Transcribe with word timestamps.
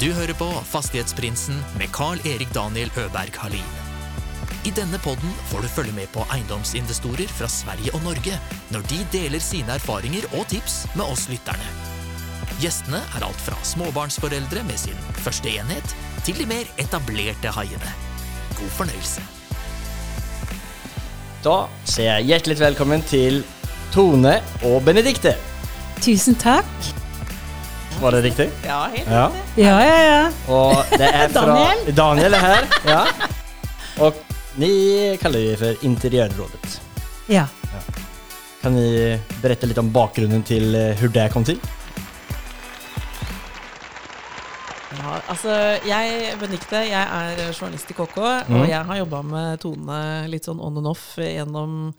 Du 0.00 0.06
hører 0.16 0.32
på 0.32 0.46
Fastighetsprinsen 0.64 1.58
med 1.76 1.90
Carl-Erik 1.92 2.48
Daniel 2.54 2.88
Øberg 2.96 3.34
Halin. 3.36 3.72
I 4.64 4.70
denne 4.72 4.96
podden 5.04 5.32
får 5.50 5.60
du 5.60 5.68
følge 5.68 5.92
med 5.92 6.08
på 6.14 6.22
eiendomsinvestorer 6.32 7.28
fra 7.28 7.48
Sverige 7.52 7.92
og 7.92 8.06
Norge 8.06 8.38
når 8.72 8.86
de 8.88 9.00
deler 9.12 9.42
sine 9.44 9.74
erfaringer 9.76 10.24
og 10.38 10.46
tips 10.48 10.86
med 10.94 11.04
oss 11.04 11.26
lytterne. 11.28 11.68
Gjestene 12.62 13.02
er 13.12 13.26
alt 13.26 13.42
fra 13.44 13.58
småbarnsforeldre 13.60 14.62
med 14.70 14.80
sin 14.80 14.96
første 15.20 15.52
enhet, 15.52 15.92
til 16.24 16.40
de 16.40 16.48
mer 16.48 16.72
etablerte 16.80 17.52
haiene. 17.58 17.92
God 18.56 18.72
fornøyelse. 18.78 19.26
Da 21.44 21.58
sier 21.84 22.14
jeg 22.14 22.30
hjertelig 22.32 22.56
velkommen 22.62 23.04
til 23.12 23.42
Tone 23.92 24.38
og 24.64 24.80
Benedikte. 24.88 25.36
Tusen 26.00 26.40
takk. 26.40 26.90
Var 28.00 28.10
det 28.16 28.20
riktig? 28.24 28.46
Ja, 28.64 28.78
helt 28.94 29.08
Ja. 29.10 29.24
Ja, 29.56 29.74
ja, 29.84 29.96
ja. 30.02 30.20
Og 30.48 30.84
det 30.96 31.08
er 31.14 31.28
fra 31.34 31.42
Daniel. 31.46 31.94
Daniel 31.96 32.34
er 32.38 32.44
her. 32.46 32.68
Ja. 32.88 33.00
Og 34.00 34.14
ni 34.60 34.70
kaller 35.20 35.50
det 35.50 35.58
for 35.60 35.84
Interiørrådet. 35.86 36.78
ja. 37.28 37.46
Kan 38.60 38.74
ni 38.76 39.16
berette 39.40 39.64
litt 39.64 39.78
om 39.80 39.86
bakgrunnen 39.92 40.42
til 40.44 40.74
hvordan 41.00 41.12
det 41.14 41.30
kom 41.32 41.44
til? 41.48 41.56
Ja, 45.00 45.14
altså, 45.32 45.54
jeg, 45.86 46.34
Benikte, 46.40 46.82
jeg 46.90 47.00
er 47.00 47.38
journalist 47.56 47.88
i 47.92 47.96
KK, 47.96 48.18
Mm. 48.50 48.56
og 48.60 48.68
jeg 48.68 48.84
har 48.90 48.96
jobba 48.98 49.22
med 49.22 49.60
Tone 49.62 50.00
litt 50.28 50.44
sånn 50.44 50.60
on 50.60 50.76
and 50.76 50.86
off 50.90 51.14
gjennom 51.16 51.94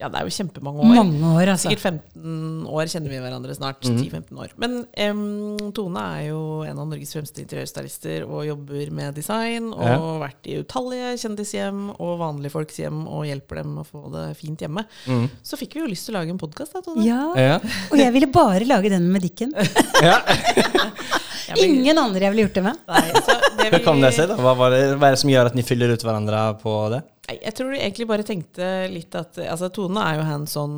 Ja, 0.00 0.08
det 0.08 0.18
er 0.18 0.24
jo 0.26 0.32
kjempemange 0.34 0.80
år. 0.82 0.94
Mange 0.96 1.28
år, 1.36 1.50
altså. 1.52 1.68
Sikkert 1.68 1.82
15 2.16 2.62
år 2.66 2.88
kjenner 2.90 3.12
vi 3.12 3.18
hverandre 3.22 3.54
snart. 3.54 3.84
Mm. 3.86 3.98
10-15 4.00 4.38
år. 4.40 4.54
Men 4.58 4.72
um, 5.12 5.70
Tone 5.76 6.00
er 6.16 6.22
jo 6.30 6.38
en 6.66 6.80
av 6.80 6.88
Norges 6.90 7.12
fremste 7.14 7.42
interiørstylister 7.44 8.24
og 8.24 8.46
jobber 8.48 8.90
med 8.96 9.14
design. 9.20 9.68
Og 9.76 9.84
Ja. 9.84 9.98
vært 10.24 10.48
i 10.48 10.56
utallige 10.64 11.12
kjendishjem 11.22 11.84
og 12.00 12.16
vanlige 12.24 12.54
folks 12.56 12.80
hjem 12.80 13.04
og 13.04 13.26
hjelper 13.28 13.60
dem 13.62 13.76
å 13.78 13.86
få 13.86 14.06
det 14.16 14.24
fint 14.40 14.64
hjemme. 14.64 14.86
Mm. 15.06 15.28
Så 15.44 15.60
fikk 15.60 15.76
vi 15.76 15.84
jo 15.84 15.92
lyst 15.92 16.08
til 16.08 16.16
å 16.16 16.18
lage 16.22 16.34
en 16.34 16.40
podkast, 16.40 16.72
da, 16.72 16.80
Tone. 16.88 17.04
Ja, 17.06 17.22
Ja. 17.38 17.60
og 17.92 17.96
jeg 18.00 18.12
ville 18.16 18.32
bare 18.32 18.64
lage 18.66 18.88
den 18.90 19.12
med 19.12 19.22
Dikken. 19.28 19.52
Ja, 20.02 21.54
men- 21.58 21.64
Ingen 21.82 21.98
andre 21.98 22.20
jeg 22.22 22.32
ville 22.32 22.44
gjort 22.46 22.54
det 22.54 22.62
med. 22.64 22.76
Nei, 22.88 23.08
så 23.18 23.34
det 23.58 23.70
vi... 23.70 23.78
vi- 23.78 24.00
det 24.06 24.12
seg? 24.14 24.28
da? 24.30 24.36
Hva, 24.40 24.52
var 24.56 24.70
det, 24.70 24.82
hva 24.96 25.08
er 25.10 25.16
det 25.16 25.20
som 25.20 25.28
gjør 25.30 25.50
at 25.50 25.54
ni 25.58 25.62
fyller 25.66 25.92
ut 25.92 26.00
hverandre 26.06 26.38
på 26.62 26.74
det? 26.94 27.00
Nei, 27.22 27.36
jeg 27.38 27.54
tror 27.54 27.70
du 27.70 27.76
egentlig 27.78 28.06
bare 28.10 28.24
tenkte 28.26 28.68
litt 28.90 29.14
at 29.14 29.36
altså, 29.44 29.68
Tone 29.70 30.02
er 30.02 30.16
jo 30.18 30.22
hands 30.26 30.56
on 30.58 30.72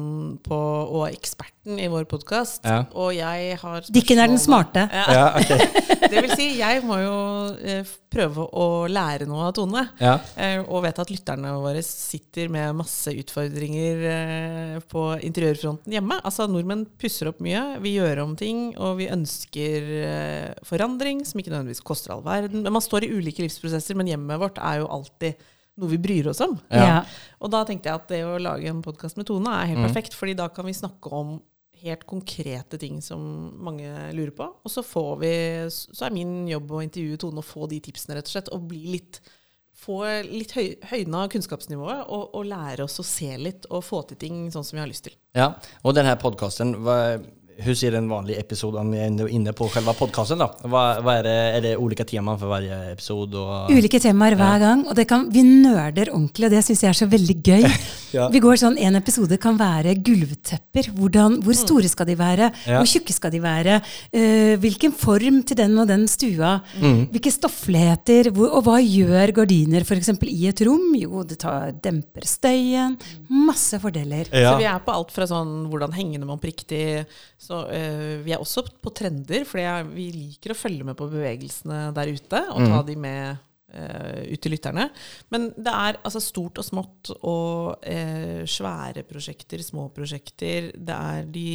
på, 0.45 0.57
og 0.93 1.07
eksperten 1.09 1.79
i 1.81 1.87
vår 1.89 2.05
podkast. 2.11 2.67
Ja. 2.69 2.83
Og 3.01 3.15
jeg 3.17 3.55
har 3.63 3.87
Dikken 3.89 4.21
er 4.21 4.29
den 4.29 4.41
smarte. 4.43 4.83
Ja, 4.93 5.05
Ja, 5.15 5.23
ok. 5.41 5.55
det 6.13 6.21
vil 6.27 6.35
si, 6.37 6.51
jeg 6.59 6.83
må 6.85 6.99
jo 7.01 7.15
eh, 7.65 7.89
prøve 8.13 8.45
å 8.45 8.67
lære 8.93 9.25
noe 9.31 9.47
av 9.49 9.55
Tone. 9.57 9.87
Ja. 10.05 10.19
Eh, 10.37 10.59
og 10.61 10.85
vet 10.85 11.01
at 11.01 11.15
lytterne 11.15 11.55
våre 11.65 11.81
sitter 11.87 12.53
med 12.53 12.77
masse 12.83 13.17
utfordringer 13.25 14.05
eh, 14.13 14.77
på 14.93 15.07
interiørfronten 15.25 15.97
hjemme. 15.97 16.21
Altså 16.29 16.45
Nordmenn 16.51 16.85
pusser 17.01 17.33
opp 17.33 17.41
mye, 17.45 17.65
vi 17.81 17.97
gjør 17.97 18.21
om 18.27 18.37
ting, 18.37 18.67
og 18.77 19.01
vi 19.01 19.09
ønsker 19.09 19.91
eh, 20.03 20.53
forandring, 20.69 21.25
som 21.25 21.41
ikke 21.41 21.57
nødvendigvis 21.57 21.83
koster 21.89 22.19
all 22.19 22.25
verden. 22.29 22.69
Men 22.69 22.77
man 22.77 22.85
står 22.85 23.09
i 23.09 23.13
ulike 23.17 23.49
livsprosesser, 23.49 23.97
men 23.97 24.13
hjemmet 24.13 24.45
vårt 24.45 24.61
er 24.61 24.85
jo 24.85 24.93
alltid 24.93 25.41
noe 25.77 25.91
vi 25.91 25.99
bryr 25.99 26.29
oss 26.31 26.41
om. 26.45 26.59
Ja. 26.71 27.03
Og 27.41 27.51
da 27.51 27.65
tenkte 27.67 27.91
jeg 27.91 27.95
at 28.01 28.09
det 28.09 28.23
å 28.25 28.37
lage 28.41 28.69
en 28.71 28.83
podkast 28.85 29.17
med 29.19 29.27
Tone 29.27 29.51
er 29.51 29.67
helt 29.73 29.81
Mm. 29.83 29.89
perfekt, 29.89 30.15
fordi 30.15 30.37
da 30.37 30.49
kan 30.49 30.65
vi 30.67 30.73
snakke 30.73 31.11
om 31.13 31.41
helt 31.85 32.07
konkrete 32.07 32.79
ting 32.81 33.01
som 33.03 33.21
mange 33.61 33.89
lurer 34.15 34.31
på. 34.33 34.47
Og 34.65 34.71
så 34.71 34.83
får 34.87 35.19
vi 35.21 35.33
Så 35.71 36.07
er 36.07 36.11
min 36.15 36.47
jobb 36.49 36.71
å 36.71 36.83
intervjue 36.83 37.19
Tone 37.19 37.39
og 37.39 37.45
få 37.45 37.69
de 37.69 37.81
tipsene, 37.81 38.15
rett 38.17 38.27
og 38.31 38.33
slett. 38.37 38.53
Og 38.55 38.69
bli 38.69 38.87
litt 38.99 39.21
Få 39.75 40.05
litt 40.23 40.53
høy, 40.55 40.77
høyna 40.87 41.25
kunnskapsnivået 41.29 42.05
og, 42.09 42.31
og 42.39 42.45
lære 42.47 42.85
oss 42.85 43.01
å 43.01 43.05
se 43.05 43.37
litt 43.37 43.67
og 43.75 43.83
få 43.83 44.07
til 44.07 44.17
ting 44.17 44.37
sånn 44.55 44.63
som 44.65 44.77
vi 44.77 44.81
har 44.81 44.87
lyst 44.89 45.03
til. 45.09 45.13
ja. 45.35 45.49
Og 45.83 45.97
denne 45.97 46.15
podkasten, 46.17 46.77
hur 47.57 47.75
ser 47.75 47.95
en 47.95 48.09
vanlig 48.09 48.39
episode 48.39 48.79
om 48.81 48.91
vi 48.91 48.99
er 48.99 49.07
ändå 49.07 49.29
inne 49.29 49.53
på 49.53 49.69
själva 49.69 49.93
podcasten 49.93 50.39
då? 50.39 50.55
Vad, 50.63 51.05
vad 51.05 51.15
är, 51.15 51.23
det, 51.23 51.31
är 51.31 51.61
det 51.61 51.77
olika 51.77 52.05
teman 52.05 52.39
for 52.39 52.47
varje 52.47 52.93
episod? 52.93 53.35
Och, 53.35 53.71
Ulike 53.71 54.01
temaer 54.01 54.35
hver 54.35 54.59
gang, 54.59 54.87
og 54.89 54.97
det 54.97 55.05
kan, 55.09 55.29
vi 55.31 55.43
nerder 55.43 56.11
ordentlig, 56.11 56.49
og 56.49 56.57
det 56.57 56.63
syns 56.67 56.83
jeg 56.85 56.91
er 56.91 56.99
så 57.05 57.11
veldig 57.11 57.39
gøy. 57.43 57.69
Ja. 58.15 58.29
Vi 58.31 58.39
går 58.39 58.55
sånn, 58.61 58.77
En 58.79 58.95
episode 58.95 59.35
kan 59.43 59.57
være 59.59 59.97
gulvtepper. 60.07 60.87
Hvordan, 60.95 61.41
hvor 61.43 61.57
store 61.59 61.89
skal 61.91 62.07
de 62.07 62.15
være? 62.15 62.47
Ja. 62.63 62.77
Hvor 62.79 62.87
tjukke 62.87 63.11
skal 63.11 63.33
de 63.35 63.41
være? 63.43 63.81
Uh, 64.15 64.55
hvilken 64.63 64.95
form 64.95 65.41
til 65.43 65.59
den 65.59 65.75
og 65.83 65.89
den 65.91 66.05
stua? 66.07 66.53
Hvilke 66.79 67.33
stoffligheter? 67.35 68.31
Hvor, 68.37 68.53
og 68.55 68.69
hva 68.69 68.77
gjør 68.79 69.35
gardiner 69.41 69.83
f.eks. 69.83 70.13
i 70.31 70.47
et 70.47 70.63
rom? 70.63 70.93
Jo, 70.95 71.25
det 71.27 71.41
tar, 71.43 71.75
demper 71.83 72.23
støyen. 72.31 72.95
Masse 73.35 73.83
fordeler. 73.83 74.31
Ja. 74.31 74.53
Så 74.53 74.63
vi 74.63 74.71
er 74.71 74.87
på 74.87 74.95
alt 74.95 75.11
fra 75.11 75.27
sånn 75.27 75.65
hvordan 75.73 75.99
henger 75.99 76.23
man 76.23 76.37
opp 76.37 76.47
riktig 76.47 76.85
så, 77.45 77.65
eh, 77.69 78.23
Vi 78.25 78.33
er 78.33 78.43
også 78.43 78.65
på 78.81 78.93
trender, 78.97 79.45
for 79.49 79.61
vi 79.93 80.11
liker 80.15 80.55
å 80.55 80.59
følge 80.59 80.87
med 80.89 80.97
på 80.99 81.11
bevegelsene 81.13 81.91
der 81.97 82.13
ute 82.15 82.41
og 82.55 82.65
ta 82.71 82.83
de 82.87 82.97
med 82.97 83.37
eh, 83.75 84.33
ut 84.33 84.41
til 84.41 84.55
lytterne. 84.55 84.89
Men 85.35 85.51
det 85.57 85.73
er 85.73 86.01
altså 86.03 86.23
stort 86.23 86.61
og 86.63 86.67
smått 86.67 87.13
og 87.21 87.85
eh, 87.85 88.45
svære 88.49 89.05
prosjekter, 89.09 89.63
små 89.65 89.91
prosjekter. 89.95 90.73
Det 90.75 91.01
er 91.15 91.29
de 91.29 91.49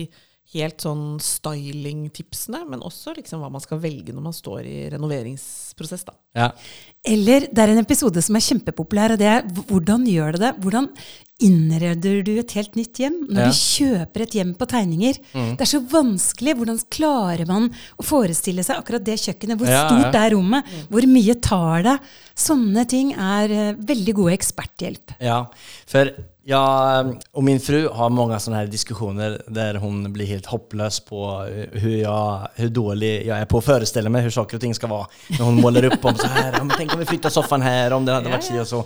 helt 0.54 0.82
sånn 0.82 1.20
styling-tipsene, 1.22 2.64
men 2.70 2.82
også 2.86 3.14
liksom 3.18 3.42
hva 3.44 3.52
man 3.54 3.62
skal 3.62 3.80
velge 3.84 4.14
når 4.16 4.24
man 4.32 4.34
står 4.36 4.66
i 4.66 4.78
renoveringsprosess. 4.96 6.06
da. 6.08 6.14
Ja. 6.36 6.48
Eller 7.06 7.46
det 7.52 7.58
er 7.64 7.74
en 7.74 7.82
episode 7.84 8.22
som 8.26 8.36
er 8.38 8.46
kjempepopulær, 8.46 9.14
og 9.14 9.20
det 9.22 9.28
er 9.30 9.44
hvordan 9.70 10.06
gjør 10.10 10.34
du 10.34 10.40
det? 10.44 10.54
Hvordan 10.64 10.90
innreder 11.40 12.18
du 12.28 12.32
et 12.42 12.52
helt 12.58 12.74
nytt 12.76 13.00
hjem 13.00 13.20
når 13.30 13.40
Ja. 13.40 13.46
du 13.48 13.60
kjøper 13.60 14.22
et 14.26 14.34
hjem 14.36 14.54
på 14.60 14.68
tegninger? 14.68 15.20
Det 15.56 15.62
er 15.62 15.70
så 15.70 15.80
vanskelig. 15.88 16.56
Hvordan 16.58 16.80
klarer 16.92 17.48
man 17.48 17.70
å 17.98 18.04
forestille 18.04 18.64
seg 18.66 18.76
akkurat 18.82 19.04
det 19.06 19.16
kjøkkenet? 19.22 19.58
Hvor 19.58 19.68
Ja, 19.70 19.88
stort 19.88 20.14
ja. 20.14 20.26
er 20.26 20.32
rommet? 20.36 20.66
Hvor 20.90 21.06
mye 21.08 21.36
tar 21.40 21.84
det? 21.84 22.00
Sånne 22.36 22.88
ting 22.88 23.14
er 23.14 23.50
eh, 23.52 23.74
veldig 23.74 24.14
gode 24.16 24.34
eksperthjelp. 24.38 25.16
Ja, 25.22 25.46
för 25.88 26.12
jag 26.44 27.16
och 27.32 27.44
min 27.44 27.60
fru 27.60 27.88
har 27.88 28.10
många 28.10 28.40
sådana 28.40 28.60
här 28.62 28.68
diskussioner 28.68 29.42
där 29.48 29.76
hon 29.76 30.14
blir 30.14 30.26
helt 30.26 30.46
hopplös 30.46 31.00
på 31.00 31.26
hvor 31.26 31.80
hur, 31.80 31.98
jag, 31.98 32.48
hur 32.56 32.70
dålig 32.70 33.28
jag 33.28 33.38
är 33.38 33.46
på 33.46 33.58
att 33.58 33.66
föreställa 33.66 34.10
mig 34.10 34.22
hur 34.22 34.30
saker 34.30 34.58
och 34.58 34.62
ting 34.62 34.76
ska 34.76 34.88
vara. 34.88 35.08
När 35.30 35.46
hon 35.46 35.56
målar 35.56 35.84
upp 35.84 36.06
om 36.06 36.16
så 36.16 36.28
här, 36.28 36.54
ja, 36.58 36.64
men 36.64 36.78
tänk 36.78 36.94
om 36.94 37.00
vi 37.00 37.06
flyttar 37.06 37.30
soffan 37.30 37.62
här, 37.62 37.94
om 37.94 38.06
den 38.06 38.16
hade 38.16 38.30
varit 38.30 38.44
si 38.44 38.60
och 38.60 38.68
så. 38.68 38.84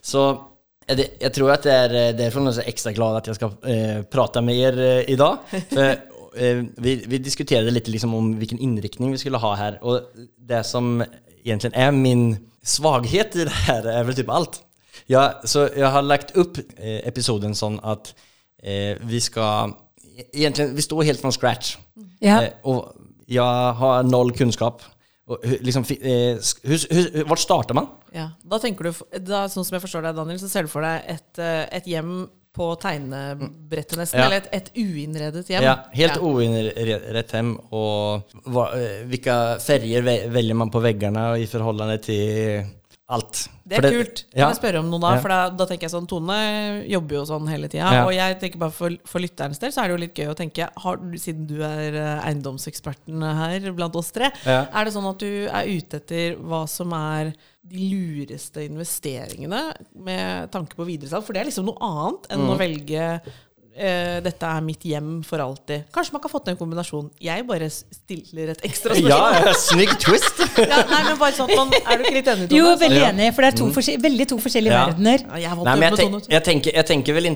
Så 0.00 0.38
jeg 0.86 1.08
jag 1.18 1.34
tror 1.34 1.50
att 1.50 1.62
det 1.62 1.72
är 1.72 1.88
derfor 1.88 2.18
därför 2.18 2.38
hon 2.38 2.48
är 2.48 2.52
så 2.52 2.60
extra 2.60 2.92
glad 2.92 3.16
att 3.16 3.26
jag 3.26 3.36
ska 3.36 3.46
eh, 3.46 4.02
prata 4.02 4.40
med 4.40 4.56
er 4.56 4.78
eh, 4.78 5.10
idag. 5.10 5.36
För, 5.68 5.88
eh, 6.36 6.64
vi, 6.76 7.04
vi 7.06 7.18
diskuterade 7.18 7.70
lite 7.70 7.90
liksom 7.90 8.14
om 8.14 8.38
vilken 8.38 8.58
inriktning 8.58 9.12
vi 9.12 9.18
skulle 9.18 9.36
ha 9.36 9.54
här 9.54 9.84
och 9.84 10.00
det 10.38 10.64
som 10.64 11.04
egentligen 11.44 11.80
är 11.80 11.92
min 11.92 12.36
svaghet 12.62 13.36
i 13.36 13.44
det 13.44 13.50
här 13.50 13.84
är 13.84 14.04
väl 14.04 14.14
typ 14.14 14.30
allt. 14.30 14.62
Ja, 15.08 15.40
så 15.44 15.68
jag 15.76 15.90
har 15.94 16.02
lagt 16.02 16.32
upp 16.36 16.58
eh, 16.76 17.00
episoden 17.08 17.54
sånn 17.54 17.78
at 17.86 18.14
eh, 18.62 18.96
vi 19.06 19.20
skal 19.22 19.74
Egentlig 20.32 20.70
vi 20.72 20.82
står 20.82 21.02
helt 21.04 21.20
fra 21.20 21.30
scratch. 21.30 21.74
Ja. 22.24 22.38
Eh, 22.42 22.52
og 22.64 22.94
jeg 23.28 23.74
har 23.76 24.02
noll 24.08 24.30
kunnskap. 24.32 24.80
Og, 25.28 25.42
hur- 25.44 25.58
liksom, 25.66 25.84
eh, 26.00 26.38
sk- 26.40 26.62
hur, 26.64 26.86
hur, 26.94 27.24
vart 27.28 27.42
startar 27.42 27.74
man? 27.76 27.90
Ja, 28.14 28.30
da 28.46 28.58
tenker 28.62 28.88
du, 28.88 28.92
da, 29.26 29.42
Sånn 29.52 29.66
som 29.66 29.74
jeg 29.76 29.82
forstår 29.84 30.06
deg, 30.06 30.16
Daniel, 30.16 30.38
så 30.40 30.48
ser 30.48 30.64
du 30.64 30.70
for 30.72 30.86
deg 30.86 31.02
et, 31.18 31.38
eh, 31.42 31.66
et 31.76 31.84
hjem 31.90 32.14
på 32.56 32.70
tegnebrettet, 32.80 33.98
nesten. 34.00 34.22
Ja. 34.22 34.26
Eller 34.30 34.38
et, 34.40 34.48
et 34.56 34.70
uinnredet 34.80 35.44
hjem. 35.52 35.62
Ja, 35.66 35.74
helt 35.92 36.16
Ja. 36.16 36.22
uinnredet 36.22 37.34
hjem. 37.36 37.50
Og 37.76 38.22
vad, 38.46 38.78
eh, 38.80 39.02
vilka 39.10 39.58
färger 39.60 40.54
man 40.54 40.70
på 40.72 40.80
veggene 40.80 41.26
i 41.42 41.46
forhold 41.46 42.00
till 42.02 42.64
allt? 43.08 43.48
Det 43.66 43.76
er 43.78 43.82
det, 43.86 43.90
kult. 43.94 44.20
Kan 44.32 44.40
Ja. 44.40 44.46
jeg 44.50 44.56
spørre 44.58 44.78
om 44.80 44.88
noe 44.90 44.98
da? 45.00 45.12
For 45.22 45.28
da, 45.30 45.50
da 45.50 45.64
tenker 45.66 45.86
jeg 45.86 45.92
sånn, 45.94 46.08
Tone 46.10 46.84
jobber 46.90 47.14
jo 47.20 47.24
sånn 47.28 47.46
hele 47.48 47.68
tida. 47.70 47.86
Ja. 47.94 48.04
Og 48.06 48.12
jeg 48.16 48.38
tenker 48.40 48.58
bare 48.58 48.74
for, 48.74 48.90
for 49.06 49.20
lytterens 49.22 49.58
del 49.62 49.70
så 49.70 49.82
er 49.84 49.88
det 49.88 49.94
jo 49.94 50.00
litt 50.02 50.14
gøy 50.18 50.30
å 50.32 50.36
tenke, 50.38 50.68
har, 50.82 50.96
siden 51.22 51.46
du 51.46 51.60
er 51.62 51.94
eh, 51.94 52.26
eiendomseksperten 52.30 53.22
her 53.22 53.70
blant 53.78 53.94
oss 53.96 54.10
tre, 54.10 54.32
Ja. 54.44 54.66
er 54.72 54.84
det 54.84 54.92
sånn 54.94 55.08
at 55.10 55.18
du 55.22 55.46
er 55.46 55.70
ute 55.70 56.00
etter 56.02 56.36
hva 56.42 56.64
som 56.68 56.92
er 56.92 57.32
de 57.66 57.88
lureste 57.90 58.62
investeringene 58.66 59.62
med 59.94 60.50
tanke 60.54 60.74
på 60.78 60.86
videresalg? 60.86 61.24
For 61.26 61.32
det 61.34 61.42
er 61.42 61.50
liksom 61.50 61.66
noe 61.70 61.78
annet 61.82 62.26
enn 62.30 62.42
Mm. 62.46 62.50
å 62.54 62.58
velge 62.58 63.20
eh, 63.76 64.18
dette 64.24 64.48
er 64.48 64.62
mitt 64.64 64.82
hjem 64.88 65.22
for 65.26 65.42
alltid. 65.44 65.84
Kanskje 65.94 66.12
man 66.16 66.22
kan 66.24 66.32
få 66.32 66.40
til 66.44 66.54
en 66.54 66.58
kombinasjon. 66.60 67.10
Jeg 67.22 67.44
bare 67.48 67.68
stiller 67.70 68.52
et 68.54 68.64
ekstra 68.66 68.94
spørsmål. 68.96 69.46
Ja, 69.46 69.52
snygg 69.60 69.94
twist! 70.02 70.42
Ja, 70.66 70.78
nei, 70.88 71.02
men 71.10 71.18
bare 71.20 71.34
sånn 71.36 71.50
man, 71.52 71.72
Er 71.76 71.98
du 72.00 72.04
ikke 72.06 72.14
litt 72.16 72.28
enig? 72.32 72.46
Jo, 72.56 72.70
veldig 72.80 73.00
Ja. 73.02 73.10
enig, 73.12 73.28
for 73.36 73.44
det 73.44 73.50
er 73.52 73.56
to 73.60 73.66
forskjell- 73.76 74.00
veldig 74.02 74.26
to 74.32 74.38
forskjellige 74.40 74.72
Ja. 74.72 74.84
verdener. 74.88 75.24
Ja, 75.26 75.40
jeg 75.42 75.50
nei, 75.50 75.56
jobbe 75.56 75.70
jag, 75.70 75.78
med 75.82 75.98
tänk, 76.00 76.12
Tone. 76.16 76.34
jag, 76.34 76.44
tänker, 76.44 76.74
jag 76.76 76.86
tänker 76.86 77.12
väl 77.12 77.26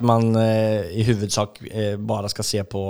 man 0.00 0.36
uh, 0.36 0.98
i 0.98 1.02
huvudsak 1.02 1.60
uh, 1.62 1.96
bare 1.96 2.28
skal 2.32 2.44
se 2.44 2.62
på 2.64 2.82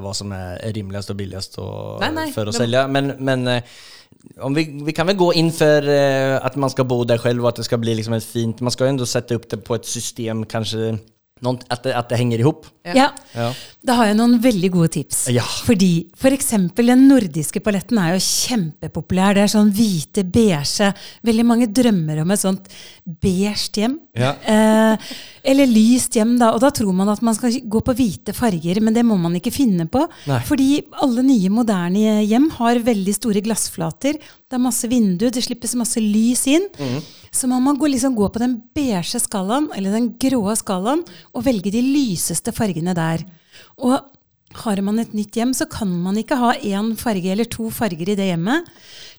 hva 0.00 0.14
som 0.14 0.32
er 0.32 0.72
rimeligst 0.72 1.10
og 1.12 1.16
billigst 1.20 1.58
og, 1.58 2.00
nei, 2.00 2.10
nei, 2.16 2.26
for 2.32 2.48
å 2.48 2.52
men- 2.52 2.60
selge, 2.60 2.86
Men, 2.88 3.12
men 3.18 3.62
om 4.42 4.54
vi, 4.54 4.64
vi 4.84 4.92
kan 4.92 5.06
vel 5.06 5.16
gå 5.16 5.32
inn 5.34 5.52
for 5.52 5.86
at 5.86 6.42
att 6.44 6.56
man 6.56 6.70
skal 6.70 6.84
bo 6.84 7.04
der 7.04 7.18
selv, 7.18 7.42
og 7.44 7.48
at 7.48 7.56
det 7.56 7.64
skal 7.64 7.78
bli 7.78 7.94
liksom 7.94 8.14
ett 8.14 8.24
fint, 8.24 8.60
man 8.60 8.70
skal 8.72 8.96
jo 8.96 9.04
sette 9.06 9.36
opp 9.36 9.48
det 9.50 9.62
på 9.64 9.74
et 9.74 9.86
system 9.86 10.44
kanske, 10.44 10.98
någon, 11.44 11.58
at, 11.68 11.82
det, 11.84 11.92
at, 11.92 12.08
det 12.08 12.16
hänger 12.16 12.40
ihop. 12.40 12.64
Ja. 12.86 13.10
Ja. 13.34 13.50
Da 13.84 13.98
har 13.98 14.08
jeg 14.08 14.16
noen 14.16 14.38
veldig 14.40 14.70
gode 14.72 14.88
tips. 14.94 15.26
Ja. 15.34 15.44
Fordi 15.66 16.06
for 16.16 16.32
eksempel 16.32 16.88
den 16.88 17.02
nordiske 17.10 17.60
paletten 17.60 18.00
er 18.00 18.14
jo 18.14 18.22
kjempepopulær. 18.24 19.36
Det 19.36 19.42
er 19.44 19.52
sånn 19.52 19.72
hvite, 19.76 20.24
beige 20.24 20.88
Veldig 21.26 21.44
mange 21.44 21.68
drømmer 21.76 22.22
om 22.22 22.32
et 22.32 22.40
sånt 22.40 22.70
beige 23.04 23.82
hjem. 23.82 23.98
Ja. 24.16 24.32
Eh, 24.48 25.12
eller 25.52 25.68
lyst 25.68 26.16
hjem, 26.16 26.38
da. 26.40 26.54
Og 26.56 26.62
da 26.64 26.72
tror 26.74 26.96
man 26.96 27.12
at 27.12 27.20
man 27.26 27.36
skal 27.36 27.60
gå 27.68 27.84
på 27.84 27.96
hvite 27.98 28.32
farger, 28.36 28.80
men 28.80 28.96
det 28.96 29.04
må 29.04 29.18
man 29.20 29.36
ikke 29.36 29.52
finne 29.54 29.84
på. 29.92 30.06
Nei. 30.30 30.40
Fordi 30.48 30.70
alle 31.04 31.26
nye, 31.26 31.52
moderne 31.52 32.22
hjem 32.24 32.48
har 32.56 32.80
veldig 32.86 33.16
store 33.18 33.44
glassflater. 33.44 34.16
Det 34.16 34.56
er 34.56 34.62
masse 34.62 34.88
vinduer, 34.88 35.34
det 35.34 35.44
slippes 35.44 35.76
masse 35.76 36.00
lys 36.00 36.46
inn. 36.48 36.70
Så 37.36 37.48
man 37.50 37.60
må 37.64 37.74
gå, 37.76 37.90
liksom 37.92 38.14
gå 38.16 38.30
på 38.32 38.40
den 38.40 38.56
beige 38.76 39.20
skalaen, 39.20 39.68
eller 39.76 39.92
den 39.92 40.12
grå 40.20 40.54
skalaen, 40.56 41.02
og 41.36 41.44
velge 41.44 41.72
de 41.74 41.82
lyseste 41.84 42.54
fargene 42.56 42.94
der. 42.96 43.26
Og 43.76 43.98
har 44.62 44.80
man 44.84 45.02
et 45.02 45.12
nytt 45.12 45.36
hjem, 45.36 45.52
så 45.56 45.66
kan 45.68 45.90
man 45.90 46.16
ikke 46.16 46.38
ha 46.40 46.54
én 46.64 46.94
farge 46.96 47.28
eller 47.32 47.48
to 47.50 47.68
farger 47.74 48.08
i 48.12 48.16
det 48.16 48.30
hjemmet. 48.30 48.68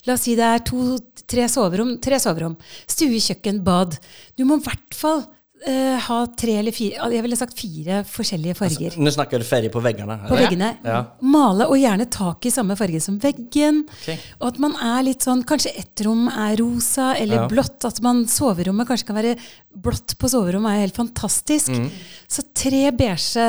La 0.06 0.16
oss 0.16 0.24
si 0.26 0.34
det 0.38 0.46
er 0.46 0.64
to, 0.66 0.96
tre 1.30 1.46
soverom, 1.52 1.94
tre 2.02 2.18
soverom. 2.22 2.56
Stue, 2.90 3.20
kjøkken, 3.22 3.62
bad. 3.66 3.98
Du 4.34 4.46
må 4.48 4.58
i 4.58 4.66
hvert 4.66 4.98
fall 4.98 5.22
eh, 5.66 5.98
ha 5.98 6.26
tre 6.38 6.54
eller 6.60 6.72
fire 6.72 7.08
Jeg 7.12 7.22
ville 7.24 7.36
sagt 7.36 7.54
fire 7.58 8.04
forskjellige 8.06 8.54
farger. 8.56 8.94
Nå 8.98 9.10
snakker 9.10 9.38
du 9.38 9.44
ferie 9.44 9.70
på 9.70 9.80
väggarna. 9.82 10.16
På 10.28 10.34
eller? 10.34 10.46
veggene. 10.48 10.70
Ja. 10.84 11.00
Male, 11.20 11.66
og 11.68 11.76
gjerne 11.80 12.06
tak 12.10 12.46
i 12.46 12.50
samme 12.54 12.76
farge 12.76 13.00
som 13.00 13.18
veggen. 13.18 13.82
Okay. 14.02 14.18
Og 14.40 14.48
at 14.52 14.58
man 14.62 14.74
er 14.76 15.02
litt 15.02 15.20
sånn 15.26 15.42
Kanskje 15.48 15.72
ett 15.78 16.00
rom 16.06 16.28
er 16.28 16.56
rosa 16.60 17.14
eller 17.16 17.42
Ja. 17.42 17.48
blått. 17.48 17.84
At 17.84 18.00
man 18.02 18.24
soverommet 18.26 18.86
kanskje 18.88 19.06
kan 19.06 19.16
være 19.16 19.36
blått 19.78 20.16
på 20.18 20.28
soverommet, 20.28 20.72
er 20.74 20.80
helt 20.86 20.96
fantastisk. 20.96 21.68
Mm. 21.70 21.90
Så 22.28 22.42
tre 22.54 22.90
beige, 22.90 23.44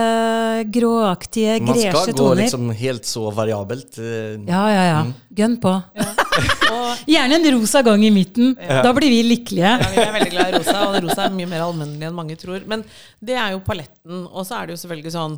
gråaktige, 0.72 1.60
Man 1.62 1.78
skal 1.80 2.14
gå 2.14 2.34
liksom 2.38 2.70
helt 2.76 3.06
så 3.06 3.32
variabelt. 3.34 3.98
eh, 3.98 4.38
Ja, 4.48 4.64
ja, 4.70 4.84
ja. 4.90 5.02
Mm. 5.04 5.14
Gønn 5.36 5.58
på. 5.62 5.72
Og 5.74 6.19
Gjerne 7.10 7.40
en 7.40 7.48
rosa 7.56 7.82
gang 7.86 8.04
i 8.06 8.12
midten. 8.14 8.56
Da 8.58 8.92
blir 8.96 9.12
vi 9.12 9.22
lykkelige. 9.28 9.72
Ja, 9.84 9.90
vi 9.94 10.02
er 10.04 10.12
veldig 10.16 10.34
glad 10.34 10.52
i 10.52 10.60
rosa, 10.60 10.76
og 10.88 11.00
rosa 11.06 11.28
er 11.28 11.36
mye 11.36 11.50
mer 11.50 11.66
allmennlig 11.66 12.10
enn 12.10 12.18
mange 12.18 12.38
tror. 12.40 12.66
Men 12.70 12.84
det 13.20 13.38
er 13.40 13.56
jo 13.56 13.64
paletten. 13.66 14.26
Og 14.30 14.46
så 14.48 14.60
er 14.60 14.68
det 14.70 14.78
jo 14.78 14.84
selvfølgelig 14.84 15.16
sånn 15.16 15.36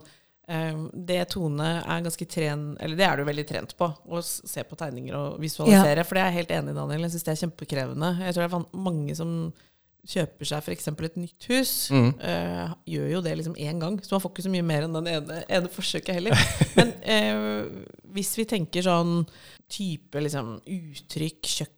eh, 0.52 0.84
Det 1.12 1.24
Tone 1.34 1.72
er 1.82 2.06
ganske 2.06 2.28
tren 2.30 2.64
Eller 2.80 3.00
det 3.00 3.08
er 3.08 3.20
du 3.20 3.26
veldig 3.28 3.46
trent 3.50 3.76
på, 3.80 3.88
å 3.88 4.22
se 4.26 4.64
på 4.68 4.80
tegninger 4.80 5.18
og 5.18 5.42
visualisere. 5.42 6.06
For 6.08 6.18
det 6.18 6.24
er 6.24 6.32
jeg 6.32 6.42
helt 6.42 6.56
enig 6.60 6.76
i, 6.76 6.80
Daniel. 6.82 7.08
Jeg 7.08 7.16
syns 7.16 7.28
det 7.28 7.36
er 7.36 7.44
kjempekrevende. 7.46 8.16
Jeg 8.28 8.38
tror 8.38 8.46
det 8.48 8.50
er 8.52 8.88
mange 8.90 9.18
som 9.18 9.36
kjøper 10.10 10.48
seg 10.50 10.64
f.eks. 10.66 10.88
et 10.90 11.18
nytt 11.20 11.48
hus, 11.52 11.72
eh, 11.94 12.72
gjør 12.90 13.10
jo 13.12 13.20
det 13.22 13.36
liksom 13.38 13.54
én 13.62 13.82
gang. 13.82 14.00
Så 14.02 14.16
man 14.16 14.24
får 14.24 14.34
ikke 14.34 14.46
så 14.48 14.54
mye 14.54 14.66
mer 14.66 14.88
enn 14.88 14.96
den 14.98 15.10
ene, 15.12 15.42
ene 15.46 15.70
forsøket 15.72 16.18
heller. 16.18 16.46
Men 16.78 16.94
eh, 17.06 17.68
hvis 18.16 18.34
vi 18.40 18.48
tenker 18.50 18.86
sånn 18.86 19.22
type 19.72 20.20
liksom, 20.26 20.58
uttrykk, 20.68 21.42
kjøkken 21.48 21.78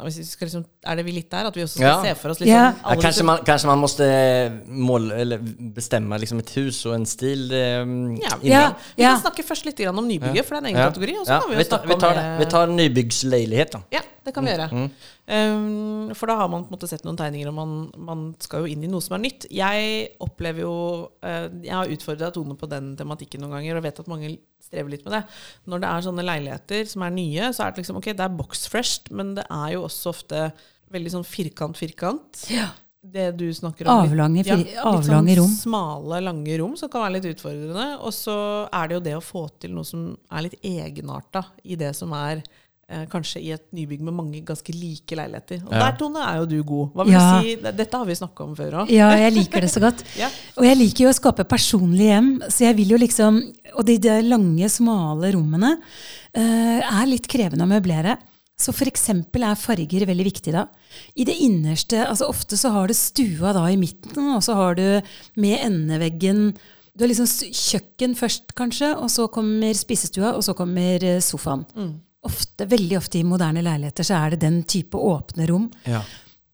hvis 0.00 0.16
vi 0.16 0.24
skal 0.24 0.46
liksom, 0.48 0.62
Er 0.88 0.96
det 0.96 1.02
vi 1.04 1.12
litt 1.12 1.26
der? 1.30 1.44
At 1.50 1.56
vi 1.58 1.62
også 1.62 1.76
skal 1.76 1.90
Ja. 1.90 1.96
se 2.02 2.14
for 2.16 2.30
oss 2.32 2.38
liksom, 2.40 2.54
Ja. 2.56 2.72
Ja, 2.80 2.94
disse- 2.96 3.24
man, 3.28 3.42
kanskje 3.44 3.66
man 3.68 3.78
måste 3.82 4.06
måle, 4.66 5.18
eller 5.20 5.38
bestämma 5.76 6.16
liksom 6.18 6.38
et 6.40 6.50
hus 6.56 6.78
og 6.86 6.94
en 6.96 7.04
stil 7.06 7.52
eh, 7.52 7.84
Ja. 8.22 8.38
Ja. 8.42 8.62
Vi 8.96 9.02
kan 9.04 9.20
snakke 9.20 9.44
først 9.44 9.66
litt 9.68 9.76
grann 9.76 9.98
om 9.98 10.08
nybygget, 10.08 10.46
for 10.46 10.56
det 10.56 10.62
er 10.64 10.66
en 10.68 10.70
egen 10.74 10.78
Ja. 10.80 10.88
kategori. 10.90 11.16
Og 11.20 11.26
så 11.26 11.32
Ja, 11.34 11.40
kan 11.40 11.50
vi 11.50 11.56
vi, 11.56 11.62
jo 11.62 11.68
tar, 11.70 11.86
vi, 11.86 11.94
tar, 12.00 12.14
det. 12.14 12.38
vi 12.46 12.50
tar 12.50 12.66
nybyggsleilighet 12.66 13.72
då. 13.72 13.82
Det 14.30 14.36
kan 14.36 14.46
vi 14.46 14.54
gjøre. 14.54 14.84
Um, 15.26 16.12
for 16.14 16.30
da 16.30 16.36
har 16.38 16.50
man 16.52 16.64
på 16.64 16.70
en 16.70 16.78
måte 16.78 16.88
sett 16.90 17.02
noen 17.06 17.18
tegninger, 17.18 17.50
og 17.50 17.56
man, 17.56 17.74
man 17.98 18.24
skal 18.42 18.64
jo 18.64 18.70
inn 18.70 18.86
i 18.86 18.90
noe 18.90 19.02
som 19.04 19.18
er 19.18 19.24
nytt. 19.26 19.48
Jeg 19.50 20.10
opplever 20.22 20.64
jo 20.64 20.74
uh, 21.26 21.46
Jeg 21.66 21.74
har 21.74 21.94
utfordra 21.96 22.30
Tone 22.34 22.56
på 22.58 22.70
den 22.70 22.94
tematikken 22.98 23.42
noen 23.42 23.58
ganger, 23.58 23.80
og 23.80 23.86
vet 23.88 24.02
at 24.04 24.10
mange 24.10 24.36
strever 24.70 24.94
litt 24.94 25.06
med 25.06 25.18
det. 25.18 25.22
Når 25.70 25.82
det 25.82 25.88
er 25.90 26.04
sånne 26.06 26.26
leiligheter 26.26 26.92
som 26.92 27.06
er 27.06 27.16
nye, 27.16 27.48
så 27.56 27.66
er 27.66 27.72
det 27.72 27.82
liksom 27.82 27.98
ok, 27.98 28.12
det 28.14 28.26
er 28.26 28.38
box 28.38 28.68
fresh, 28.70 29.10
men 29.10 29.34
det 29.38 29.46
er 29.50 29.74
jo 29.74 29.88
også 29.88 30.14
ofte 30.14 30.44
veldig 30.94 31.16
sånn 31.16 31.26
firkant-firkant. 31.26 32.46
Ja. 32.52 32.70
Det 33.00 33.30
du 33.32 33.46
snakker 33.56 33.88
om. 33.88 34.02
Avlange, 34.04 34.42
ja, 34.44 34.58
litt 34.60 34.74
avlange 34.76 35.06
sånn 35.08 35.30
rom. 35.38 35.52
Smale, 35.56 36.18
lange 36.20 36.56
rom 36.60 36.74
som 36.76 36.90
kan 36.92 37.06
være 37.06 37.16
litt 37.16 37.30
utfordrende. 37.30 37.86
Og 38.04 38.12
så 38.12 38.34
er 38.68 38.90
det 38.90 38.98
jo 38.98 39.04
det 39.06 39.14
å 39.16 39.22
få 39.24 39.46
til 39.62 39.72
noe 39.72 39.88
som 39.88 40.10
er 40.28 40.44
litt 40.44 40.58
egenarta 40.60 41.46
i 41.64 41.78
det 41.80 41.94
som 41.96 42.12
er 42.18 42.42
kanskje 43.10 43.40
i 43.42 43.52
et 43.54 43.64
nybygg 43.76 44.00
med 44.02 44.14
mange 44.16 44.40
ganske 44.44 44.72
like 44.74 45.14
leiligheter. 45.16 45.60
Og 45.66 45.72
Ja. 45.72 45.78
der, 45.84 45.96
Tone, 45.98 46.18
er 46.26 46.40
jo 46.40 46.46
du 46.46 46.62
god. 46.62 46.88
Hva 46.94 47.04
vil 47.06 47.12
Ja. 47.14 47.40
du 47.40 47.46
si? 47.46 47.54
Dette 47.56 47.96
har 47.96 48.04
vi 48.06 48.14
snakka 48.18 48.44
om 48.44 48.56
før 48.56 48.72
òg. 48.82 48.90
Ja, 48.90 49.10
jeg 49.16 49.32
liker 49.34 49.60
det 49.60 49.70
så 49.70 49.80
godt. 49.80 50.02
Ja. 50.18 50.28
Og 50.58 50.64
jeg 50.64 50.76
liker 50.76 51.04
jo 51.06 51.10
å 51.10 51.18
skape 51.20 51.44
personlige 51.48 52.10
hjem, 52.14 52.30
så 52.48 52.66
jeg 52.66 52.76
vil 52.76 52.88
jo 52.96 52.98
liksom 52.98 53.40
Og 53.78 53.84
de 53.86 53.98
de 53.98 54.20
lange, 54.26 54.66
smale 54.68 55.32
rommene 55.32 55.78
eh, 56.34 56.80
er 56.82 57.06
litt 57.06 57.28
krevende 57.28 57.62
å 57.62 57.70
møblere. 57.70 58.16
Så 58.60 58.74
f.eks. 58.74 59.08
er 59.08 59.54
farger 59.56 60.04
veldig 60.04 60.24
viktig 60.26 60.52
da. 60.52 60.66
I 61.16 61.24
det 61.24 61.36
innerste 61.40 62.02
altså 62.06 62.28
Ofte 62.28 62.58
så 62.60 62.70
har 62.74 62.88
du 62.88 62.94
stua 62.94 63.54
da 63.54 63.64
i 63.70 63.76
midten, 63.80 64.18
og 64.34 64.42
så 64.42 64.54
har 64.58 64.74
du 64.74 65.00
med 65.40 65.58
endeveggen 65.64 66.54
Du 66.96 67.04
har 67.04 67.08
liksom 67.08 67.26
kjøkken 67.54 68.16
først, 68.18 68.52
kanskje, 68.58 68.90
og 68.98 69.08
så 69.08 69.28
kommer 69.32 69.72
spisestua, 69.72 70.34
og 70.34 70.42
så 70.42 70.52
kommer 70.58 70.98
sofaen. 71.22 71.64
sofaen. 71.64 72.00
Ofte, 72.26 72.66
Veldig 72.68 72.98
ofte 72.98 73.20
i 73.20 73.24
moderne 73.24 73.62
leiligheter 73.64 74.06
så 74.06 74.18
er 74.20 74.34
det 74.34 74.42
den 74.44 74.60
type 74.68 74.98
åpne 74.98 75.46
rom. 75.48 75.70
Ja. 75.88 76.02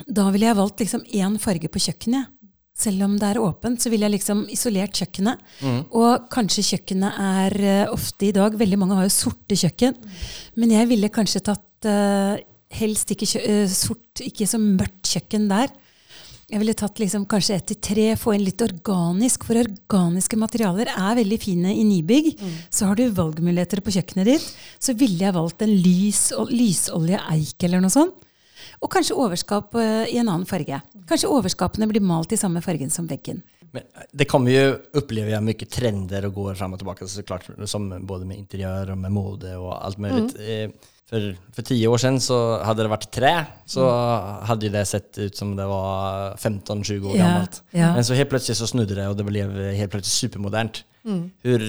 Da 0.07 0.29
ville 0.31 0.47
jeg 0.47 0.59
valgt 0.59 0.83
liksom 0.85 1.05
én 1.17 1.39
farge 1.43 1.71
på 1.73 1.83
kjøkkenet. 1.83 2.33
Selv 2.77 3.07
om 3.07 3.15
det 3.17 3.31
er 3.31 3.41
åpent, 3.41 3.81
så 3.81 3.89
ville 3.89 4.05
jeg 4.05 4.19
liksom 4.19 4.43
isolert 4.53 4.99
kjøkkenet. 5.01 5.41
Og 5.97 6.27
kanskje 6.33 6.65
kjøkkenet 6.75 7.21
er 7.25 7.57
eh, 7.65 7.87
ofte 7.89 8.29
i 8.29 8.35
dag 8.37 8.59
Veldig 8.61 8.79
mange 8.83 8.99
har 8.99 9.07
jo 9.07 9.15
sorte 9.15 9.57
kjøkken. 9.57 9.97
Men 10.61 10.75
jeg 10.75 10.91
ville 10.91 11.13
kanskje 11.13 11.41
tatt 11.49 11.89
uh, 11.89 12.37
helst 12.77 13.15
ikke 13.15 13.29
kjø 13.31 13.43
uh, 13.49 13.65
sort, 13.73 14.21
ikke 14.21 14.49
så 14.51 14.61
mørkt 14.61 15.09
kjøkken 15.09 15.49
der. 15.49 15.73
Jeg 16.47 16.63
ville 16.63 16.77
tatt 16.79 17.01
liksom 17.03 17.25
kanskje 17.27 17.57
ett 17.59 17.67
til 17.73 17.79
tre, 17.83 18.05
få 18.15 18.37
inn 18.37 18.45
litt 18.47 18.63
organisk. 18.63 19.49
For 19.49 19.59
organiske 19.59 20.39
materialer 20.39 20.93
er 20.93 21.19
veldig 21.19 21.39
fine 21.43 21.73
i 21.75 21.83
nybygg. 21.89 22.29
Så 22.71 22.87
har 22.87 22.95
du 22.95 23.09
valgmuligheter 23.11 23.83
på 23.83 23.97
kjøkkenet 23.97 24.31
ditt. 24.31 24.47
Så 24.79 24.95
ville 24.95 25.25
jeg 25.25 25.35
valgt 25.35 25.65
en 25.67 25.75
lys, 25.75 26.29
lysolje 26.53 27.19
eik 27.35 27.67
eller 27.67 27.83
noe 27.83 27.91
sånt. 27.91 28.15
Og 28.79 28.91
kanskje 28.93 29.19
overskap 29.19 29.75
eh, 29.75 30.07
i 30.13 30.21
en 30.21 30.29
annen 30.29 30.47
farge. 30.47 30.79
Kanskje 31.11 31.31
overskapene 31.35 31.89
blir 31.91 32.05
malt 32.05 32.33
i 32.35 32.39
samme 32.39 32.63
fargen 32.63 32.91
som 32.95 33.09
veggen. 33.11 33.43
Men 33.75 33.83
det 34.15 34.29
kan 34.31 34.45
vi 34.47 34.55
jo 34.55 34.77
oppleve 34.97 35.33
jag, 35.35 35.45
mye 35.45 35.69
trender 35.69 36.29
og 36.29 36.39
går 36.39 36.59
fram 36.59 36.77
og 36.77 36.81
tilbake, 36.81 37.09
så 37.11 37.25
klart, 37.27 37.49
Som 37.67 37.91
både 38.07 38.25
med 38.25 38.39
interiør 38.39 38.95
og 38.95 38.99
med 39.03 39.13
mode 39.13 39.57
og 39.59 39.73
alt 39.81 39.99
mulig. 39.99 40.31
Eh, 40.39 40.71
för, 41.11 41.37
for, 41.55 41.63
ti 41.63 41.79
år 41.87 42.01
siden 42.03 42.21
så 42.21 42.39
hadde 42.67 42.83
det 42.83 42.91
vært 42.91 43.11
tre, 43.15 43.33
så 43.67 43.87
hadde 44.49 44.67
ju 44.67 44.73
det 44.75 44.85
sett 44.91 45.19
ut 45.19 45.37
som 45.39 45.53
det 45.59 45.67
var 45.71 46.35
15-20 46.35 47.11
år 47.13 47.17
Ja, 47.17 47.25
gammelt. 47.25 47.61
ja. 47.71 47.93
Men 47.95 48.05
så 48.05 48.19
helt 48.19 48.31
plutselig 48.33 48.59
så 48.59 48.67
snudde 48.67 48.99
det 48.99 49.07
og 49.07 49.19
det 49.19 49.27
ble 49.29 49.45
helt 49.79 49.93
plutselig 49.95 50.31
supermodernt. 50.31 50.83
Hur, 51.47 51.63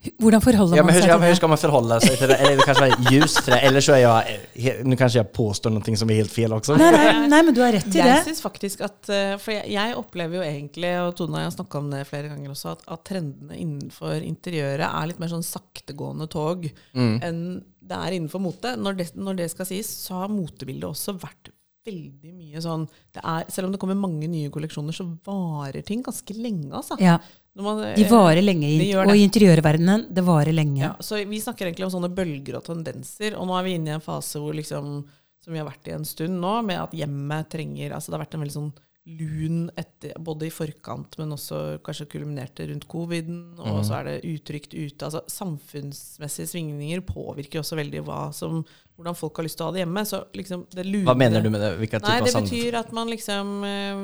Hvordan 0.00 0.40
forholder 0.40 0.78
ja, 0.78 0.82
man 0.84 0.94
hur, 0.94 1.02
seg 1.02 1.10
til 1.10 1.12
men 1.12 1.26
Hvordan 1.26 1.36
skal 1.36 1.50
man 1.52 1.60
forholde 1.60 1.96
seg 2.00 2.14
til 2.16 2.30
det? 2.30 2.36
Eller 2.40 2.60
det 2.60 2.76
være 2.80 3.10
ljus 3.10 3.34
til 3.36 3.52
det? 3.52 3.58
eller 3.68 3.84
så 3.84 3.96
er 3.98 4.00
jeg 4.00 4.84
Nå 4.88 4.96
kanskje 4.96 5.20
jeg 5.20 5.28
påstår 5.36 5.74
noe 5.74 5.96
som 6.00 6.12
er 6.12 6.20
helt 6.22 6.32
fel 6.32 6.54
også. 6.56 6.76
Nei, 6.80 6.88
nei, 6.94 7.26
nei, 7.28 7.40
men 7.44 7.56
du 7.56 7.60
har 7.60 7.74
rett 7.76 7.90
i 7.92 8.00
Jeg 8.00 8.08
det. 8.08 8.22
syns 8.30 8.40
faktisk 8.40 8.80
at 8.86 9.12
eh, 9.12 9.34
For 9.42 9.52
jeg, 9.58 9.68
jeg 9.74 9.98
opplever 10.00 10.40
jo 10.40 10.46
egentlig, 10.46 10.94
og 11.04 11.12
Tone 11.20 11.36
og 11.36 11.44
jeg 11.44 11.50
har 11.50 11.56
snakka 11.58 11.82
om 11.82 11.92
det 11.92 12.02
flere 12.08 12.32
ganger 12.32 12.54
også, 12.54 12.74
at, 12.78 12.88
at 12.96 13.04
trendene 13.10 13.60
innenfor 13.60 14.24
interiøret 14.24 14.88
er 14.88 15.10
litt 15.10 15.20
mer 15.20 15.32
sånn 15.34 15.44
saktegående 15.44 16.30
tog 16.32 16.64
enn 16.96 17.44
det 17.90 17.96
er 17.98 18.14
innenfor 18.16 18.42
mote. 18.42 18.76
Når 18.78 18.98
det, 18.98 19.06
når 19.18 19.40
det 19.40 19.48
skal 19.52 19.66
sies, 19.68 19.88
så 20.06 20.22
har 20.22 20.32
motebildet 20.32 20.86
også 20.86 21.16
vært 21.18 21.50
veldig 21.88 22.32
mye 22.36 22.60
sånn 22.62 22.84
det 23.14 23.22
er, 23.24 23.46
Selv 23.52 23.68
om 23.68 23.74
det 23.74 23.80
kommer 23.82 23.98
mange 23.98 24.28
nye 24.30 24.50
kolleksjoner, 24.52 24.94
så 24.94 25.06
varer 25.26 25.84
ting 25.86 26.04
ganske 26.06 26.36
lenge, 26.36 26.70
altså. 26.76 26.98
Ja, 27.02 27.16
man, 27.58 27.80
De 27.96 28.04
eh, 28.04 28.10
varer 28.10 28.42
lenge. 28.44 28.68
de 28.68 28.90
I, 28.90 28.92
og 28.96 29.14
i 29.14 29.24
interiørverdenen, 29.26 30.06
det 30.14 30.24
varer 30.26 30.54
lenge. 30.54 30.82
Ja, 30.84 30.92
så 31.02 31.18
vi 31.26 31.40
snakker 31.42 31.66
egentlig 31.66 31.88
om 31.88 31.94
sånne 31.96 32.12
bølger 32.14 32.60
og 32.60 32.66
tendenser, 32.68 33.34
og 33.38 33.48
nå 33.48 33.56
er 33.58 33.66
vi 33.66 33.74
inne 33.78 33.92
i 33.92 33.96
en 33.96 34.04
fase 34.04 34.42
hvor 34.42 34.54
liksom, 34.56 35.00
som 35.40 35.54
vi 35.54 35.60
har 35.60 35.68
vært 35.68 35.90
i 35.90 35.96
en 35.96 36.06
stund 36.06 36.38
nå, 36.42 36.54
med 36.66 36.78
at 36.82 36.94
hjemmet 36.96 37.50
trenger 37.52 37.96
altså 37.96 38.12
Det 38.12 38.18
har 38.18 38.24
vært 38.26 38.38
en 38.38 38.44
veldig 38.44 38.58
sånn 38.58 38.72
lun 39.10 39.70
etter, 39.80 40.12
både 40.20 40.46
i 40.46 40.52
forkant, 40.52 41.16
men 41.18 41.32
også 41.34 41.80
kanskje 41.84 42.08
kulminerte 42.12 42.66
rundt 42.68 42.86
coviden, 42.90 43.40
og 43.58 43.80
så 43.86 43.96
er 43.98 44.06
det 44.06 44.28
utrygt 44.28 44.76
ute. 44.76 45.06
altså 45.06 45.22
Samfunnsmessige 45.30 46.50
svingninger 46.52 47.02
påvirker 47.08 47.62
også 47.62 47.78
veldig 47.80 48.04
hva 48.06 48.20
som, 48.36 48.60
hvordan 49.00 49.16
folk 49.18 49.40
har 49.40 49.46
lyst 49.46 49.58
til 49.58 49.66
å 49.66 49.70
ha 49.70 49.74
det 49.76 49.82
hjemme. 49.82 50.04
Så 50.08 50.20
liksom 50.36 50.64
det 50.76 50.84
lurer, 50.86 51.06
Hva 51.08 51.16
mener 51.18 51.44
du 51.44 51.50
med 51.52 51.62
det? 51.64 51.70
Hvilke 51.80 52.00
Nei, 52.04 52.16
typer 52.20 52.28
det 52.28 52.42
betyr 52.44 52.78
at 52.80 52.92
man 52.96 53.10
liksom 53.10 53.52
eh, 53.66 54.02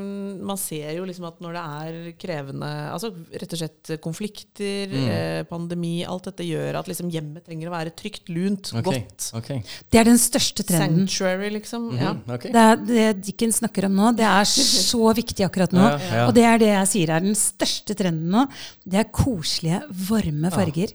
Man 0.50 0.60
ser 0.60 0.90
jo 0.96 1.04
liksom 1.08 1.28
at 1.28 1.40
når 1.44 1.56
det 1.56 1.64
er 1.76 1.98
krevende 2.20 2.70
Altså 2.90 3.12
rett 3.12 3.52
og 3.52 3.60
slett 3.62 3.94
konflikter, 4.04 4.92
Mm. 4.96 5.08
eh, 5.10 5.42
pandemi 5.48 6.04
Alt 6.06 6.28
dette 6.30 6.44
gjør 6.46 6.78
at 6.80 6.88
liksom 6.88 7.08
hjemmet 7.12 7.44
trenger 7.46 7.68
å 7.68 7.72
være 7.74 7.92
trygt, 7.96 8.28
lunt, 8.32 8.70
okay. 8.72 9.02
godt. 9.02 9.26
Okay. 9.40 9.62
Det 9.92 10.00
er 10.00 10.08
den 10.08 10.18
største 10.20 10.64
trenden. 10.66 11.06
Sanctuary, 11.06 11.50
liksom. 11.54 11.88
ja. 11.98 12.12
okay. 12.26 12.52
Det, 12.54 12.62
er, 12.62 12.80
det 12.88 13.06
Dickens 13.26 13.60
snakker 13.60 13.88
om 13.88 13.96
nå, 13.98 14.12
det 14.18 14.26
er 14.28 14.46
så 14.90 15.12
viktig 15.16 15.46
akkurat 15.46 15.74
nå. 15.76 15.84
Ja, 15.84 15.98
ja. 16.20 16.24
Og 16.28 16.34
det 16.36 16.44
er 16.48 16.62
det 16.62 16.70
jeg 16.72 16.90
sier 16.92 17.14
er 17.16 17.24
den 17.24 17.36
største 17.38 17.96
trenden 17.98 18.30
nå. 18.32 18.46
Det 18.86 19.00
er 19.02 19.10
koselige, 19.14 19.82
varme 20.08 20.52
farger. 20.54 20.94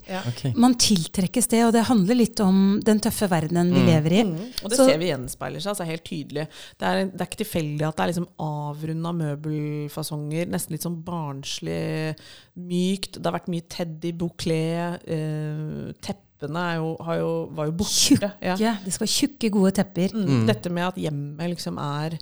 Man 0.55 0.77
tiltrekkes 0.81 1.51
det, 1.51 1.63
og 1.67 1.74
det 1.75 1.86
handler 1.89 2.20
litt 2.22 2.39
om 2.43 2.79
den 2.86 3.01
tøffe 3.03 3.29
verdenen 3.31 3.74
vi 3.75 3.84
lever 3.92 4.16
i. 4.18 4.24
Mm, 4.24 4.48
og 4.64 4.70
det 4.72 4.78
Så- 4.80 4.88
ser 4.90 4.98
vi 5.02 5.10
gjenspeiler 5.12 5.62
seg 5.62 5.72
altså 5.74 5.86
helt 5.88 6.04
tydelig. 6.08 6.48
Det 6.80 6.88
er, 6.88 7.06
det 7.12 7.22
er 7.22 7.30
ikke 7.30 7.44
tilfeldig 7.44 7.88
at 7.88 7.96
det 7.98 8.04
er 8.04 8.12
liksom 8.14 8.28
avrunda 8.40 9.12
møbelfasonger, 9.22 10.50
nesten 10.52 10.72
litt 10.76 10.86
sånn 10.86 11.00
barnslig, 11.06 12.16
mykt. 12.58 13.20
Det 13.20 13.26
har 13.30 13.38
vært 13.40 13.52
mye 13.52 13.68
Teddy 13.70 14.12
Bouclé, 14.14 14.62
Eh, 15.08 15.94
teppene 16.02 16.58
er 16.72 16.76
jo, 16.82 16.96
har 17.06 17.18
jo, 17.20 17.32
var 17.54 17.66
jo 17.70 17.72
borte. 17.72 18.18
Tjukke. 18.18 18.32
Ja. 18.42 18.56
Det 18.84 18.94
skal 18.94 19.06
være 19.08 19.16
tjukke, 19.18 19.52
gode 19.54 19.72
tepper. 19.78 20.14
Mm. 20.16 20.46
Dette 20.48 20.70
med 20.74 20.88
at 20.88 20.96
hjemmet 20.96 21.50
liksom 21.56 21.78
er 21.78 22.18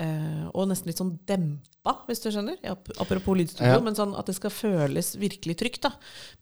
eh, 0.00 0.46
Og 0.54 0.66
nesten 0.68 0.86
litt 0.90 0.98
sånn 0.98 1.18
dempa, 1.26 1.62
hvis 2.08 2.22
du 2.24 2.30
skjønner. 2.32 2.56
Apropos 2.98 3.36
lydstudio, 3.36 3.74
Ja. 3.74 3.80
men 3.84 3.94
sånn 3.94 4.14
at 4.18 4.26
det 4.26 4.34
skal 4.38 4.50
føles 4.50 5.14
virkelig 5.20 5.56
trygt. 5.60 5.82
da. 5.82 5.90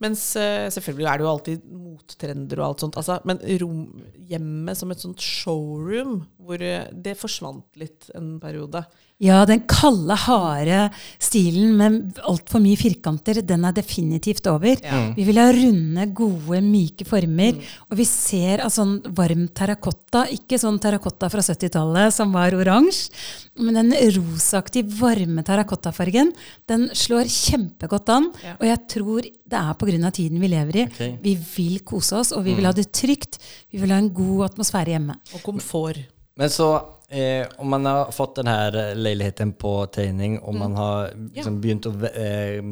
Mens 0.00 0.36
eh, 0.36 0.68
selvfølgelig 0.70 1.08
er 1.10 1.18
det 1.18 1.24
jo 1.26 1.32
alltid 1.32 1.62
mottrender 1.66 2.58
og 2.60 2.66
alt 2.68 2.80
sånt. 2.80 2.96
Altså, 2.96 3.20
men 3.26 3.38
rom, 3.58 4.02
hjemmet 4.28 4.76
som 4.78 4.90
et 4.94 5.00
sånt 5.02 5.18
showroom, 5.18 6.26
hvor 6.38 6.62
eh, 6.62 6.86
det 6.92 7.16
forsvant 7.18 7.64
litt 7.76 8.10
en 8.14 8.38
periode. 8.42 8.84
Ja, 9.22 9.44
den 9.46 9.60
kalde, 9.70 10.16
harde 10.18 10.90
stilen 11.22 11.76
med 11.78 12.16
altfor 12.26 12.58
mye 12.58 12.74
firkanter, 12.76 13.38
den 13.46 13.64
er 13.68 13.70
definitivt 13.76 14.48
over. 14.50 14.74
Ja. 14.82 15.12
Vi 15.14 15.22
vil 15.28 15.38
ha 15.38 15.44
runde, 15.54 16.06
gode, 16.12 16.58
myke 16.66 17.06
former. 17.06 17.54
Og 17.88 17.96
vi 18.00 18.04
ser 18.08 18.64
av 18.66 18.72
sånn 18.74 18.96
varm 19.14 19.44
terrakotta, 19.54 20.24
ikke 20.34 20.58
sånn 20.58 20.80
terrakotta 20.82 21.30
fra 21.30 21.38
70-tallet 21.46 22.10
som 22.12 22.34
var 22.34 22.50
oransje, 22.58 23.14
men 23.62 23.78
den 23.78 23.94
rosaaktige, 24.16 24.90
varme 24.98 25.31
terrakottafargen, 25.40 26.32
den 26.68 26.90
slår 26.92 27.24
kjempegodt 27.32 28.12
an. 28.12 28.28
Ja. 28.44 28.54
Og 28.60 28.66
jeg 28.68 28.78
tror 28.92 29.22
det 29.22 29.58
er 29.58 29.74
pga. 29.80 30.10
tiden 30.10 30.40
vi 30.40 30.48
lever 30.52 30.76
i. 30.76 30.86
Okay. 30.90 31.16
Vi 31.22 31.34
vil 31.56 31.80
kose 31.80 32.16
oss, 32.20 32.32
og 32.32 32.44
vi 32.44 32.54
vil 32.54 32.68
ha 32.68 32.72
det 32.72 32.92
trygt. 32.92 33.38
Vi 33.70 33.78
vil 33.78 33.90
ha 33.90 33.96
en 33.96 34.12
god 34.12 34.50
atmosfære 34.50 34.92
hjemme. 34.92 35.16
Og 35.34 35.42
komfort. 35.42 35.98
Men 36.36 36.50
så, 36.50 36.82
eh, 37.08 37.46
om 37.58 37.68
man 37.68 37.84
har 37.86 38.12
fått 38.12 38.36
den 38.36 38.46
här 38.46 38.76
eh, 38.76 38.94
leiligheten 38.96 39.52
på 39.52 39.86
tegning 39.86 40.38
og 40.40 40.54
man 40.54 40.76
har 40.76 41.10
liksom 41.34 41.60
begynt 41.60 41.86
å 41.86 41.92
eh, 42.04 42.62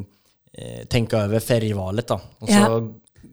tenke 0.89 1.17
over 1.17 1.39
ferjevalget, 1.39 2.07
da, 2.07 2.19
og 2.39 2.47
så 2.47 2.53
Ja. 2.53 2.81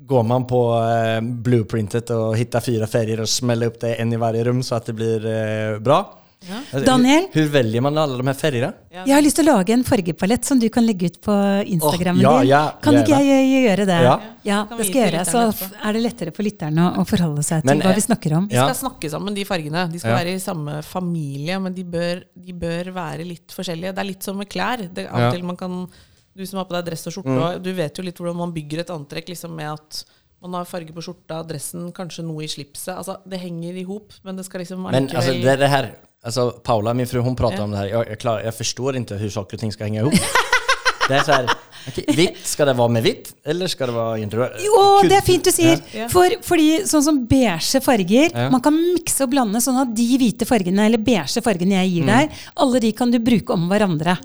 går 0.09 0.23
man 0.23 0.47
på 0.47 0.61
eh, 0.81 1.21
blueprintet 1.21 2.11
og 2.11 2.37
hittar 2.37 2.61
fire 2.61 2.87
ferjer 2.87 3.21
og 3.21 3.29
smeller 3.29 3.69
opp 3.69 3.81
det 3.81 3.97
én 3.99 4.13
i 4.13 4.17
hvert 4.21 4.47
rum 4.47 4.63
så 4.63 4.77
at 4.77 4.87
det 4.87 4.95
blir 4.97 5.27
eh, 5.27 5.79
bra. 5.79 6.03
Alltså, 6.49 6.81
Daniel? 6.87 7.27
Hur, 7.33 7.43
hur 7.43 7.49
velger 7.49 7.81
man 7.81 7.99
alle 7.99 8.17
de 8.17 8.27
her 8.27 8.35
färgerna? 8.35 8.73
Jeg 8.95 9.11
har 9.11 9.23
lyst 9.25 9.37
til 9.41 9.49
å 9.49 9.57
lage 9.57 9.73
en 9.75 9.83
fargepalett 9.85 10.47
som 10.47 10.61
du 10.63 10.69
kan 10.73 10.87
legge 10.87 11.11
ut 11.11 11.19
på 11.25 11.35
Instagrammen 11.67 12.25
oh, 12.31 12.39
ja, 12.47 12.61
din. 12.71 12.83
kan 12.85 12.99
ikke 13.01 13.19
jeg 13.27 13.49
gjøre 13.67 13.87
det? 13.91 13.97
Ja. 14.07 14.15
Ja, 14.47 14.61
det 14.71 14.87
skal 14.87 15.01
jeg 15.03 15.13
gjøre. 15.13 15.25
Så 15.29 15.43
er 15.83 15.97
det 15.99 16.03
lettere 16.05 16.35
for 16.37 16.47
lytterne 16.47 16.87
å, 17.03 17.05
forholde 17.09 17.43
seg 17.47 17.65
til 17.67 17.73
Men, 17.73 17.83
hva 17.85 17.93
eh, 17.93 17.99
vi 17.99 18.05
snakker 18.07 18.37
om. 18.39 18.47
Vi 18.49 18.57
Ja. 18.57 18.69
skal 18.69 18.79
snakke 18.85 19.11
sammen, 19.13 19.35
de 19.37 19.45
fargene. 19.49 19.89
De 19.93 19.99
skal 19.99 20.15
Ja. 20.15 20.21
være 20.23 20.37
i 20.37 20.45
samme 20.45 20.79
familie, 20.87 21.59
men 21.61 21.75
de 21.75 21.85
bør, 21.85 22.23
de 22.35 22.53
bør 22.53 22.93
være 22.95 23.27
litt 23.27 23.53
forskjellige. 23.53 23.93
Det 23.95 24.05
er 24.05 24.11
litt 24.15 24.23
som 24.23 24.39
med 24.39 24.49
klær. 24.49 24.87
Det, 24.95 25.09
av 25.11 25.19
Ja. 25.19 25.27
og 25.29 25.35
til 25.35 25.45
man 25.45 25.57
kan, 25.57 25.89
du 26.37 26.47
som 26.47 26.59
har 26.59 26.67
på 26.71 26.79
deg 26.79 26.87
dress 26.87 27.07
og 27.09 27.13
skjorte, 27.19 27.57
og 27.57 27.63
du 27.63 27.73
vet 27.75 27.99
jo 27.99 28.03
litt 28.05 28.17
hvordan 28.17 28.37
man 28.37 28.53
bygger 28.55 28.81
et 28.87 28.95
antrekk 28.95 29.29
liksom 29.35 29.57
med 29.57 29.73
at 29.73 30.05
man 30.41 30.55
har 30.55 30.65
farge 30.65 30.95
på 30.95 31.03
skjorta, 31.03 31.43
dressen, 31.45 31.93
kanskje 31.93 32.23
noe 32.25 32.45
i 32.45 32.47
slipset. 32.47 32.95
Altså, 32.95 33.19
det 33.27 33.41
henger 33.41 33.75
i 33.75 33.83
hop, 33.83 34.13
men 34.23 34.37
det 34.37 34.45
skal 34.47 34.61
liksom 34.63 34.87
Men 34.87 35.09
altså, 35.09 35.33
allikevel 35.33 35.43
det, 35.43 35.59
det 35.59 35.69
här, 35.69 35.95
alltså 36.25 36.51
Paula, 36.51 36.95
min 36.95 37.07
fru, 37.07 37.21
hon 37.21 37.37
pratar 37.37 37.63
om 37.63 37.71
det 37.71 37.77
här. 37.77 37.87
Jag, 37.87 38.09
jag, 38.09 38.19
klar, 38.19 38.41
jag 38.41 38.55
förstår 38.55 38.97
inte 38.97 39.15
hur 39.15 39.31
saker 39.31 39.57
och 39.57 39.61
ting 39.61 39.73
ska 39.73 39.85
hänga 39.85 40.01
ihop. 40.01 40.15
det 41.09 41.17
er 41.17 41.23
så 41.25 41.33
her 41.33 41.47
okej, 41.89 42.05
vitt, 42.17 42.41
ska 42.47 42.67
det 42.69 42.75
være 42.77 42.93
med 42.93 43.05
hvitt, 43.07 43.31
Eller 43.49 43.71
skal 43.73 43.89
det 43.89 43.97
være 43.97 44.23
en 44.23 44.33
rød 44.41 44.59
Jo, 44.65 44.81
det 45.09 45.17
er 45.17 45.25
fint 45.25 45.45
du 45.45 45.53
sier. 45.55 45.81
Ja. 45.97 46.09
For, 46.13 46.35
fordi 46.45 46.83
sånn 46.89 47.05
som 47.07 47.23
beige 47.31 47.81
farger 47.85 48.29
Ja. 48.29 48.49
Man 48.53 48.63
kan 48.65 48.77
mikse 48.77 49.25
og 49.25 49.33
blande 49.33 49.63
sånn 49.65 49.81
at 49.81 49.95
de 49.97 50.09
hvite 50.21 50.49
fargene, 50.49 50.85
eller 50.89 51.01
beige 51.01 51.43
fargene 51.45 51.81
jeg 51.81 51.95
gir 51.95 52.11
deg, 52.11 52.43
alle 52.65 52.83
de 52.85 52.93
kan 52.97 53.15
du 53.15 53.19
bruke 53.25 53.57
om 53.57 53.69
hverandre. 53.71 54.19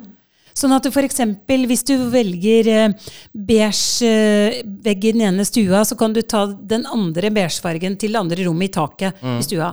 Sånn 0.54 0.74
at 0.76 0.86
du 0.86 0.92
f.eks. 0.92 1.22
hvis 1.48 1.86
du 1.88 1.94
velger 2.14 2.70
eh, 2.72 3.12
beige 3.34 4.08
eh, 4.08 4.60
vegg 4.86 5.08
i 5.10 5.14
den 5.16 5.26
ene 5.30 5.46
stua, 5.48 5.84
så 5.88 5.98
kan 6.00 6.14
du 6.14 6.22
ta 6.22 6.46
den 6.48 6.86
andre 6.90 7.32
beigefargen 7.34 7.98
til 8.00 8.14
det 8.14 8.22
andre 8.22 8.48
rommet 8.48 8.70
i 8.70 8.74
taket 8.74 9.24
i 9.24 9.42
stua. 9.46 9.72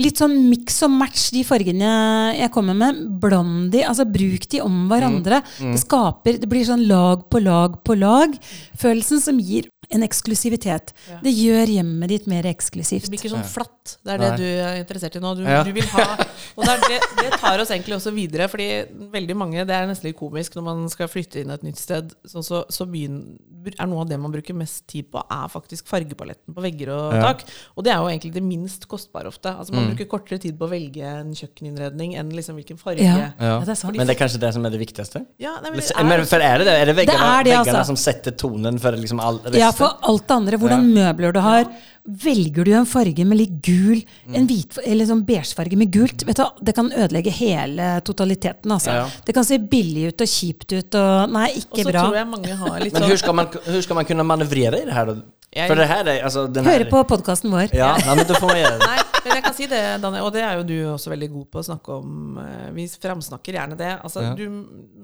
Litt 0.00 0.20
sånn 0.20 0.36
miks 0.50 0.80
og 0.86 0.92
match 0.96 1.28
de 1.34 1.44
fargene 1.46 1.92
jeg 2.36 2.52
kommer 2.54 2.76
med. 2.76 3.02
Bland 3.22 3.70
de, 3.74 3.84
altså 3.86 4.06
bruk 4.08 4.48
de 4.52 4.62
om 4.64 4.86
hverandre. 4.90 5.42
Det 5.60 5.80
skaper, 5.82 6.40
det 6.42 6.50
blir 6.50 6.66
sånn 6.68 6.86
lag 6.90 7.26
på 7.30 7.40
lag 7.44 7.78
på 7.86 7.96
lag. 7.98 8.34
Følelsen 8.80 9.22
som 9.22 9.40
gir 9.40 9.70
en 9.90 10.02
eksklusivitet. 10.02 10.92
Det 11.22 11.32
gjør 11.32 11.66
hjemmet 11.76 12.08
ditt 12.08 12.26
mer 12.26 12.42
eksklusivt. 12.50 13.06
Det 13.06 13.10
blir 13.10 13.20
ikke 13.22 13.34
sånn 13.36 13.44
flatt. 13.46 13.96
Det 14.04 14.14
er 14.14 14.18
det 14.18 14.30
du 14.40 14.44
er 14.44 14.80
interessert 14.82 15.16
i 15.16 15.20
nå. 15.22 15.34
Du, 15.36 15.42
Ja. 15.46 15.62
du 15.62 15.72
vil 15.72 15.84
ha 15.94 16.16
Og 16.56 16.64
det, 16.64 16.72
er 16.72 16.80
det, 16.88 17.00
det 17.20 17.38
tar 17.40 17.58
oss 17.60 17.70
egentlig 17.70 17.94
også 17.96 18.12
videre, 18.14 18.48
fordi 18.48 18.86
veldig 19.12 19.36
mange 19.36 19.64
Det 19.66 19.74
er 19.76 19.86
nesten 19.86 20.08
litt 20.08 20.16
komisk 20.18 20.54
når 20.56 20.62
man 20.64 20.88
skal 20.88 21.06
flytte 21.08 21.40
inn 21.42 21.50
et 21.50 21.62
nytt 21.62 21.78
sted. 21.78 22.14
Så, 22.26 22.42
så, 22.42 22.64
så 22.70 22.86
begyn- 22.86 23.38
er 23.66 23.86
noe 23.90 24.00
av 24.04 24.08
det 24.08 24.18
man 24.20 24.30
bruker 24.30 24.54
mest 24.54 24.86
tid 24.86 25.08
på, 25.10 25.18
er 25.18 25.48
faktisk 25.50 25.86
fargepaletten 25.90 26.54
på 26.54 26.62
vegger 26.62 26.88
og 26.94 27.14
Ja. 27.14 27.22
tak. 27.32 27.42
Og 27.76 27.82
det 27.84 27.92
er 27.92 27.96
jo 27.98 28.06
egentlig 28.08 28.32
det 28.34 28.42
minst 28.42 28.86
kostbare 28.88 29.26
ofte. 29.26 29.50
Altså 29.58 29.72
Man 29.74 29.86
Mm. 29.86 29.96
bruker 29.96 30.06
kortere 30.18 30.38
tid 30.40 30.56
på 30.58 30.66
å 30.66 30.70
velge 30.70 31.02
en 31.02 31.32
kjøkkeninnredning 31.34 32.14
enn 32.16 32.30
liksom 32.30 32.54
hvilken 32.56 32.78
farge. 32.78 33.02
Ja. 33.02 33.16
Ja. 33.16 33.30
Ja, 33.40 33.58
det 33.60 33.68
er 33.70 33.74
sant. 33.74 33.96
Men 33.96 34.06
det 34.06 34.16
er 34.16 34.24
kanskje 34.26 34.38
det 34.40 34.52
som 34.54 34.64
er 34.66 34.70
det 34.70 34.80
viktigste? 34.80 35.26
Ja, 35.38 35.58
nei, 35.60 35.70
men 35.70 35.80
det 35.80 35.90
er 35.96 36.04
Men 36.04 36.24
for 36.26 36.36
er 36.40 36.58
det 36.58 36.66
det? 36.66 36.74
Er 36.80 36.84
det 36.86 36.96
veggene, 36.96 37.18
Det 37.18 37.20
er 37.20 37.42
det, 37.44 37.52
väggarna 37.52 37.78
alltså. 37.80 37.86
som 37.86 37.96
setter 37.96 38.30
tonen 38.32 38.78
for 38.80 38.92
liksom 38.92 39.20
all 39.20 39.38
resten? 39.38 39.58
Ja, 39.76 39.84
for 39.84 40.10
alt 40.10 40.24
det 40.26 40.34
andre. 40.36 40.58
Hvordan 40.62 40.88
møbler 40.94 41.36
du 41.36 41.40
har. 41.44 41.68
Velger 42.06 42.64
du 42.64 42.70
en 42.78 42.86
farge 42.86 43.24
med 43.26 43.40
litt 43.40 43.54
gul, 43.66 43.98
en 44.30 44.44
hvit, 44.46 44.76
eller 44.86 45.08
sånn 45.08 45.24
beigefarge 45.26 45.74
med 45.78 45.90
gult, 45.90 46.22
vet 46.28 46.38
du, 46.38 46.60
det 46.62 46.74
kan 46.76 46.86
ødelegge 46.94 47.32
hele 47.34 47.88
totaliteten. 48.06 48.70
Altså. 48.70 48.94
Ja. 48.94 49.08
Det 49.26 49.34
kan 49.34 49.46
se 49.48 49.58
billig 49.58 50.12
ut 50.12 50.22
og 50.22 50.30
kjipt 50.30 50.70
ut 50.76 50.98
og 51.00 51.34
Nei, 51.34 51.48
Og 51.50 51.64
ikke 51.64 51.82
så 51.82 51.90
bra. 51.90 52.04
tror 52.06 52.20
jeg 52.20 52.28
mange 52.30 52.60
har 52.60 52.76
litt 52.84 52.94
Men 52.94 53.08
hvordan 53.08 53.18
skal, 53.18 53.18
ska, 53.18 53.34
man, 53.34 53.50
kunne 53.50 53.82
manøvrere 53.82 53.98
man 53.98 54.08
kunna 54.12 54.22
manövrera 54.22 54.78
i 54.78 54.84
det 54.84 54.94
här 54.94 55.16
då? 55.64 55.68
For 55.72 55.76
det 55.80 55.86
her 55.88 56.04
er 56.12 56.22
altså, 56.28 56.46
den 56.52 56.64
här... 56.66 56.78
her, 56.78 56.90
på 56.90 57.00
podkasten 57.04 57.50
vår. 57.50 57.72
Ja, 57.74 57.96
ja, 58.06 58.14
men 58.14 58.26
du 58.28 58.34
får 58.34 58.52
gjøre 58.58 58.78
det. 58.78 58.86
Nei, 58.90 58.98
men 59.24 59.34
jeg 59.38 59.44
kan 59.46 59.54
si 59.56 59.66
det, 59.66 59.80
Daniel, 60.02 60.26
og 60.28 60.32
det 60.36 60.42
er 60.44 60.56
jo 60.60 60.62
du 60.68 60.74
også 60.92 61.10
veldig 61.14 61.28
god 61.32 61.46
på 61.50 61.58
å 61.62 61.66
snakke 61.66 61.96
om. 61.96 62.38
eh, 62.42 62.68
Vi 62.76 62.84
framsnakker 62.88 63.56
gjerne 63.58 63.76
det. 63.80 63.92
Altså, 64.04 64.22
Ja. 64.22 64.34
du, 64.38 64.44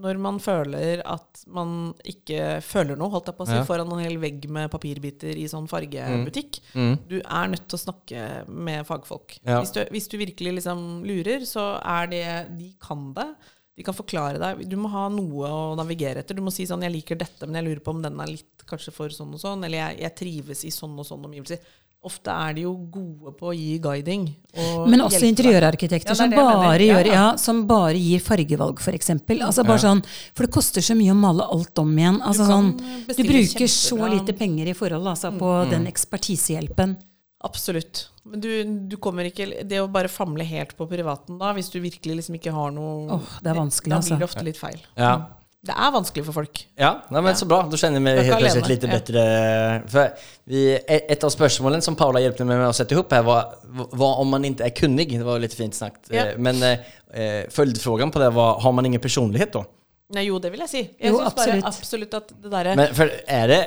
når 0.03 0.19
man 0.19 0.39
føler 0.39 1.03
at 1.07 1.43
man 1.47 1.95
ikke 2.05 2.61
føler 2.63 2.97
noe, 3.01 3.11
holdt 3.11 3.27
jeg 3.33 3.37
på 3.39 3.47
å 3.47 3.51
si, 3.51 3.57
Ja. 3.57 3.65
foran 3.65 3.91
en 3.93 4.05
hel 4.05 4.19
vegg 4.19 4.49
med 4.51 4.71
papirbiter 4.71 5.35
i 5.37 5.49
sånn 5.49 5.67
fargebutikk, 5.69 6.61
Mm. 6.75 6.99
du 7.09 7.17
er 7.21 7.49
nødt 7.49 7.67
til 7.69 7.79
å 7.79 7.83
snakke 7.87 8.49
med 8.49 8.87
fagfolk. 8.87 9.39
Ja. 9.47 9.61
Hvis, 9.61 9.73
du, 9.73 9.85
hvis 9.91 10.09
du 10.09 10.19
virkelig 10.19 10.55
liksom 10.61 11.03
lurer, 11.05 11.41
så 11.49 11.81
er 11.85 12.07
det 12.07 12.59
De 12.59 12.75
kan 12.81 13.13
det. 13.15 13.29
De 13.77 13.85
kan 13.87 13.97
forklare 13.97 14.41
deg. 14.41 14.67
Du 14.69 14.77
må 14.77 14.91
ha 14.93 15.07
noe 15.09 15.49
å 15.49 15.77
navigere 15.79 16.21
etter. 16.21 16.37
Du 16.37 16.43
må 16.45 16.53
si 16.53 16.67
sånn 16.69 16.83
'Jeg 16.85 16.93
liker 16.93 17.17
dette, 17.17 17.47
men 17.47 17.57
jeg 17.57 17.65
lurer 17.65 17.85
på 17.85 17.95
om 17.95 18.03
den 18.03 18.21
er 18.21 18.27
litt 18.27 18.67
kanskje 18.69 18.93
for 18.93 19.09
sånn 19.09 19.33
og 19.33 19.41
sånn'. 19.41 19.65
Eller 19.65 19.79
jeg, 19.79 20.01
'Jeg 20.01 20.17
trives 20.17 20.65
i 20.65 20.71
sånn 20.71 20.99
og 20.99 21.07
sånn 21.07 21.25
omgivelser'. 21.25 21.59
Ofte 22.03 22.35
er 22.35 22.55
de 22.55 22.63
jo 22.65 22.73
gode 22.91 23.31
på 23.39 23.47
å 23.47 23.55
gi 23.55 23.79
guiding. 23.79 24.35
og 24.59 24.89
Men 24.91 25.01
også 25.03 25.23
interiørarkitekter 25.23 26.11
Ja, 26.11 26.15
som, 26.15 26.31
bare 26.31 26.83
Ja, 26.83 26.97
gjør, 26.97 27.07
ja. 27.07 27.13
ja, 27.15 27.37
som 27.37 27.65
bare 27.65 27.95
gir 27.95 28.19
fargevalg, 28.19 28.81
f.eks. 28.81 29.11
Altså 29.11 29.65
bare 29.65 29.79
sånn, 29.79 30.03
for 30.35 30.45
det 30.45 30.53
koster 30.53 30.83
så 30.83 30.97
mye 30.99 31.13
å 31.13 31.15
male 31.15 31.47
alt 31.47 31.79
om 31.79 31.97
igjen. 31.97 32.21
Altså 32.21 32.43
du, 32.43 32.51
sånn, 32.51 33.07
du 33.07 33.23
bruker 33.23 33.71
så 33.71 34.11
lite 34.11 34.35
penger 34.35 34.67
i 34.67 34.75
forhold 34.75 35.07
altså, 35.07 35.31
på 35.39 35.71
den 35.71 35.87
ekspertisehjelpen. 35.87 36.97
Absolutt. 37.45 38.09
Men 38.25 38.41
du, 38.41 38.51
du 38.93 38.97
kommer 39.03 39.27
ikke 39.27 39.49
Det 39.67 39.81
å 39.83 39.89
bare 39.91 40.07
famle 40.13 40.45
helt 40.47 40.77
på 40.79 40.87
privaten 40.91 41.41
da, 41.41 41.51
hvis 41.57 41.71
du 41.73 41.81
virkelig 41.83 42.21
liksom 42.21 42.37
ikke 42.39 42.53
har 42.55 42.71
noe 42.75 43.17
oh, 43.19 43.31
det 43.43 43.51
er 43.51 43.59
vanskelig, 43.59 43.91
Da 43.91 43.99
altså. 43.99 44.15
blir 44.15 44.23
det 44.23 44.29
ofte 44.31 44.45
litt 44.47 44.61
feil. 44.61 44.83
Ja. 44.95 45.15
Det 45.63 45.75
er 45.79 45.91
vanskelig 45.95 46.25
for 46.27 46.35
folk. 46.41 46.61
Ja, 46.79 46.89
nei, 47.15 47.21
men 47.23 47.37
så 47.39 47.47
bra. 47.47 47.61
Du 47.71 47.77
kjenner 47.79 48.03
meg 48.03 48.17
helt 48.27 48.35
og 48.35 48.51
slett 48.51 48.71
litt 48.71 48.83
bedre 48.83 49.23
Ja. 49.23 49.77
bättre. 49.87 50.07
Vi, 50.51 50.63
ett 50.75 51.11
ett 51.15 51.23
av 51.27 51.31
spørsmålene 51.31 51.83
som 51.87 51.95
Paula 51.99 52.19
hjelper 52.23 52.47
meg 52.49 52.59
med 52.59 52.67
å 52.67 52.75
sette 52.75 52.97
ihop 52.97 53.13
här 53.15 53.23
var, 53.23 53.53
hva 53.95 54.09
om 54.19 54.33
man 54.35 54.43
ikke 54.49 54.67
er 54.67 54.75
kunnig. 54.75 55.07
Det 55.15 55.23
var 55.27 55.39
litt 55.43 55.55
fint 55.55 55.75
snakket. 55.79 56.11
Ja. 56.11 56.25
Eh, 56.33 56.39
Men 56.43 56.59
eh, 56.67 57.47
følgespørsmålet 57.55 58.13
på 58.17 58.25
det 58.25 58.33
var, 58.35 58.59
har 58.65 58.73
man 58.75 58.87
ingen 58.91 59.01
personlighet 59.05 59.55
da? 59.55 59.63
Nei, 60.19 60.27
jo, 60.27 60.41
det 60.43 60.51
vil 60.53 60.65
jeg 60.67 60.73
si. 60.73 60.83
Jeg 60.99 61.13
Jo, 61.15 61.21
syns 61.23 61.35
bare 61.39 61.55
absolutt. 61.55 61.71
absolutt 61.71 62.15
at 62.19 62.35
det 62.43 62.51
derre 62.57 62.75
Men 62.83 62.95
for 62.99 63.15
er 63.39 63.47
det, 63.55 63.61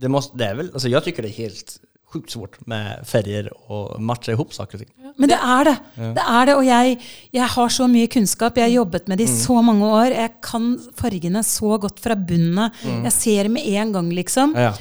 det 0.00 0.10
måste, 0.12 0.36
det 0.36 0.46
er 0.52 0.60
vel, 0.60 0.68
altså 0.76 0.92
jeg 0.92 1.02
tycker 1.08 1.24
det 1.24 1.32
er 1.32 1.38
helt 1.48 1.78
sjukt 2.10 2.32
svårt 2.34 2.56
med 2.70 3.04
ferier 3.06 3.48
og 3.70 4.00
matcher 4.02 4.34
ihop 4.34 4.52
saker 4.56 4.82
ting. 4.82 4.88
Men 5.20 5.28
det 5.28 5.36
er 5.42 5.64
det. 5.68 5.74
Det 6.16 6.22
er 6.22 6.46
det, 6.48 6.54
og 6.56 6.64
jeg, 6.64 6.96
jeg 7.34 7.46
har 7.54 7.68
så 7.74 7.86
mye 7.90 8.08
kunnskap. 8.10 8.56
Jeg 8.58 8.66
har 8.68 8.74
jobbet 8.84 9.08
med 9.10 9.18
det 9.20 9.26
i 9.28 9.32
så 9.32 9.56
mange 9.62 9.84
år. 9.86 10.14
Jeg 10.14 10.32
kan 10.42 10.68
fargene 10.98 11.42
så 11.46 11.76
godt 11.82 12.00
fra 12.02 12.14
bunnen 12.16 12.58
av. 12.66 12.78
Jeg 13.04 13.12
ser 13.12 13.48
med 13.52 13.66
en 13.66 13.92
gang, 13.94 14.10
liksom. 14.16 14.54
Ja. 14.58 14.72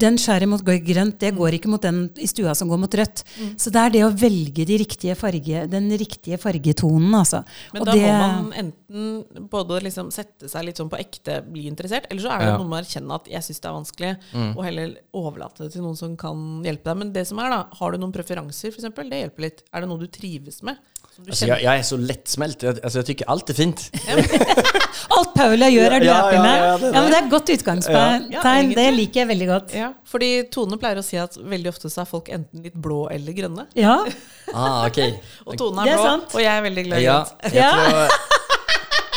Den 0.00 0.18
skjærer 0.18 0.48
mot 0.50 0.62
grønt, 0.62 1.18
det 1.22 1.34
går 1.36 1.58
ikke 1.58 1.70
mot 1.70 1.82
den 1.82 2.08
i 2.22 2.26
stua 2.30 2.54
som 2.58 2.70
går 2.70 2.80
mot 2.82 2.94
rødt. 2.98 3.22
Så 3.60 3.70
det 3.74 3.82
er 3.82 3.94
det 3.96 4.04
å 4.06 4.12
velge 4.22 4.66
de 4.66 4.78
riktige 4.82 5.14
farge, 5.18 5.66
den 5.70 5.90
riktige 6.00 6.38
fargetonen, 6.42 7.12
altså. 7.18 7.42
Men 7.74 7.82
Og 7.82 7.86
da 7.86 7.92
det, 7.98 8.06
må 8.06 8.18
man 8.18 8.52
enten 8.62 9.48
både 9.50 9.82
liksom 9.86 10.10
sette 10.14 10.48
seg 10.50 10.64
litt 10.66 10.76
sånn 10.80 10.90
på 10.92 10.98
ekte, 11.00 11.40
bli 11.46 11.66
interessert, 11.70 12.06
eller 12.10 12.22
så 12.22 12.32
er 12.34 12.38
det 12.38 12.48
Ja. 12.52 12.56
noe 12.58 12.68
med 12.68 12.80
å 12.80 12.82
erkjenne 12.86 13.14
at 13.14 13.28
jeg 13.28 13.42
syns 13.42 13.60
det 13.60 13.68
er 13.68 13.76
vanskelig, 13.76 14.12
og 14.56 14.64
heller 14.64 14.94
overlate 15.14 15.64
det 15.64 15.72
til 15.72 15.82
noen 15.82 15.96
som 15.96 16.16
kan 16.16 16.62
hjelpe 16.64 16.71
deg. 16.80 16.96
Men 16.96 17.12
det 17.12 17.26
som 17.28 17.38
er 17.38 17.50
da, 17.52 17.60
har 17.76 17.92
du 17.92 17.98
noen 18.00 18.12
preferanser, 18.16 18.72
f.eks.? 18.72 18.88
Det 18.96 19.20
hjelper 19.20 19.42
litt. 19.44 19.60
Er 19.72 19.80
det 19.84 19.88
noe 19.92 19.98
du 20.00 20.06
trives 20.08 20.62
med? 20.64 20.76
Som 21.12 21.26
du 21.26 21.30
altså, 21.34 21.44
jeg, 21.44 21.60
jeg, 21.60 21.78
er 21.78 21.82
så 21.84 21.96
lettsmelt. 22.00 22.62
Jeg, 22.64 22.78
altså, 22.80 22.98
jeg 23.02 23.06
tykker 23.10 23.28
alt 23.28 23.50
er 23.52 23.56
fint. 23.58 23.82
alt 25.16 25.34
Paula 25.36 25.68
gjør, 25.68 25.92
er 25.98 26.00
du 26.00 26.06
Ja, 26.08 26.14
happy 26.22 26.36
ja, 26.38 26.42
med? 26.42 26.56
ja, 26.56 26.64
Ja, 26.64 26.76
det 26.78 26.92
men 26.94 27.10
det. 27.10 27.16
er 27.18 27.24
et 27.26 27.30
godt 27.34 27.52
utgangstegn. 27.52 28.72
Det 28.78 28.86
liker 28.96 29.20
jeg 29.20 29.28
veldig 29.28 29.48
godt. 29.50 29.74
Ja, 29.76 29.90
fordi 30.08 30.30
Tone 30.54 30.78
pleier 30.80 31.02
å 31.02 31.04
si 31.04 31.18
at 31.20 31.36
veldig 31.36 31.68
ofte 31.74 31.90
så 31.92 32.00
er 32.06 32.08
folk 32.08 32.30
enten 32.32 32.64
litt 32.64 32.78
blå 32.80 33.02
eller 33.12 33.36
grønne. 33.36 33.66
Ja, 33.76 33.98
Ah, 34.52 34.82
ok. 34.88 34.98
Og 35.48 35.54
Tone 35.56 35.84
er 35.84 35.92
er 35.92 35.96
blå, 35.96 36.08
sant. 36.08 36.34
og 36.36 36.40
jeg 36.42 36.52
er 36.52 36.64
veldig 36.66 36.82
glad 36.88 36.98
i 37.00 37.04
Ja, 37.06 37.18
grønt. 37.24 37.54
Ja. 37.56 37.68
tror, 37.72 38.31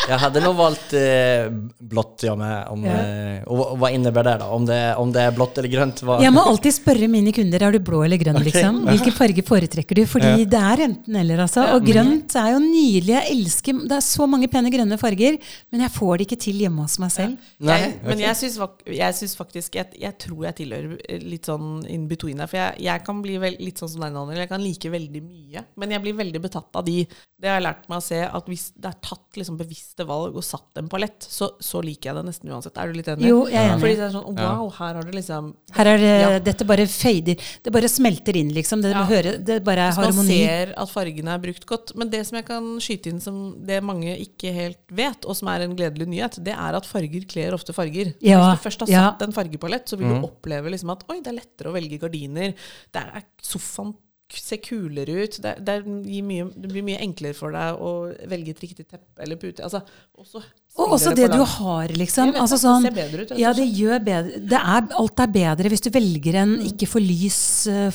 jag 0.08 0.18
hade 0.18 0.40
nog 0.40 0.56
valt 0.56 0.92
eh, 0.92 1.50
blått 1.78 2.22
jag 2.22 2.38
med. 2.38 2.66
Om, 2.68 2.84
Ja. 2.84 2.92
eh, 2.92 3.42
och, 3.42 3.70
och 3.72 3.78
vad 3.78 3.92
innebär 3.92 4.24
det 4.24 4.36
då? 4.40 4.44
Om 4.44 4.66
det, 4.66 4.94
om 4.96 5.12
det 5.12 5.20
er 5.20 5.30
blått 5.34 5.58
eller 5.58 5.68
grønt? 5.68 6.02
Hva? 6.02 6.18
Jeg 6.22 6.32
må 6.32 6.44
alltid 6.46 6.74
spørre 6.76 7.08
mine 7.10 7.32
kunder 7.34 7.62
er 7.66 7.72
du 7.72 7.78
blå 7.80 8.02
eller 8.04 8.16
grønn. 8.20 8.38
liksom. 8.44 8.82
Hvilken 8.86 9.12
farge 9.16 9.42
foretrekker 9.46 9.94
du? 10.00 10.04
Fordi 10.06 10.44
det 10.44 10.60
er 10.60 10.84
enten 10.86 11.16
eller. 11.16 11.42
altså. 11.46 11.64
Og 11.74 11.84
grønt 11.86 12.36
er 12.38 12.52
jo 12.54 12.60
nydelig. 12.62 13.14
Jeg 13.16 13.32
elsker, 13.36 13.80
Det 13.86 13.96
er 13.96 14.04
så 14.06 14.26
mange 14.30 14.48
pene 14.48 14.70
grønne 14.70 14.98
farger, 14.98 15.38
men 15.72 15.80
jeg 15.86 15.90
får 15.90 16.18
det 16.18 16.26
ikke 16.28 16.40
til 16.46 16.54
hjemme 16.64 16.82
hos 16.86 16.98
meg 17.02 17.10
selv. 17.10 17.36
Nei, 17.58 17.78
jeg, 17.80 17.94
men 18.04 18.18
jeg 18.20 18.36
syns, 18.36 18.58
jeg 18.86 19.14
syns 19.14 19.36
faktisk 19.36 19.74
jeg, 19.74 19.86
jeg 20.00 20.18
tror 20.18 20.44
jeg 20.48 20.54
tilhører 20.62 20.96
eh, 21.08 21.18
litt 21.22 21.46
sånn 21.46 21.84
in 21.88 22.06
between 22.08 22.38
her. 22.38 22.46
For 22.50 22.56
jeg, 22.60 22.80
jeg 22.86 23.04
kan 23.06 23.22
bli 23.22 23.38
vel, 23.42 23.56
litt 23.60 23.78
sånn 23.82 23.88
som 23.90 24.00
deg, 24.06 24.12
Daniel. 24.14 24.38
Jeg 24.44 24.48
kan 24.52 24.62
like 24.62 24.90
veldig 24.90 25.22
mye. 25.22 25.64
Men 25.76 25.90
jeg 25.96 26.02
blir 26.02 26.14
veldig 26.22 26.40
betatt 26.46 26.70
av 26.78 26.84
de. 26.86 27.06
Det 27.36 27.48
har 27.48 27.58
jeg 27.60 27.66
lært 27.68 27.88
meg 27.90 27.98
å 27.98 28.04
se, 28.06 28.22
at 28.24 28.46
hvis 28.48 28.70
det 28.76 28.88
er 28.92 29.00
tatt 29.02 29.36
liksom 29.36 29.56
bevisste 29.96 30.06
valg 30.08 30.36
og 30.36 30.44
satt 30.44 30.78
en 30.80 30.88
palett, 30.88 31.22
så, 31.24 31.48
så 31.60 31.80
liker 31.82 32.10
jeg 32.10 32.16
det 32.18 32.24
nesten 32.26 32.50
uansett. 32.52 32.76
Er 32.78 32.88
du 32.90 32.96
litt 32.98 33.08
enig? 33.08 33.26
Jo, 33.28 33.46
jeg 33.48 33.56
er 33.56 33.70
enig. 33.72 33.80
Fordi 33.82 33.96
det 33.96 34.04
er 34.06 34.12
sånn 34.14 34.36
wow, 34.36 34.68
her 34.76 34.94
har 34.98 35.02
du 35.06 35.12
liksom 35.14 35.54
Her 35.76 35.86
er 35.86 35.98
det, 35.98 36.12
Ja. 36.20 36.38
Dette 36.46 36.66
bare 36.68 36.86
fader. 36.86 37.36
Det 37.62 37.72
bare 37.72 37.88
smelter 37.88 38.36
inn, 38.36 38.52
liksom. 38.54 38.82
Det, 38.82 38.92
Ja. 38.92 39.04
hører, 39.08 39.38
det 39.42 39.62
bare 39.64 39.88
er 39.88 39.92
harmoni. 39.96 40.16
man 40.16 40.26
ser 40.26 40.74
at 40.76 40.88
fargene 40.92 41.34
er 41.34 41.38
brukt 41.38 41.66
godt. 41.66 41.94
Men 41.96 42.10
det 42.10 42.26
som 42.26 42.36
jeg 42.36 42.46
kan 42.46 42.64
skyte 42.80 43.10
inn 43.10 43.20
som 43.20 43.56
det 43.66 43.82
mange 43.82 44.16
ikke 44.18 44.52
helt 44.52 44.78
vet, 44.90 45.24
og 45.26 45.36
som 45.36 45.48
er 45.48 45.60
en 45.66 45.76
gledelig 45.76 46.06
nyhet, 46.08 46.42
det 46.44 46.54
er 46.54 46.74
at 46.76 46.86
farger 46.86 47.26
kler 47.26 47.52
ofte 47.54 47.72
farger. 47.72 48.14
Ja, 48.20 48.40
Hvis 48.52 48.60
du 48.60 48.68
først 48.68 48.80
har 48.86 48.88
ja. 48.88 49.04
satt 49.10 49.22
en 49.22 49.32
fargepalett, 49.32 49.88
så 49.88 49.96
vil 49.96 50.08
du 50.08 50.26
oppleve 50.26 50.70
liksom 50.70 50.90
at 50.92 51.04
oi, 51.10 51.20
det 51.20 51.32
er 51.32 51.40
lettere 51.40 51.70
å 51.70 51.76
velge 51.76 51.98
gardiner. 51.98 52.54
Det 52.92 53.02
er 53.02 53.24
sofaen 53.42 53.94
ser 54.32 54.58
kulere 54.58 55.24
ut. 55.24 55.36
Det, 55.42 55.52
det, 55.64 55.76
gir 56.10 56.22
mye, 56.26 56.46
det 56.56 56.70
blir 56.72 56.82
mye 56.86 56.98
enklere 57.04 57.34
for 57.38 57.54
deg 57.54 57.78
å 57.78 57.92
velge 58.28 58.50
et 58.54 58.62
riktig 58.64 58.86
teppe 58.88 59.22
eller 59.22 59.36
pute. 59.36 59.62
Altså, 59.62 59.82
også 60.18 60.42
Og 60.76 60.96
også 60.96 61.14
det 61.16 61.30
du 61.32 61.42
har, 61.42 61.88
liksom. 61.88 62.32
Vet 62.32 62.40
Altså 62.42 62.58
sånn, 62.60 62.82
det 62.82 62.92
ser 62.92 62.98
bedre 62.98 63.22
ut, 63.22 63.36
ja, 63.38 63.52
det 63.56 63.68
gjør 63.78 64.02
bedre. 64.04 64.40
Det 64.50 64.58
er, 64.60 64.88
alt 65.02 65.22
er 65.24 65.30
bedre 65.38 65.70
hvis 65.72 65.86
du 65.86 65.90
velger 65.94 66.40
en 66.42 66.56
ikke 66.66 66.88
for 66.90 67.00
lys 67.00 67.38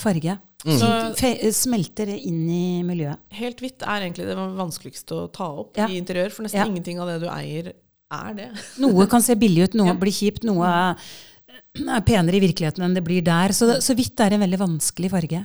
farge. 0.02 0.38
Så- 0.62 1.14
Fe, 1.18 1.30
smelter 1.52 2.06
det 2.06 2.20
inn 2.22 2.48
i 2.48 2.82
miljøet. 2.86 3.18
Helt 3.34 3.58
hvitt 3.60 3.82
er 3.82 4.04
egentlig 4.06 4.26
det 4.28 4.36
vanskeligste 4.36 5.12
å 5.16 5.32
ta 5.32 5.48
opp 5.62 5.76
Ja. 5.76 5.86
i 5.88 5.98
interiør, 6.00 6.30
for 6.30 6.42
nesten 6.44 6.60
Ja. 6.60 6.66
ingenting 6.66 7.00
av 7.00 7.08
det 7.08 7.20
du 7.20 7.28
eier, 7.28 7.72
er 8.12 8.34
det. 8.34 8.48
Noe 8.78 9.06
kan 9.06 9.20
se 9.22 9.34
billig 9.34 9.64
ut, 9.64 9.74
noe 9.74 9.94
blir 9.94 10.12
kjipt, 10.12 10.44
noe 10.44 10.94
er, 11.52 11.60
er 11.96 12.08
penere 12.08 12.38
i 12.38 12.44
virkeligheten 12.46 12.86
enn 12.86 12.96
det 12.96 13.04
blir 13.06 13.22
der. 13.26 13.54
Så, 13.56 13.68
så 13.84 13.96
hvitt 13.98 14.20
er 14.24 14.36
en 14.36 14.44
veldig 14.46 14.60
vanskelig 14.64 15.12
farge. 15.12 15.44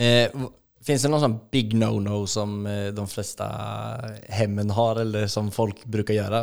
Eh, 0.00 0.42
Fins 0.82 1.04
det 1.04 1.12
noen 1.12 1.22
sånn 1.22 1.38
big 1.54 1.76
no-no 1.78 2.24
som 2.26 2.64
eh, 2.66 2.88
de 2.94 3.04
fleste 3.06 3.46
hemmen 4.34 4.72
har 4.74 4.98
eller 5.04 5.28
som 5.30 5.52
folk 5.54 5.84
bruker 5.86 6.16
å 6.16 6.18
gjøre? 6.18 6.40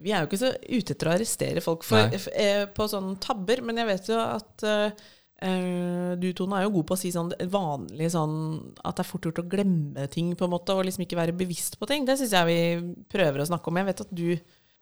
Vi 0.00 0.12
er 0.14 0.22
jo 0.22 0.30
ikke 0.30 0.40
så 0.40 0.52
ute 0.54 0.94
etter 0.94 1.08
å 1.10 1.14
arrestere 1.16 1.62
folk 1.64 1.82
for, 1.84 2.14
eh, 2.32 2.64
på 2.70 2.86
sånne 2.88 3.18
tabber, 3.20 3.60
men 3.66 3.80
jeg 3.82 3.88
vet 3.90 4.12
jo 4.12 4.20
at 4.22 4.64
eh, 4.64 5.02
eh, 5.42 6.12
du, 6.22 6.30
Tone, 6.36 6.56
er 6.56 6.68
jo 6.68 6.72
god 6.78 6.86
på 6.88 6.96
å 6.96 7.00
si 7.02 7.10
sånn 7.12 7.34
vanlig 7.52 8.12
sånn 8.14 8.38
at 8.78 8.96
det 8.96 9.04
er 9.04 9.10
fort 9.10 9.26
gjort 9.28 9.42
å 9.42 9.48
glemme 9.56 10.06
ting, 10.14 10.32
på 10.38 10.46
en 10.46 10.54
måte, 10.54 10.76
og 10.76 10.86
liksom 10.86 11.04
ikke 11.04 11.18
være 11.18 11.36
bevisst 11.36 11.76
på 11.80 11.90
ting. 11.90 12.06
Det 12.08 12.16
syns 12.20 12.36
jeg 12.38 12.48
vi 12.48 13.04
prøver 13.12 13.42
å 13.42 13.50
snakke 13.50 13.68
om. 13.68 13.82
Jeg 13.82 13.90
vet 13.90 14.06
at 14.06 14.16
du 14.22 14.26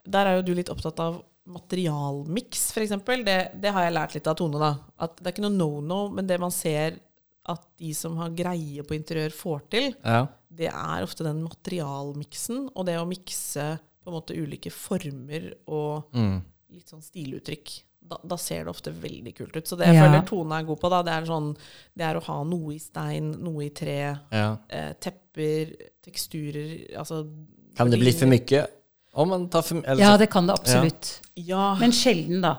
Der 0.08 0.24
er 0.24 0.38
jo 0.38 0.44
du 0.46 0.54
litt 0.56 0.70
opptatt 0.72 1.00
av 1.04 1.18
materialmiks, 1.48 2.70
f.eks. 2.74 2.94
Det, 3.24 3.36
det 3.62 3.72
har 3.74 3.86
jeg 3.86 3.94
lært 3.96 4.14
litt 4.16 4.28
av 4.30 4.36
Tone, 4.38 4.60
da. 4.60 4.72
At 5.00 5.16
det 5.18 5.26
er 5.30 5.34
ikke 5.36 5.46
noe 5.46 5.56
no-no, 5.56 6.00
men 6.14 6.26
det 6.28 6.38
man 6.42 6.52
ser 6.54 6.98
at 7.48 7.62
de 7.80 7.94
som 7.96 8.16
har 8.20 8.34
greie 8.36 8.82
på 8.84 8.96
interiør, 8.96 9.32
får 9.32 9.62
til, 9.72 9.94
Ja. 10.04 10.26
det 10.52 10.68
er 10.68 11.02
ofte 11.06 11.24
den 11.24 11.42
materialmiksen, 11.46 12.68
og 12.76 12.86
det 12.86 12.98
å 13.00 13.06
mikse 13.08 13.78
på 14.04 14.10
en 14.12 14.16
måte 14.18 14.36
ulike 14.36 14.70
former 14.72 15.54
og 15.66 16.04
Mm. 16.14 16.42
litt 16.72 16.88
sånn 16.88 17.02
stiluttrykk. 17.02 17.82
Da, 18.08 18.16
da 18.24 18.36
ser 18.36 18.64
det 18.64 18.70
ofte 18.72 18.92
veldig 18.92 19.34
kult 19.36 19.56
ut. 19.56 19.64
Så 19.68 19.76
det 19.76 19.86
jeg 19.86 19.96
Ja. 19.96 20.04
føler 20.06 20.26
Tone 20.26 20.52
er 20.60 20.64
god 20.64 20.80
på, 20.80 20.88
da, 20.90 21.02
det 21.02 21.12
er, 21.12 21.26
sånn, 21.26 21.56
det 21.96 22.04
er 22.04 22.14
å 22.16 22.22
ha 22.24 22.42
noe 22.44 22.74
i 22.74 22.78
stein, 22.78 23.32
noe 23.42 23.64
i 23.66 23.68
tre, 23.70 24.18
Ja. 24.32 24.56
eh, 24.70 24.92
tepper, 25.00 25.74
teksturer 26.02 26.96
altså 26.96 27.26
Kan 27.76 27.90
det 27.90 27.98
bli 28.00 28.10
for 28.12 28.26
mye? 28.26 28.66
Om 29.14 29.28
man 29.28 29.48
tar 29.48 29.62
eller 29.84 30.00
Ja, 30.00 30.16
det 30.16 30.30
kan 30.30 30.46
det 30.46 30.54
absolutt. 30.58 31.20
Ja. 31.22 31.27
Men 31.80 31.94
sjelden, 31.94 32.40
da. 32.44 32.56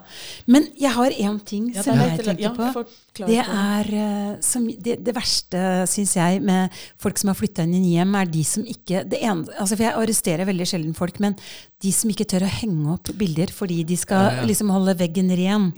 Men 0.50 0.68
jeg 0.80 0.94
har 0.96 1.16
én 1.16 1.40
ting 1.46 1.70
ja, 1.76 1.84
som 1.86 2.00
jeg 2.00 2.20
tenker 2.22 2.44
ja, 2.48 2.54
på. 2.56 2.84
Det 3.20 3.40
er 3.42 3.90
eh, 4.00 4.36
som, 4.46 4.68
det, 4.70 5.00
det 5.04 5.16
verste, 5.16 5.64
syns 5.92 6.16
jeg, 6.16 6.44
med 6.46 6.76
folk 7.02 7.20
som 7.20 7.32
har 7.34 7.40
flytta 7.40 7.66
inn 7.68 7.82
i 7.82 7.98
hjem, 7.98 8.14
er 8.16 8.30
de 8.32 8.44
som 8.48 8.64
ikke 8.64 9.04
det 9.10 9.20
ene, 9.26 9.50
altså 9.58 9.76
For 9.76 9.88
jeg 9.88 9.98
arresterer 9.98 10.48
veldig 10.48 10.68
sjelden 10.70 10.96
folk, 10.96 11.20
men 11.24 11.36
de 11.80 11.92
som 11.96 12.12
ikke 12.12 12.26
tør 12.28 12.44
å 12.44 12.50
henge 12.52 12.92
opp 12.92 13.10
bilder 13.16 13.52
fordi 13.56 13.78
de 13.88 13.96
skal 14.00 14.42
liksom 14.48 14.72
holde 14.74 14.98
veggen 15.00 15.30
ren. 15.32 15.70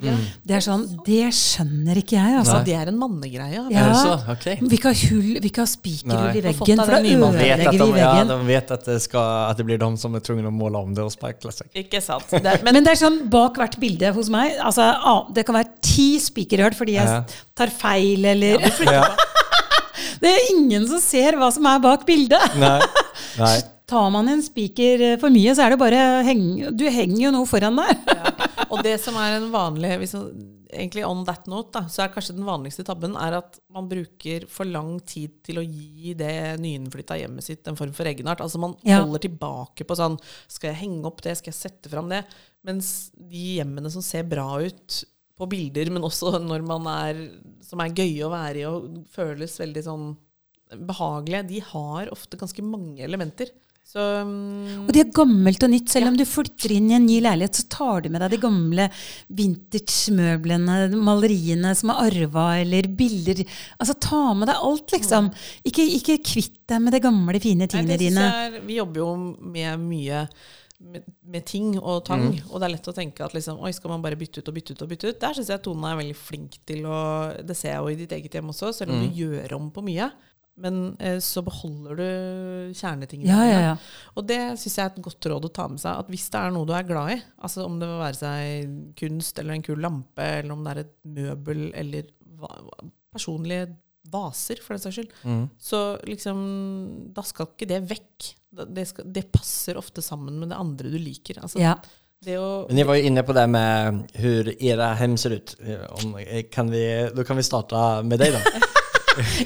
Det 0.42 0.56
er 0.58 0.64
sånn 0.66 0.88
Det 1.06 1.28
skjønner 1.38 2.00
ikke 2.02 2.18
jeg, 2.18 2.38
altså. 2.40 2.58
Ja, 2.58 2.66
det 2.66 2.78
er 2.80 2.90
en 2.90 2.98
mannegreie. 2.98 3.66
Ja. 3.70 3.86
Okej. 4.34 4.58
Vi 4.66 4.80
ikke 4.80 4.94
ha 4.96 4.98
hull, 4.98 5.36
vi 5.38 5.52
ikke 5.52 5.62
ha 5.62 5.70
spikerhull 5.70 6.40
i 6.42 6.44
veggen, 6.48 6.82
for 6.82 6.96
da 6.96 7.02
ødelegger 7.02 7.78
vi 7.78 7.78
de, 7.78 8.02
ja, 8.02 8.26
de 8.32 8.40
vet 8.48 8.74
at 8.74 8.90
det, 8.90 8.98
skal, 9.06 9.30
at 9.52 9.62
det 9.62 9.68
blir 9.70 9.82
de 9.82 9.92
som 10.02 10.18
er 10.18 10.26
tvunget 10.26 10.50
å 10.50 10.54
måle 10.56 10.82
om 10.82 10.96
det 10.98 11.06
og 11.06 11.14
speile 11.14 11.54
seg. 11.54 11.70
Ikke 11.84 12.02
sant. 12.02 12.34
Det 12.34 12.58
men 12.66 12.82
Men 12.82 12.90
det 12.90 12.91
er 12.92 13.00
sånn 13.00 13.20
bak 13.32 13.58
hvert 13.60 13.76
bilde 13.82 14.12
hos 14.16 14.30
meg 14.34 14.54
altså, 14.62 14.86
ah, 14.94 15.26
Det 15.34 15.46
kan 15.48 15.56
være 15.58 15.72
ti 15.86 16.08
spikerhull 16.22 16.76
fordi 16.78 16.98
jeg 17.00 17.08
Ja. 17.08 17.22
tar 17.58 17.72
feil, 17.74 18.24
eller 18.34 18.62
Ja. 18.88 19.04
Det 20.22 20.30
er 20.30 20.50
ingen 20.54 20.86
som 20.90 21.00
ser 21.02 21.34
hva 21.40 21.48
som 21.54 21.66
er 21.66 21.80
bak 21.82 22.04
bildet. 22.06 22.56
Nei. 22.62 22.80
Nei. 23.40 23.56
Tar 23.92 24.08
man 24.14 24.30
en 24.32 24.40
spiker 24.46 25.02
eh, 25.04 25.16
for 25.20 25.34
mye, 25.34 25.52
så 25.58 25.66
er 25.66 25.74
det 25.74 25.80
bare 25.82 26.02
heng, 26.24 26.44
Du 26.78 26.86
henger 26.88 27.26
jo 27.26 27.32
noe 27.36 27.48
foran 27.50 27.76
der. 27.76 27.98
Og 28.70 28.80
det 28.86 28.94
som 29.04 29.18
er 29.20 29.34
en 29.40 29.50
vanlig 29.52 29.98
hvis 30.00 30.14
man, 30.16 30.30
Egentlig 30.72 31.04
on 31.06 31.26
that 31.28 31.48
note, 31.52 31.72
da, 31.76 31.82
så 31.92 32.04
er 32.06 32.12
kanskje 32.14 32.36
den 32.38 32.48
vanligste 32.48 32.86
tabben 32.88 33.16
er 33.20 33.36
at 33.42 33.60
man 33.74 33.90
bruker 33.92 34.46
for 34.48 34.66
lang 34.70 35.00
tid 35.04 35.34
til 35.44 35.60
å 35.60 35.66
gi 35.66 36.14
det 36.18 36.60
nyinnflytta 36.64 37.18
hjemmet 37.20 37.44
sitt 37.44 37.68
en 37.68 37.76
form 37.80 37.92
for 37.94 38.08
egenart. 38.08 38.40
Altså 38.44 38.60
man 38.62 38.76
Ja. 38.88 39.02
holder 39.04 39.20
tilbake 39.28 39.84
på 39.88 39.98
sånn 40.00 40.20
Skal 40.48 40.72
jeg 40.74 40.82
henge 40.88 41.06
opp 41.06 41.22
det? 41.22 41.38
Skal 41.38 41.52
jeg 41.52 41.60
sette 41.60 41.90
fram 41.92 42.08
det? 42.10 42.24
Mens 42.64 43.12
de 43.18 43.58
hjemmene 43.60 43.92
som 43.92 44.02
ser 44.02 44.24
bra 44.24 44.48
ut 44.62 45.04
på 45.38 45.50
bilder, 45.50 45.90
men 45.92 46.04
også 46.04 46.40
når 46.40 46.64
man 46.66 46.86
er 46.88 47.22
som 47.66 47.80
er 47.82 47.90
gøye 47.90 48.26
å 48.28 48.32
være 48.32 48.62
i 48.62 48.66
og 48.70 49.06
føles 49.10 49.58
veldig 49.60 49.84
sånn 49.84 50.18
behagelige, 50.88 51.48
de 51.48 51.60
har 51.60 52.12
ofte 52.14 52.38
ganske 52.40 52.64
mange 52.64 53.04
elementer. 53.04 53.50
Så 53.92 54.00
um, 54.24 54.86
Og 54.86 54.92
det 54.96 55.02
er 55.04 55.12
gammelt 55.16 55.64
og 55.66 55.72
nytt. 55.74 55.92
Selv 55.92 56.12
om 56.12 56.18
du 56.20 56.24
flytter 56.28 56.72
inn 56.78 56.88
i 56.92 56.96
en 56.96 57.08
ny 57.08 57.18
leilighet, 57.24 57.60
så 57.60 57.68
tar 57.74 58.06
du 58.06 58.08
med 58.14 58.24
deg 58.24 58.38
de 58.38 58.40
gamle 58.46 58.88
vintage-møblene, 59.42 60.78
maleriene 60.96 61.74
som 61.76 61.92
er 61.92 62.08
arva, 62.08 62.46
eller 62.62 62.88
bilder. 62.96 63.44
Altså 63.82 63.98
ta 64.00 64.24
med 64.38 64.48
deg 64.52 64.64
alt, 64.70 64.96
liksom. 64.96 65.28
Ikke, 65.68 65.84
ikke 66.00 66.22
kvitt 66.24 66.62
deg 66.72 66.82
med 66.86 66.96
de 66.96 67.04
gamle, 67.04 67.44
fine 67.44 67.68
tingene 67.68 67.98
Nei, 67.98 68.02
dine. 68.06 68.32
er, 68.32 68.58
vi 68.64 68.80
jobber 68.80 69.04
jo 69.04 69.12
med 69.52 69.84
mye 69.84 70.26
med, 70.82 71.06
med 71.30 71.46
ting 71.46 71.76
og 71.78 72.00
tang, 72.08 72.32
og 72.50 72.58
det 72.58 72.66
er 72.66 72.74
lett 72.74 72.90
å 72.90 72.96
tenke 72.96 73.26
at 73.26 73.36
liksom, 73.36 73.60
oi, 73.62 73.70
skal 73.76 73.92
man 73.94 74.02
bare 74.02 74.18
bytte 74.18 74.42
ut 74.42 74.50
og 74.50 74.56
bytte 74.56 74.74
ut 74.74 74.84
og 74.86 74.90
bytte 74.90 75.12
ut? 75.12 75.20
Der 75.22 75.38
syns 75.38 75.52
jeg 75.54 75.62
Tone 75.66 75.92
er 75.92 76.00
veldig 76.00 76.18
flink 76.18 76.58
til 76.68 76.88
å 76.90 77.02
Det 77.46 77.54
ser 77.58 77.76
jeg 77.76 77.84
jo 77.84 77.92
i 77.92 78.00
ditt 78.00 78.16
eget 78.18 78.40
hjem 78.40 78.50
også, 78.54 78.72
selv 78.74 78.96
om 78.96 79.04
du 79.04 79.20
gjør 79.20 79.60
om 79.60 79.70
på 79.76 79.84
mye. 79.86 80.10
Men 80.62 80.96
eh, 81.00 81.18
så 81.24 81.42
beholder 81.46 81.96
du 81.96 82.74
kjernetingene. 82.78 83.32
Ja, 83.32 83.44
ja, 83.48 83.60
ja. 83.72 83.76
Og 84.20 84.26
det 84.28 84.40
syns 84.60 84.76
jeg 84.78 84.84
er 84.84 84.92
et 84.92 85.04
godt 85.06 85.28
råd 85.32 85.48
å 85.48 85.54
ta 85.56 85.68
med 85.72 85.80
seg. 85.82 86.02
At 86.04 86.10
hvis 86.12 86.28
det 86.34 86.42
er 86.42 86.52
noe 86.54 86.68
du 86.68 86.74
er 86.76 86.88
glad 86.88 87.14
i, 87.16 87.22
altså 87.42 87.64
om 87.66 87.80
det 87.82 87.88
vil 87.90 88.02
være 88.04 88.20
seg 88.20 88.76
kunst 89.00 89.40
eller 89.42 89.56
en 89.58 89.66
kul 89.66 89.80
lampe, 89.82 90.28
eller 90.42 90.54
om 90.56 90.66
det 90.66 90.74
er 90.76 90.84
et 90.84 90.94
møbel 91.18 91.70
eller 91.80 92.12
va 92.42 92.52
personlige 93.12 93.72
vaser, 94.12 94.60
for 94.64 94.76
den 94.76 94.82
saks 94.84 94.98
skyld. 95.00 95.10
Mm. 95.28 95.42
Så 95.62 95.80
liksom, 96.08 96.38
da 97.16 97.24
skal 97.28 97.50
ikke 97.52 97.68
det 97.70 97.82
vekk. 97.90 98.30
Det, 98.76 98.86
skal, 98.90 99.08
det 99.16 99.26
passer 99.32 99.80
ofte 99.80 100.04
sammen 100.04 100.40
med 100.42 100.52
det 100.52 100.60
andre 100.60 100.92
du 100.92 100.98
liker. 101.00 101.40
Altså, 101.44 101.60
Ja. 101.62 101.76
det 102.26 102.38
å 102.40 102.68
Men 102.68 102.82
jeg 102.82 102.88
var 102.90 103.00
jo 103.00 103.08
inne 103.12 103.24
på 103.28 103.34
det 103.38 103.46
med 103.50 104.02
hvordan 104.18 104.64
era 104.72 104.94
hem 105.00 105.16
ser 105.18 105.38
ut. 105.40 105.56
Eh, 105.64 105.86
Om, 106.02 106.16
eh, 106.20 106.44
kan 106.52 106.70
vi, 106.72 106.84
da 107.16 107.24
kan 107.24 107.40
vi 107.40 107.44
starte 107.48 108.04
med 108.04 108.20
deg, 108.20 108.36
då. 108.36 108.68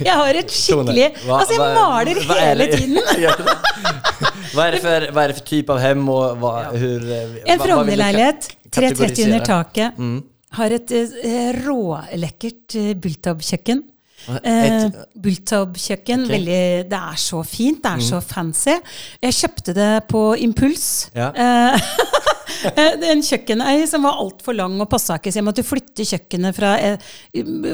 Jeg 0.04 0.12
har 0.14 0.34
et 0.40 0.50
skikkelig 0.52 1.06
Hva- 1.24 1.38
Altså, 1.40 1.52
jeg 1.56 1.60
hva- 1.60 1.74
maler 1.74 2.20
hva 2.26 2.36
er 2.36 2.46
hele 2.46 2.66
det- 2.66 2.78
tiden. 2.78 2.98
hva, 4.54 4.66
er 4.66 4.70
det? 4.76 4.80
for, 4.80 4.88
för, 4.88 5.06
vad 5.16 5.28
det 5.30 5.36
för 5.40 5.46
typ 5.50 5.70
av 5.74 5.78
hem 5.82 6.08
Og 6.08 6.38
hva, 6.42 6.52
hur... 6.76 7.04
eh, 7.10 7.34
En 7.52 7.58
Frogner-leilighet, 7.60 8.48
330 8.70 9.24
under 9.30 9.44
taket. 9.44 9.98
Mm. 9.98 10.22
Har 10.56 10.70
et 10.76 10.92
uh, 10.92 11.52
rålekkert 11.66 12.76
uh, 12.80 12.92
Bultab-kjøkken. 13.02 13.82
Et- 14.26 14.46
Eh, 14.46 14.86
Bultab-kjøkken, 15.22 16.24
Okay. 16.24 16.38
veldig- 16.38 16.88
det 16.90 16.98
er 16.98 17.16
så 17.20 17.42
fint, 17.46 17.82
det 17.82 17.92
er 17.92 18.00
så 18.02 18.20
fancy. 18.24 18.74
Jeg 19.22 19.32
kjøpte 19.36 19.74
det 19.76 19.90
på 20.08 20.22
impuls. 20.42 21.10
Ja. 21.14 21.28
Eh, 21.30 21.76
er 21.76 21.80
en 22.76 23.24
kjøkkenøy 23.26 23.86
som 23.90 24.06
var 24.06 24.20
altfor 24.22 24.56
lang 24.56 24.76
og 24.82 24.88
passa 24.92 25.18
ikke, 25.18 25.32
så 25.32 25.40
jeg 25.40 25.46
måtte 25.48 25.66
flytte 25.66 26.06
kjøkkenet 26.06 26.56
fra 26.56 26.74
eh, 26.78 27.10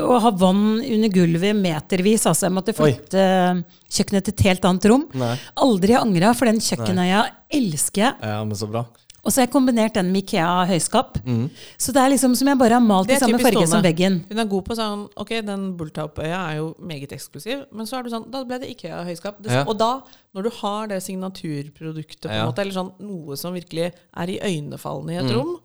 å 0.01 0.19
ha 0.25 0.33
vann 0.39 0.81
under 0.81 1.13
gulvet 1.13 1.59
metervis. 1.59 2.27
Altså 2.31 2.49
jeg 2.49 2.57
måtte 2.57 2.75
Oi. 2.77 2.79
flytte 2.81 3.27
kjøkkenet 3.93 4.29
til 4.29 4.37
et 4.37 4.47
helt 4.49 4.69
annet 4.71 4.89
rom. 4.93 5.07
Nei. 5.19 5.35
Aldri 5.67 5.97
angra, 5.99 6.33
for 6.39 6.51
den 6.51 6.63
kjøkkenøya 6.63 7.27
elsker 7.53 8.07
jeg. 8.07 8.19
Ja, 8.33 8.41
men 8.47 8.59
så 8.59 8.71
bra. 8.71 8.87
Og 9.23 9.31
så 9.31 9.39
har 9.41 9.47
jeg 9.47 9.53
kombinert 9.53 9.95
den 9.95 10.09
med 10.11 10.25
Ikea 10.25 10.65
høyskap. 10.67 11.21
Mm. 11.25 11.45
Så 11.79 11.93
det 11.95 12.01
er 12.03 12.11
liksom 12.11 12.33
som 12.35 12.49
jeg 12.51 12.59
bare 12.59 12.75
har 12.75 12.83
malt 12.83 13.11
i 13.11 13.19
samme 13.23 13.39
farge 13.39 13.69
som 13.71 13.83
veggen. 13.85 14.17
Hun 14.29 14.39
er 14.43 14.49
god 14.51 14.65
på 14.67 14.75
sånn 14.75 15.05
Ok, 15.23 15.29
den 15.47 15.69
Bulltop-øya 15.79 16.41
er 16.51 16.57
jo 16.59 16.75
meget 16.83 17.13
eksklusiv, 17.15 17.63
men 17.71 17.87
så 17.87 18.01
er 18.01 18.03
du 18.03 18.11
sånn 18.11 18.27
Da 18.33 18.43
ble 18.49 18.59
det 18.59 18.71
Ikea 18.75 19.05
høyskap. 19.07 19.39
Det, 19.41 19.53
Ja. 19.53 19.63
Og 19.65 19.79
da, 19.79 20.01
når 20.35 20.43
du 20.43 20.51
har 20.59 20.87
det 20.89 21.03
signaturproduktet, 21.07 22.27
på 22.27 22.31
en 22.31 22.35
Ja. 22.41 22.47
måte, 22.51 22.59
eller 22.59 22.73
sånn 22.73 22.93
noe 22.99 23.37
som 23.37 23.55
virkelig 23.55 23.93
er 24.17 24.27
i 24.27 24.39
øynefallende 24.43 25.13
i 25.13 25.17
et 25.19 25.25
Mm. 25.31 25.37
rom, 25.39 25.61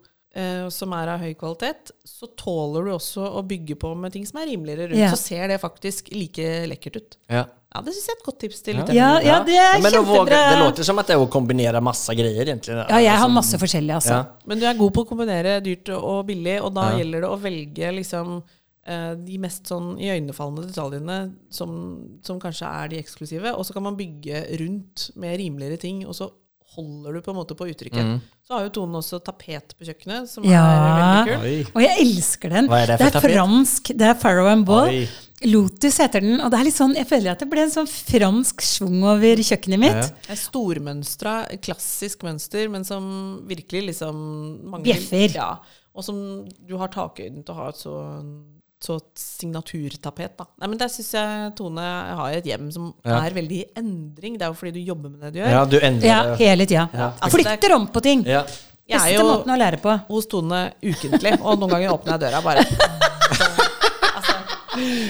som 0.69 0.93
er 0.93 1.10
av 1.15 1.19
høy 1.23 1.34
kvalitet, 1.39 1.91
så 2.06 2.28
tåler 2.38 2.86
du 2.86 2.91
også 2.95 3.23
å 3.39 3.41
bygge 3.47 3.76
på 3.82 3.93
med 3.97 4.13
ting 4.13 4.26
som 4.28 4.39
er 4.41 4.50
rimeligere 4.52 4.89
rundt. 4.91 5.00
Ja. 5.02 5.10
Så 5.13 5.17
ser 5.32 5.47
det 5.52 5.60
faktisk 5.63 6.12
like 6.13 6.65
lekkert 6.69 7.00
ut. 7.02 7.17
Ja. 7.32 7.45
Ja, 7.73 7.82
det 7.84 7.91
syns 7.93 8.06
jeg 8.08 8.15
er 8.15 8.19
et 8.21 8.26
godt 8.26 8.38
tips 8.39 8.62
til 8.63 8.76
Ja. 8.76 8.80
lytterne. 8.80 8.95
Ja, 8.95 9.10
ja, 9.21 9.38
det 9.43 9.56
er 9.60 9.82
men 9.84 9.91
kjempebra. 9.91 10.38
det 10.52 10.60
låter 10.63 10.84
som 10.88 11.00
at 11.02 11.08
det 11.10 11.15
er 11.17 11.19
å 11.26 11.28
kombinere 11.30 11.82
masse 11.84 12.13
greier, 12.15 12.45
egentlig. 12.47 12.78
Ja, 12.89 12.97
jeg 13.04 13.17
har 13.19 13.30
masse 13.30 13.58
forskjellig, 13.60 13.93
altså. 13.97 14.13
Ja. 14.21 14.26
Men 14.47 14.60
du 14.62 14.65
er 14.65 14.73
god 14.80 14.93
på 14.95 15.04
å 15.04 15.10
kombinere 15.10 15.58
dyrt 15.62 15.89
og 15.97 16.26
billig, 16.30 16.62
og 16.63 16.73
da 16.73 16.91
Ja. 16.91 16.97
gjelder 17.04 17.21
det 17.21 17.30
å 17.30 17.39
velge 17.41 17.91
liksom 18.00 18.43
eh, 18.88 19.15
de 19.19 19.38
mest 19.38 19.65
sånn 19.67 19.97
iøynefallende 20.00 20.67
detaljene 20.71 21.34
som, 21.52 22.19
som 22.23 22.39
kanskje 22.39 22.65
er 22.71 22.88
de 22.88 23.02
eksklusive, 23.04 23.52
og 23.54 23.65
så 23.67 23.73
kan 23.73 23.84
man 23.84 23.97
bygge 23.97 24.45
rundt 24.62 25.10
med 25.17 25.38
rimeligere 25.38 25.78
ting, 25.78 26.06
og 26.08 26.13
så 26.15 26.30
holder 26.75 27.13
du 27.13 27.21
på 27.21 27.32
en 27.32 27.38
måte 27.39 27.56
på 27.58 27.65
uttrykket. 27.71 28.03
Mm. 28.03 28.17
Så 28.47 28.53
har 28.53 28.65
jo 28.67 28.69
Tone 28.75 28.99
også 28.99 29.17
tapet 29.23 29.73
på 29.77 29.86
kjøkkenet, 29.88 30.27
som 30.30 30.43
Ja. 30.43 30.63
er 30.65 31.25
veldig 31.25 31.63
kult. 31.65 31.75
Og 31.75 31.82
jeg 31.82 32.01
elsker 32.03 32.49
den. 32.49 32.67
Hva 32.67 32.82
er 32.84 32.88
det 32.91 32.97
for 32.99 33.08
er 33.08 33.12
tapet? 33.15 33.32
fransk. 33.34 33.84
Det 33.97 34.08
er 34.08 34.13
Farrow 34.15 34.47
and 34.51 34.65
Ball. 34.65 34.89
Oi. 34.89 35.08
Lotus 35.45 35.97
heter 36.01 36.21
den. 36.21 36.39
Og 36.41 36.49
det 36.51 36.60
er 36.60 36.63
litt 36.65 36.73
sånn, 36.77 36.95
jeg 36.95 37.08
føler 37.08 37.32
at 37.32 37.39
det 37.39 37.49
ble 37.49 37.62
en 37.62 37.69
sånn 37.73 37.88
fransk 37.89 38.62
schwung 38.62 39.03
over 39.03 39.36
kjøkkenet 39.38 39.80
mitt. 39.80 39.93
Ja. 39.93 40.08
Det 40.27 40.30
er 40.36 40.41
stormønstra, 40.43 41.34
klassisk 41.62 42.23
mønster, 42.23 42.69
men 42.69 42.84
som 42.84 43.41
virkelig 43.47 43.88
liksom 43.93 44.15
mangler 44.69 44.93
Bjeffer. 44.95 45.36
Ja, 45.36 45.58
og 45.95 46.03
som 46.03 46.45
du 46.67 46.77
har 46.77 46.88
takøyden 46.89 47.43
til 47.45 47.53
å 47.53 47.58
ha 47.58 47.69
et 47.69 47.75
så, 47.82 47.93
så 48.88 48.95
signaturtapet. 49.19 50.38
Da. 50.39 50.45
Nei, 50.62 50.69
men 50.71 50.80
Der 50.80 50.91
syns 50.91 51.12
jeg 51.13 51.52
Tone 51.60 51.84
har 52.19 52.38
et 52.38 52.45
hjem 52.47 52.71
som 52.73 52.93
Ja. 53.06 53.19
er 53.26 53.36
veldig 53.36 53.60
i 53.60 53.65
endring. 53.78 54.38
Det 54.38 54.47
er 54.47 54.54
jo 54.54 54.58
fordi 54.60 54.73
du 54.73 54.80
jobber 54.93 55.10
med 55.12 55.19
det 55.21 55.34
du 55.34 55.39
gjør. 55.41 55.52
Ja, 55.52 55.65
du 55.65 55.78
endrer 55.80 56.08
Ja, 56.08 56.23
det. 56.23 56.38
hele 56.39 56.65
tida. 56.65 56.89
Ja. 56.93 57.12
Flytter 57.30 57.76
om 57.76 57.88
på 57.88 58.02
ting. 58.02 58.23
Ja. 58.26 58.45
Jeg 58.88 59.00
er 59.02 59.17
jo 59.19 59.26
måten 59.28 59.52
å 59.52 59.58
lære 59.60 59.82
på. 59.84 59.91
hos 60.08 60.26
Tone 60.32 60.71
ukentlig, 60.82 61.34
og 61.43 61.60
noen 61.60 61.69
ganger 61.69 61.91
åpner 61.91 62.15
jeg 62.15 62.21
døra 62.21 62.41
bare. 62.41 62.63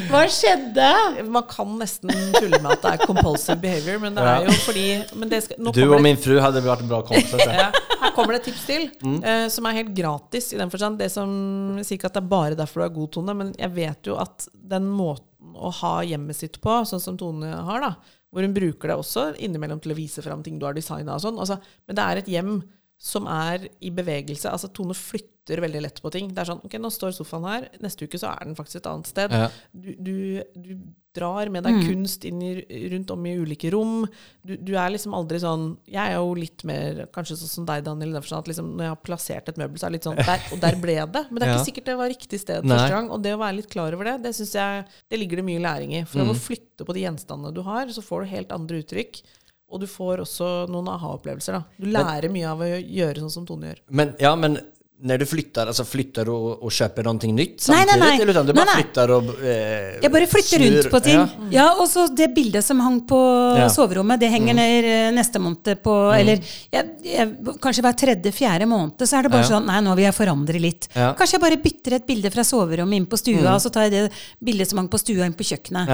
Hva 0.09 0.21
skjedde? 0.31 0.87
Man 1.29 1.43
kan 1.49 1.73
nesten 1.79 2.11
tulle 2.35 2.59
med 2.63 2.71
at 2.77 2.81
det 2.85 2.91
er 2.95 3.05
compulsive 3.05 3.57
behavior, 3.61 3.99
men 4.03 4.15
det 4.17 4.23
er 4.23 4.45
jo 4.47 4.55
fordi 4.65 4.85
men 5.19 5.29
det 5.31 5.41
skal, 5.45 5.59
nå 5.61 5.73
Du 5.75 5.81
og 5.87 5.95
det- 5.97 6.03
min 6.07 6.17
fru 6.17 6.37
hadde 6.43 6.63
vært 6.65 6.81
en 6.85 6.91
bra 6.91 7.01
kompis. 7.07 7.33
Ja, 7.57 7.69
her 8.01 8.11
kommer 8.15 8.33
det 8.37 8.41
et 8.43 8.49
tips 8.53 8.65
til, 8.67 8.89
Mm. 9.03 9.17
uh, 9.23 9.47
som 9.49 9.65
er 9.65 9.77
helt 9.79 9.93
gratis 9.97 10.51
i 10.53 10.57
den 10.59 10.69
forstand. 10.69 10.97
Det 10.99 11.09
som 11.11 11.77
jeg 11.77 11.85
sier 11.87 11.97
ikke 11.99 12.09
at 12.11 12.13
det 12.17 12.23
er 12.23 12.29
bare 12.33 12.55
derfor 12.59 12.81
du 12.81 12.85
er 12.87 12.95
god, 12.95 13.11
Tone, 13.11 13.33
men 13.37 13.53
jeg 13.57 13.73
vet 13.75 14.05
jo 14.11 14.17
at 14.21 14.47
den 14.53 14.85
måten 14.89 15.55
å 15.57 15.71
ha 15.81 16.01
hjemmet 16.05 16.35
sitt 16.37 16.59
på, 16.61 16.81
sånn 16.85 17.01
som 17.01 17.17
Tone 17.17 17.49
har, 17.49 17.81
da, 17.81 17.95
hvor 18.33 18.43
hun 18.43 18.53
bruker 18.53 18.89
det 18.91 18.97
også 18.99 19.29
innimellom 19.39 19.79
til 19.81 19.93
å 19.93 19.97
vise 19.97 20.21
fram 20.21 20.43
ting 20.43 20.59
du 20.59 20.65
har 20.67 20.73
designa 20.77 21.15
og 21.15 21.21
sånn, 21.23 21.37
altså, 21.39 21.57
men 21.87 21.95
det 21.95 22.03
er 22.03 22.17
et 22.21 22.27
hjem 22.33 22.57
som 22.97 23.27
er 23.29 23.67
i 23.85 23.91
bevegelse. 23.93 24.49
Altså 24.49 24.71
Tone 24.73 24.95
flytter 24.97 25.61
veldig 25.63 25.81
lett 25.85 25.99
på 26.01 26.09
ting. 26.11 26.31
Det 26.33 26.41
er 26.41 26.49
sånn 26.49 26.63
Ok, 26.65 26.73
nå 26.81 26.89
står 26.91 27.13
sofaen 27.15 27.45
her, 27.47 27.67
neste 27.83 28.07
uke 28.07 28.17
så 28.19 28.31
er 28.33 28.47
den 28.47 28.57
faktisk 28.57 28.81
et 28.81 28.89
annet 28.89 29.11
sted. 29.11 29.35
Ja. 29.37 29.49
Du, 29.71 29.91
du, 30.01 30.15
du 30.57 30.71
drar 31.17 31.49
med 31.53 31.63
deg 31.65 31.77
kunst 31.85 32.25
inn 32.27 32.41
i, 32.45 32.51
rundt 32.91 33.13
om 33.13 33.23
i 33.29 33.35
ulike 33.37 33.69
rom. 33.73 34.01
Du, 34.45 34.55
du 34.57 34.73
er 34.77 34.91
liksom 34.93 35.15
aldri 35.17 35.39
sånn 35.41 35.69
Jeg 35.89 36.01
er 36.01 36.17
jo 36.17 36.33
litt 36.37 36.65
mer 36.67 37.05
kanskje 37.13 37.39
sånn 37.39 37.53
som 37.53 37.69
deg, 37.69 37.85
Daniel. 37.85 38.11
i 38.11 38.17
den 38.17 38.25
forstand 38.25 38.45
At 38.45 38.51
liksom, 38.51 38.73
når 38.75 38.87
jeg 38.87 38.93
har 38.95 39.01
plassert 39.05 39.49
et 39.53 39.61
møbel, 39.61 39.79
så 39.79 39.87
er 39.87 39.93
det 39.93 39.99
litt 39.99 40.09
sånn 40.09 40.19
der, 40.21 40.45
Og 40.53 40.61
der 40.65 40.81
ble 40.81 40.99
det. 41.05 41.25
Men 41.29 41.37
det 41.37 41.47
er 41.47 41.53
Ja. 41.53 41.61
ikke 41.61 41.69
sikkert 41.69 41.89
det 41.93 41.99
var 42.01 42.11
riktig 42.11 42.41
sted 42.41 42.65
Nei. 42.65 42.75
første 42.75 42.97
gang. 42.97 43.09
Og 43.13 43.23
det 43.23 43.37
å 43.37 43.41
være 43.45 43.59
litt 43.61 43.71
klar 43.71 43.93
over 43.97 44.09
det, 44.11 44.19
det 44.25 44.35
syns 44.41 44.57
jeg 44.57 44.85
Det 45.05 45.21
ligger 45.21 45.41
det 45.43 45.49
mye 45.53 45.63
læring 45.69 45.97
i. 46.01 46.05
For 46.09 46.25
mm. 46.25 46.33
å 46.33 46.39
flytte 46.49 46.85
på 46.85 46.97
de 46.97 47.05
gjenstandene 47.05 47.53
du 47.53 47.61
har, 47.65 47.93
så 47.93 48.03
får 48.05 48.25
du 48.25 48.33
helt 48.33 48.57
andre 48.57 48.81
uttrykk. 48.81 49.21
Og 49.69 49.81
du 49.83 49.87
får 49.91 50.21
også 50.23 50.47
noen 50.71 50.87
aha-opplevelser. 50.93 51.57
da 51.59 51.63
Du 51.77 51.89
lærer 51.91 52.29
mye 52.31 52.47
av 52.47 52.59
å 52.63 52.71
gjøre 52.79 53.19
sånn 53.25 53.31
som 53.33 53.45
Tone 53.45 53.67
gjør. 53.73 53.79
Men, 53.89 54.13
ja, 54.19 54.33
men 54.35 54.57
når 54.97 55.19
du 55.21 55.25
flytter, 55.29 55.67
altså 55.69 55.83
flytter 55.85 56.25
du 56.25 56.31
og 56.33 56.71
kjøper 56.73 57.03
noe 57.05 57.13
nytt 57.29 57.59
samtidig? 57.61 57.69
Nei, 57.69 57.83
nei, 57.85 57.97
nei. 58.01 58.21
Eller 58.23 58.33
utan 58.33 58.47
du 58.47 58.53
bare 58.57 58.65
nei, 58.65 58.73
nei. 58.73 58.77
flytter 58.81 59.11
og 59.13 59.27
eh, 59.45 59.99
Jeg 60.01 60.11
bare 60.15 60.25
flytter 60.31 60.57
snur- 60.63 60.73
rundt 60.77 60.89
på 60.95 61.01
ting. 61.05 61.19
Ja. 61.19 61.51
Ja, 61.51 61.65
Og 61.83 61.85
så 61.91 62.07
det 62.15 62.29
bildet 62.33 62.63
som 62.65 62.79
hang 62.81 63.01
på 63.05 63.19
Ja. 63.59 63.67
soverommet, 63.69 64.19
det 64.23 64.31
henger 64.33 64.55
ned 64.57 64.85
eh, 64.89 65.11
neste 65.13 65.37
måned 65.43 65.83
på 65.83 65.93
Mm. 66.07 66.17
Eller 66.19 66.37
jeg, 66.71 66.89
jeg, 67.03 67.35
kanskje 67.61 67.83
hver 67.85 67.93
tredje-fjerde 68.01 68.65
måned, 68.65 68.97
så 69.05 69.19
er 69.19 69.23
det 69.27 69.31
bare 69.35 69.43
Ja. 69.45 69.49
sånn 69.59 69.65
Nei, 69.67 69.81
nå 69.81 69.95
vil 69.95 70.05
jeg 70.05 70.15
forandre 70.15 70.59
litt. 70.59 70.87
Ja. 70.95 71.13
Kanskje 71.13 71.33
jeg 71.37 71.41
bare 71.45 71.57
bytter 71.61 71.93
et 71.99 72.07
bilde 72.07 72.31
fra 72.31 72.41
soverommet 72.43 72.95
inn 72.95 73.05
på 73.05 73.17
stua, 73.21 73.53
og 73.53 73.61
så 73.61 73.69
tar 73.69 73.89
jeg 73.89 73.91
det 73.91 74.11
bildet 74.41 74.67
som 74.71 74.79
hang 74.79 74.87
på 74.89 74.97
stua, 74.97 75.25
inn 75.27 75.33
på 75.37 75.43
kjøkkenet. 75.45 75.87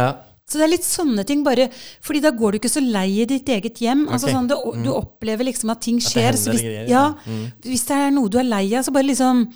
Så 0.53 0.61
det 0.61 0.67
er 0.67 0.73
litt 0.75 0.85
sånne 0.85 1.25
ting, 1.25 1.41
bare 1.43 1.67
fordi 2.05 2.21
da 2.23 2.29
går 2.31 2.53
du 2.55 2.59
ikke 2.61 2.71
så 2.71 2.83
lei 2.85 3.07
i 3.23 3.29
ditt 3.29 3.49
eget 3.49 3.81
hjem. 3.81 4.05
Altså 4.13 4.29
sånn, 4.29 4.47
du, 4.51 4.55
du 4.85 4.91
opplever 4.93 5.49
liksom 5.49 5.73
at 5.73 5.81
ting 5.81 5.97
skjer. 6.03 6.37
så 6.37 6.53
hvis, 6.53 6.61
greier, 6.61 6.85
ja, 6.91 7.07
ja. 7.25 7.39
hvis 7.65 7.87
det 7.89 7.97
er 8.05 8.13
noe 8.13 8.29
du 8.29 8.37
er 8.39 8.45
lei 8.47 8.67
av, 8.77 8.85
så 8.85 8.93
bare 8.95 9.09
liksom 9.09 9.47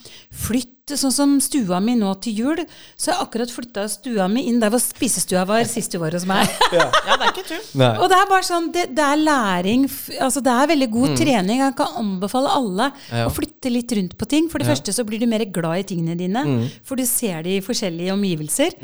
flytt. 0.47 0.73
Sånn 0.87 1.11
som 1.11 1.31
stua 1.43 1.81
mi 1.83 1.97
nå 1.99 2.13
til 2.23 2.37
jul, 2.39 2.59
så 2.95 3.09
har 3.11 3.17
jeg 3.17 3.25
akkurat 3.25 3.49
flytta 3.51 3.81
stua 3.91 4.29
mi 4.31 4.45
inn 4.47 4.61
der 4.61 4.69
hvor 4.71 4.79
spisestua 4.79 5.41
var 5.49 5.65
sist 5.67 5.91
du 5.91 5.97
var 5.99 6.15
hos 6.15 6.23
meg. 6.29 6.47
Ja, 6.71 6.85
det 7.19 7.25
er 7.25 7.33
ikke 7.33 7.43
tull. 7.49 7.65
Og 7.99 8.05
det 8.07 8.15
er 8.21 8.29
bare 8.29 8.45
sånn, 8.47 8.69
det, 8.71 8.85
det 8.95 9.03
er 9.03 9.19
læring. 9.19 9.83
Altså 10.23 10.39
det 10.45 10.53
er 10.53 10.69
veldig 10.71 10.87
god 10.93 11.17
trening. 11.19 11.59
Jeg 11.65 11.75
kan 11.81 11.99
anbefale 12.05 12.53
alle 12.55 12.87
Mm. 12.87 13.17
Ja. 13.19 13.25
å 13.27 13.33
flytte 13.35 13.67
litt 13.73 13.91
rundt 13.97 14.15
på 14.15 14.25
ting. 14.31 14.47
For 14.47 14.63
det 14.63 14.69
første 14.71 14.93
så 14.95 15.03
blir 15.03 15.19
du 15.19 15.27
mer 15.27 15.43
glad 15.51 15.81
i 15.83 15.83
tingene 15.91 16.15
dine. 16.15 16.45
Mm. 16.47 16.63
For 16.87 16.95
du 16.95 17.03
ser 17.05 17.43
det 17.43 17.57
i 17.57 17.65
forskjellige 17.67 18.15
omgivelser. 18.15 18.79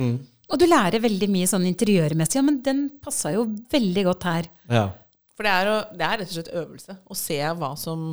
Og 0.54 0.60
du 0.62 0.68
lærer 0.70 1.02
veldig 1.02 1.30
mye 1.34 1.50
sånn 1.50 1.66
interiørmessig. 1.66 2.38
Ja, 2.38 2.44
men 2.46 2.62
den 2.66 2.84
passa 3.02 3.32
jo 3.34 3.48
veldig 3.74 4.04
godt 4.12 4.28
her. 4.30 4.50
Ja. 4.70 4.84
For 5.34 5.48
det 5.48 5.54
er, 5.58 5.70
å, 5.72 5.78
det 5.98 6.06
er 6.06 6.20
rett 6.22 6.30
og 6.30 6.36
slett 6.38 6.52
øvelse. 6.62 6.96
Å 7.10 7.16
se 7.18 7.40
hva 7.58 7.72
som 7.82 8.04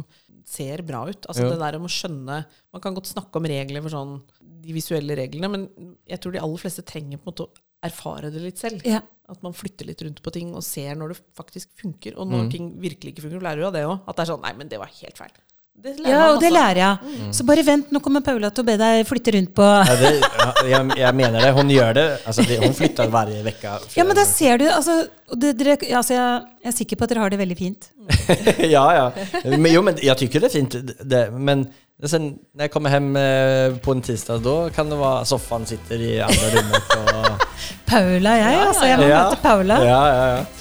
ser 0.48 0.80
bra 0.88 1.02
ut. 1.10 1.26
Altså 1.28 1.44
Ja. 1.44 1.50
det 1.52 1.58
der 1.60 1.76
om 1.76 1.84
å 1.86 1.92
skjønne 1.92 2.38
Man 2.72 2.80
kan 2.82 2.94
godt 2.96 3.10
snakke 3.12 3.36
om 3.36 3.44
regler 3.44 3.82
for 3.84 3.92
sånn 3.92 4.14
de 4.60 4.72
visuelle 4.76 5.14
reglene, 5.16 5.48
men 5.50 5.96
jeg 6.08 6.20
tror 6.20 6.32
de 6.32 6.40
aller 6.40 6.60
fleste 6.60 6.82
trenger 6.84 7.18
på 7.18 7.28
en 7.28 7.32
måte 7.32 7.44
å 7.46 7.50
erfare 7.82 8.30
det 8.32 8.40
litt 8.42 8.58
selv. 8.60 8.82
Ja. 8.84 9.00
At 9.28 9.42
man 9.42 9.52
flytter 9.56 9.86
litt 9.88 10.02
rundt 10.04 10.20
på 10.22 10.32
ting 10.34 10.50
og 10.54 10.62
ser 10.66 10.94
når 11.00 11.14
det 11.14 11.20
faktisk 11.36 11.68
funker. 11.80 12.16
Og 12.18 12.26
Mm. 12.26 12.32
når 12.34 12.50
ting 12.52 12.66
virkelig 12.80 13.14
ikke 13.14 13.22
funker, 13.24 13.38
du 13.40 13.44
lærer 13.46 13.60
jo 13.62 13.66
av 13.68 13.72
det 13.76 13.84
òg. 13.86 14.00
At 14.08 14.16
det 14.16 14.22
er 14.28 14.32
sånn 14.32 14.42
Nei, 14.42 14.52
men 14.52 14.68
det 14.68 14.78
var 14.78 14.86
helt 14.88 15.16
feil. 15.16 15.32
Det 15.80 15.94
lærer 15.96 16.12
Ja, 16.12 16.24
og 16.34 16.40
det 16.42 16.50
lærer 16.52 16.78
jeg. 16.82 17.14
Så 17.36 17.44
bare 17.48 17.62
vent, 17.64 17.92
nå 17.94 18.02
kommer 18.04 18.20
Paula 18.24 18.50
til 18.52 18.64
å 18.64 18.68
be 18.68 18.76
deg 18.80 19.00
flytte 19.08 19.32
rundt 19.36 19.52
på 19.56 19.64
Ja, 19.64 19.96
det, 19.96 20.10
ja, 20.20 20.48
jeg, 20.68 20.98
jag 21.00 21.16
menar 21.16 21.46
det, 21.46 21.52
Hun 21.56 21.72
gjør 21.72 21.94
det. 21.96 22.06
Altså, 22.28 22.44
det 22.48 22.58
hun 22.60 22.76
flytter 22.76 23.08
hver 23.14 23.32
uke. 23.46 23.76
Ja, 23.96 24.04
men 24.04 24.18
da 24.18 24.26
ser 24.28 24.60
du 24.60 24.66
altså, 24.68 24.98
det, 25.40 25.54
dere, 25.60 25.78
altså 25.96 26.16
jeg, 26.18 26.42
jeg 26.64 26.72
er 26.72 26.76
sikker 26.76 27.00
på 27.00 27.06
at 27.06 27.14
dere 27.14 27.24
har 27.24 27.32
det 27.32 27.40
veldig 27.40 27.56
fint. 27.56 27.88
ja, 28.76 28.84
ja. 28.98 29.06
Men, 29.46 29.70
jo, 29.72 29.84
men 29.86 30.00
jeg 30.04 30.20
syns 30.20 30.36
det 30.36 30.50
er 30.50 30.56
fint. 30.58 30.78
Det, 31.00 31.24
men 31.32 31.64
sen 32.08 32.30
når 32.56 32.66
jeg 32.66 32.72
kommer 32.72 32.94
hjem 32.96 33.10
eh, 33.20 33.80
på 33.84 33.96
en 33.96 34.04
tisdag, 34.04 34.40
da 34.44 34.56
kan 34.74 34.88
det 34.92 35.00
være 35.00 35.26
sofaen 35.28 35.68
sitter 35.68 36.00
i 36.00 36.14
andre 36.24 36.54
rommet. 36.58 36.94
Og... 37.00 37.44
Paula, 37.88 38.36
jeg. 38.36 38.56
Ja, 38.56 38.64
altså, 38.68 38.88
jeg 38.88 39.00
må 39.00 39.10
ja. 39.10 39.20
møte 39.24 39.42
Paula. 39.44 39.84
Ja, 39.84 40.00
ja, 40.08 40.32
ja. 40.36 40.59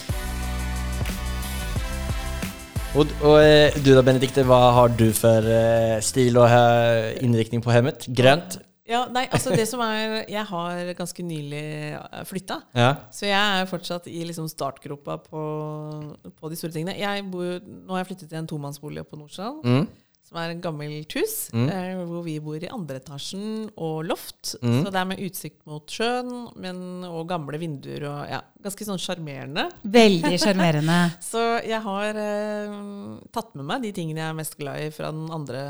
Och, 2.96 3.06
och 3.22 3.44
eh, 3.44 3.74
du 3.84 3.92
da, 3.94 4.02
Benedikte, 4.02 4.42
hva 4.50 4.72
har 4.74 4.90
du 4.98 5.12
for 5.14 5.46
eh, 5.46 6.00
stil 6.02 6.40
og 6.42 6.50
eh, 6.50 7.20
inriktning 7.22 7.62
på 7.62 7.70
hemmet? 7.70 8.08
Grønt? 8.18 8.58
Ja, 8.90 9.04
nei, 9.14 9.28
altså 9.30 9.54
det 9.54 9.68
som 9.70 9.84
er 9.86 10.24
Jeg 10.26 10.42
har 10.50 10.90
ganske 10.98 11.22
nylig 11.22 11.62
flytta. 12.26 12.58
Ja. 12.74 12.96
Så 13.14 13.28
jeg 13.28 13.62
er 13.62 13.70
fortsatt 13.70 14.10
i 14.10 14.24
liksom 14.26 14.48
startgropa 14.50 15.20
på, 15.22 15.44
på 16.34 16.50
de 16.50 16.58
store 16.58 16.74
tingene. 16.74 16.98
Jeg 16.98 17.28
bor, 17.30 17.60
nå 17.62 17.94
har 17.94 18.02
jeg 18.02 18.10
flyttet 18.10 18.32
til 18.32 18.42
en 18.42 18.50
tomannsbolig 18.50 19.04
oppe 19.04 19.14
på 19.14 19.22
Nordstrand. 19.22 19.62
Mm. 19.62 19.86
Som 20.30 20.38
er 20.38 20.52
et 20.54 20.60
gammelt 20.62 21.14
hus, 21.18 21.32
eh, 21.58 21.96
hvor 22.06 22.22
vi 22.22 22.36
bor 22.44 22.62
i 22.62 22.70
andre 22.70 23.00
etasjen 23.00 23.72
og 23.82 24.04
loft. 24.06 24.52
Mm. 24.62 24.84
Så 24.84 24.92
det 24.94 25.00
er 25.00 25.08
med 25.10 25.24
utsikt 25.26 25.64
mot 25.66 25.90
sjøen 25.90 26.30
men, 26.62 26.82
og 27.08 27.24
gamle 27.32 27.58
vinduer 27.58 28.06
og 28.06 28.20
ja, 28.30 28.44
ganske 28.62 28.86
sånn 28.86 29.02
sjarmerende. 29.02 29.66
Veldig 29.90 30.38
sjarmerende. 30.44 31.00
Så 31.26 31.42
jeg 31.66 31.82
har 31.88 32.22
eh, 32.22 32.78
tatt 33.34 33.58
med 33.58 33.66
meg 33.72 33.88
de 33.88 33.94
tingene 33.98 34.22
jeg 34.22 34.36
er 34.36 34.38
mest 34.38 34.60
glad 34.60 34.84
i 34.86 34.92
fra 34.94 35.10
den 35.16 35.26
andre 35.34 35.64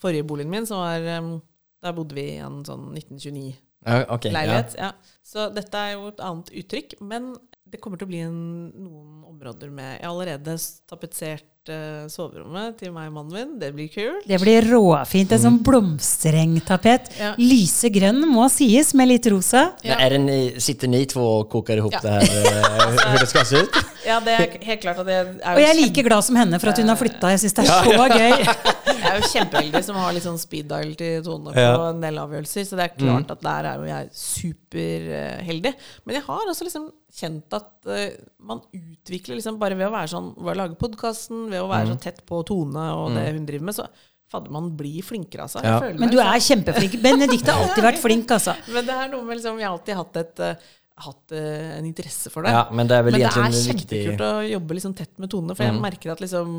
forrige 0.00 0.28
boligen 0.30 0.54
min, 0.54 0.70
som 0.70 0.84
var 0.84 1.02
eh, 1.02 1.34
Der 1.82 1.96
bodde 1.96 2.14
vi 2.14 2.28
i 2.36 2.40
en 2.44 2.62
sånn 2.68 2.92
1929 2.94 3.50
Ja, 3.50 4.04
ok, 4.06 4.28
ja. 4.28 4.36
leilighet. 4.36 4.78
Ja. 4.78 4.92
Så 5.26 5.50
dette 5.56 5.82
er 5.82 5.96
jo 5.96 6.10
et 6.12 6.22
annet 6.22 6.54
uttrykk. 6.62 7.00
Men 7.02 7.32
det 7.70 7.78
kommer 7.82 8.00
til 8.00 8.08
å 8.08 8.10
bli 8.10 8.20
en, 8.26 8.36
noen 8.74 9.22
områder 9.30 9.70
med 9.72 9.92
Jeg 9.94 10.04
har 10.04 10.10
allerede 10.10 10.56
tapetsert 10.90 11.70
uh, 11.70 12.08
soverommet 12.10 12.78
til 12.80 12.90
meg 12.94 13.10
og 13.10 13.14
mannen 13.14 13.36
min. 13.36 13.52
Det 13.60 13.70
blir 13.76 13.90
kult. 13.92 14.26
Det 14.26 14.40
blir 14.42 14.66
råfint. 14.72 15.34
En 15.36 15.42
sånn 15.44 15.60
blomsterengtapet. 15.66 17.12
Ja. 17.20 17.30
Lysegrønn 17.38 18.24
må 18.30 18.48
sies, 18.52 18.92
med 18.98 19.12
litt 19.12 19.28
rosa. 19.30 19.68
Ja. 19.86 20.00
Men 20.00 20.16
det 20.16 20.20
ni, 20.24 20.40
sitter 20.62 20.90
ni 20.90 21.04
två 21.10 21.28
koker 21.44 21.58
kokar 21.60 21.82
ihop 21.82 21.94
Ja. 21.94 22.00
det 22.02 22.12
her 22.16 22.70
Hvordan 22.80 22.98
skal 22.98 23.18
det 23.20 23.30
ska 23.30 23.44
se 23.44 23.62
ut? 23.64 23.80
Ja, 24.06 24.18
det 24.24 24.34
er 24.34 24.58
helt 24.64 24.82
klart 24.82 25.02
at 25.02 25.06
det 25.06 25.14
er 25.14 25.26
jo 25.26 25.34
Og 25.38 25.60
jeg 25.60 25.70
er 25.70 25.78
like 25.78 26.06
glad 26.06 26.26
som 26.26 26.38
henne 26.40 26.60
for 26.60 26.72
at 26.72 26.82
hun 26.82 26.90
har 26.90 26.98
flytta. 26.98 27.34
Jeg 27.36 27.44
syns 27.44 27.58
det 27.58 27.66
er 27.66 27.70
så 27.70 28.08
gøy. 28.16 28.32
Jeg 29.10 29.16
er 29.16 29.20
jo 29.24 29.30
kjempeheldig 29.34 29.82
som 29.84 29.96
har 30.00 30.12
litt 30.14 30.22
sånn 30.24 30.38
speed 30.38 30.68
dial 30.70 30.92
til 31.00 31.22
Tone 31.26 31.52
på 31.52 31.58
Ja. 31.60 31.74
en 31.90 32.00
del 32.00 32.18
avgjørelser, 32.22 32.64
så 32.68 32.76
det 32.78 32.84
er 32.86 32.94
klart 32.96 33.30
at 33.34 33.40
der 33.42 33.68
er 33.72 33.80
jo 33.82 33.88
jeg 33.90 34.10
superheldig. 34.14 35.72
Men 36.06 36.16
jeg 36.18 36.24
har 36.26 36.50
også 36.52 36.66
liksom 36.68 36.86
kjent 37.20 37.56
at 37.58 37.70
uh, 37.90 38.04
man 38.46 38.60
utvikler 38.76 39.38
liksom 39.40 39.58
bare 39.60 39.74
ved 39.78 39.88
å 39.88 39.94
være 39.94 40.10
sånn 40.12 40.28
Ved 40.38 40.52
å 40.54 40.58
lage 40.60 40.78
podkasten, 40.78 41.48
ved 41.50 41.60
å 41.64 41.68
være 41.70 41.90
så 41.90 41.98
tett 42.00 42.22
på 42.28 42.42
Tone 42.46 42.86
og 42.94 43.10
det 43.16 43.26
hun 43.34 43.46
driver 43.48 43.66
med, 43.70 43.76
så 43.80 43.88
fader, 44.30 44.52
man 44.54 44.68
blir 44.78 45.02
flinkere, 45.02 45.42
altså. 45.48 45.58
Jeg 45.58 45.72
Ja. 45.72 45.80
føler 45.82 45.98
Men 45.98 46.10
du 46.12 46.20
er 46.22 46.38
kjempeflink. 46.38 46.92
Benedicte 47.02 47.50
har 47.50 47.64
alltid 47.66 47.82
vært 47.82 47.98
flink, 48.06 48.30
altså. 48.30 48.54
Men 48.70 48.86
det 48.86 48.94
er 48.94 49.08
noe 49.10 49.24
med 49.26 49.40
liksom 49.40 49.56
Vi 49.58 49.64
har 49.66 49.72
alltid 49.74 49.96
hatt 49.98 50.16
et 50.22 50.42
eh, 50.46 50.54
hatt 51.04 51.34
eh, 51.36 51.76
en 51.78 51.88
interesse 51.88 52.32
for 52.32 52.46
det. 52.46 52.54
Ja, 52.54 52.64
men 52.74 52.90
det 52.90 52.96
er 52.98 53.06
vel 53.06 53.16
Men 53.16 53.24
det 53.24 53.28
er 53.30 53.54
kjempekult 53.56 53.92
viktig... 53.92 54.16
å 54.26 54.32
jobbe 54.46 54.78
liksom 54.78 54.96
tett 54.98 55.12
med 55.22 55.32
Tone, 55.32 55.56
for 55.58 55.66
jeg 55.66 55.82
merker 55.82 56.14
at 56.14 56.22
liksom 56.24 56.50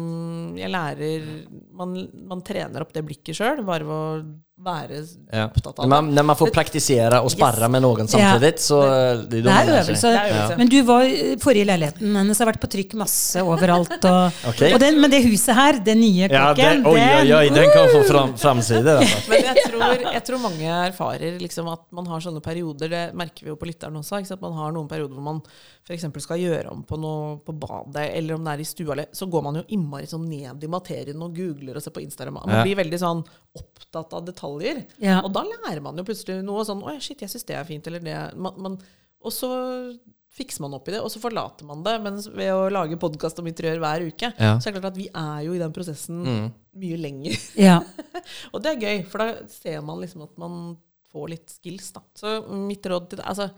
Jeg 0.60 0.72
lærer 0.74 1.28
Man, 1.78 1.98
man 2.30 2.44
trener 2.46 2.86
opp 2.86 2.94
det 2.96 3.06
blikket 3.08 3.38
sjøl, 3.38 3.64
bare 3.68 3.88
ved 3.88 3.98
å 3.98 4.24
være 4.64 5.00
Ja. 5.32 5.46
opptatt 5.48 5.80
av 5.80 5.86
det. 5.86 5.90
man, 5.90 6.10
når 6.16 6.26
man 6.30 6.38
får 6.40 6.52
praktisere 6.54 7.22
og 7.22 7.32
sparre 7.34 7.66
yes. 7.68 7.72
med 7.74 7.82
noen 7.82 8.08
samtidig, 8.12 8.52
så 8.60 8.80
det 9.30 9.42
Det 9.44 9.52
er 9.52 9.72
øvelse. 9.80 10.12
Er. 10.12 10.56
Men 10.58 10.70
du 10.70 10.78
var 10.88 11.04
forrige 11.42 11.66
leiligheten 11.66 12.16
hennes 12.22 12.40
har 12.40 12.50
vært 12.52 12.62
på 12.62 12.70
trykk 12.76 12.94
masse 13.02 13.42
overalt. 13.42 13.98
Og, 14.06 14.32
okay. 14.52 14.74
og 14.74 14.80
den, 14.84 15.00
men 15.02 15.12
det 15.12 15.24
huset 15.26 15.56
her, 15.56 15.80
den 15.84 16.02
nye 16.04 16.30
Ja, 16.30 16.54
det, 16.54 16.86
oi, 16.86 17.00
oj, 17.34 17.50
den 17.56 17.70
kan 17.74 17.90
få 17.94 18.04
fram, 18.08 18.36
framside. 18.38 18.98
Men 19.32 19.46
jeg 19.48 19.66
tror, 19.70 20.06
jeg 20.14 20.24
tror 20.28 20.42
mange 20.44 20.68
erfarer 20.88 21.38
liksom 21.42 21.68
at 21.72 21.84
man 21.96 22.08
har 22.12 22.20
sånne 22.24 22.42
perioder, 22.44 22.90
det 22.92 23.04
merker 23.18 23.46
vi 23.46 23.52
jo 23.54 23.58
på 23.60 23.68
lytteren 23.70 23.96
også, 24.00 24.22
at 24.34 24.42
man 24.44 24.54
har 24.58 24.72
noen 24.76 24.88
perioder 24.92 25.16
hvor 25.18 25.24
man 25.24 25.42
f.eks. 25.88 26.06
skal 26.24 26.40
gjøre 26.40 26.72
om 26.72 26.84
på 26.88 26.98
noe 27.02 27.38
på 27.46 27.56
badet, 27.58 28.10
eller 28.18 28.38
om 28.38 28.46
det 28.46 28.54
er 28.54 28.64
i 28.64 28.68
stua, 28.68 28.98
så 29.16 29.28
går 29.32 29.44
man 29.48 29.60
jo 29.62 29.64
innmari 29.76 30.08
sånn 30.10 30.28
ned 30.30 30.64
i 30.64 30.70
materien 30.72 31.22
og 31.26 31.34
googler 31.36 31.78
og 31.80 31.84
ser 31.84 31.94
på 31.96 32.04
Instagram. 32.04 32.42
Man 32.42 32.56
Ja. 32.56 32.64
blir 32.64 32.78
veldig 32.78 33.00
sånn 33.02 33.24
opptatt 33.58 34.14
av 34.16 34.24
detaljer. 34.28 34.84
Ja. 35.04 35.20
Og 35.26 35.34
da 35.36 35.44
lærer 35.48 35.82
man 35.84 35.98
jo 36.00 36.06
plutselig 36.08 36.40
noe 36.48 36.64
sånn 36.68 36.84
Å, 36.88 36.94
shit, 37.04 37.20
jeg 37.22 37.30
syns 37.34 37.44
det 37.50 37.58
er 37.60 37.66
fint, 37.68 37.88
eller 37.90 38.00
det 38.06 38.16
man, 38.40 38.56
man, 38.64 38.78
Og 39.22 39.34
så 39.36 39.50
fikser 40.32 40.64
man 40.64 40.78
opp 40.78 40.88
i 40.88 40.94
det, 40.96 41.02
og 41.04 41.12
så 41.12 41.20
forlater 41.20 41.68
man 41.68 41.82
det. 41.84 41.98
Men 42.06 42.16
ved 42.38 42.54
å 42.56 42.70
lage 42.72 42.96
podkast 43.02 43.42
om 43.42 43.50
interiør 43.52 43.82
hver 43.84 44.06
uke, 44.08 44.30
Ja. 44.40 44.54
så 44.60 44.70
er 44.70 44.72
det 44.72 44.80
klart 44.80 44.94
at 44.94 45.02
vi 45.02 45.10
er 45.12 45.42
jo 45.44 45.58
i 45.58 45.60
den 45.60 45.74
prosessen 45.76 46.22
mye 46.72 46.98
lenger. 47.02 47.36
Ja. 47.60 47.82
Og 48.54 48.64
det 48.64 48.72
er 48.78 48.86
gøy, 48.86 49.04
for 49.12 49.26
da 49.26 49.48
ser 49.52 49.82
man 49.84 50.00
liksom 50.00 50.24
at 50.24 50.38
man 50.40 50.78
får 51.12 51.28
litt 51.34 51.52
skills, 51.52 51.90
da. 51.92 52.06
Så 52.16 52.38
mitt 52.56 52.88
råd 52.88 53.10
til 53.12 53.20
deg 53.20 53.28
Altså, 53.28 53.50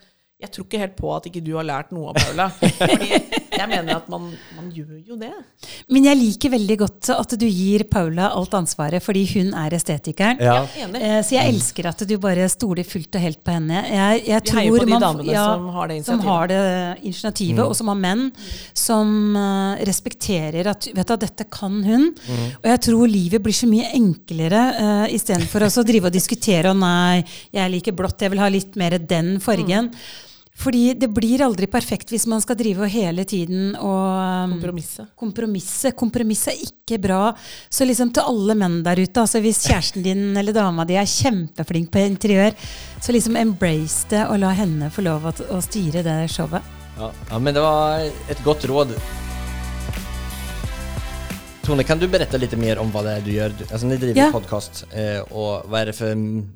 jeg 0.43 0.51
tror 0.51 0.65
ikke 0.67 0.79
helt 0.81 0.95
på 0.99 1.11
at 1.15 1.27
ikke 1.29 1.39
du 1.45 1.53
har 1.55 1.63
lært 1.63 1.91
noe 1.95 2.09
av 2.11 2.17
Paula. 2.19 2.49
Fordi 2.81 3.13
jeg 3.53 3.69
mener 3.69 3.95
at 3.95 4.07
man, 4.11 4.25
man 4.57 4.65
gjør 4.73 4.97
jo 5.07 5.15
det. 5.15 5.29
Men 5.93 6.07
jeg 6.09 6.17
liker 6.19 6.51
veldig 6.51 6.75
godt 6.81 7.09
at 7.13 7.35
du 7.39 7.45
gir 7.47 7.83
Paula 7.87 8.31
alt 8.35 8.55
ansvaret, 8.57 8.99
fordi 9.05 9.21
hun 9.35 9.53
er 9.55 9.75
estetikeren. 9.77 10.41
Ja. 10.43 10.55
Enig. 10.83 10.99
Eh, 10.99 11.19
Så 11.23 11.37
jeg 11.37 11.53
elsker 11.53 11.87
at 11.91 12.01
du 12.09 12.15
bare 12.19 12.47
stoler 12.51 12.83
fullt 12.83 13.15
og 13.15 13.23
helt 13.23 13.39
på 13.45 13.53
henne. 13.55 13.83
Jeg, 13.87 14.23
jeg 14.25 14.41
Vi 14.41 14.49
tror 14.49 14.59
heier 14.59 14.73
på 14.75 14.81
de 14.89 14.91
man- 14.95 15.05
damene 15.05 15.37
som 15.37 15.69
har 15.77 15.87
det 15.93 15.99
Som 16.03 16.17
initiativet. 16.17 16.25
har 16.33 16.51
det 16.51 17.05
initiativet, 17.11 17.63
og 17.69 17.75
som 17.79 17.93
har 17.93 18.01
menn 18.01 18.25
som 18.83 19.15
uh, 19.37 19.77
respekterer 19.87 20.71
at 20.73 20.89
vet 20.97 21.13
du, 21.13 21.15
dette 21.23 21.47
kan 21.53 21.79
hun. 21.87 22.09
Og 22.57 22.67
jeg 22.73 22.83
tror 22.89 23.07
livet 23.07 23.45
blir 23.45 23.55
så 23.55 23.69
mye 23.71 23.93
enklere 23.95 24.65
uh, 24.81 25.07
istedenfor 25.13 25.69
å 25.69 25.87
drive 25.87 26.09
og 26.11 26.17
diskutere 26.19 26.73
og 26.73 26.81
nei, 26.83 27.23
jeg 27.53 27.75
liker 27.77 27.95
blått, 27.95 28.25
jeg 28.25 28.33
vil 28.33 28.43
ha 28.43 28.49
litt 28.51 28.75
mer 28.81 28.97
den 28.99 29.37
fargen. 29.39 29.93
Fordi 30.55 30.93
det 30.93 31.07
blir 31.09 31.41
aldri 31.41 31.65
perfekt 31.67 32.11
hvis 32.13 32.27
man 32.29 32.41
skal 32.43 32.55
drive 32.59 32.85
og 32.85 32.91
hele 32.93 33.23
tiden 33.25 33.71
og 33.73 34.45
um, 34.45 34.51
Kompromisset. 34.53 35.09
Kompromisse. 35.17 35.91
Kompromiss 35.97 36.43
er 36.51 36.59
ikke 36.67 36.99
bra. 37.01 37.31
Så 37.73 37.87
liksom 37.89 38.11
til 38.13 38.21
alle 38.29 38.55
menn 38.59 38.83
der 38.85 39.01
ute, 39.01 39.23
altså 39.23 39.41
hvis 39.41 39.63
kjæresten 39.65 40.05
din 40.05 40.37
eller 40.37 40.53
dama 40.53 40.85
di 40.85 40.93
er 40.99 41.09
kjempeflink 41.09 41.89
på 41.93 42.05
interiør, 42.05 42.53
så 43.01 43.15
liksom 43.15 43.35
embrace 43.41 44.05
det 44.13 44.27
og 44.29 44.39
la 44.45 44.53
henne 44.53 44.91
få 44.93 45.01
lov 45.07 45.25
å, 45.25 45.33
å 45.57 45.61
styre 45.65 46.05
det 46.05 46.19
showet. 46.31 46.61
Ja, 46.99 47.09
ja, 47.31 47.39
men 47.41 47.53
det 47.57 47.61
var 47.65 48.05
et 48.29 48.43
godt 48.45 48.67
råd. 48.69 48.93
Tone, 51.63 51.83
kan 51.87 51.97
du 51.97 52.05
berette 52.11 52.37
litt 52.37 52.53
mer 52.59 52.77
om 52.83 52.89
hva 52.91 53.01
det 53.05 53.11
er 53.17 53.21
du 53.25 53.31
gjør? 53.31 53.53
Du- 53.57 53.65
Alltså, 53.71 53.87
ni 53.87 53.97
driver 53.97 54.19
Ja. 54.19 54.31
podcast 54.31 54.83
eh, 54.91 55.23
hva 55.65 55.79
er 55.79 55.81
är 55.81 55.85
det 55.85 55.95
for 55.95 56.11
andre 56.11 56.49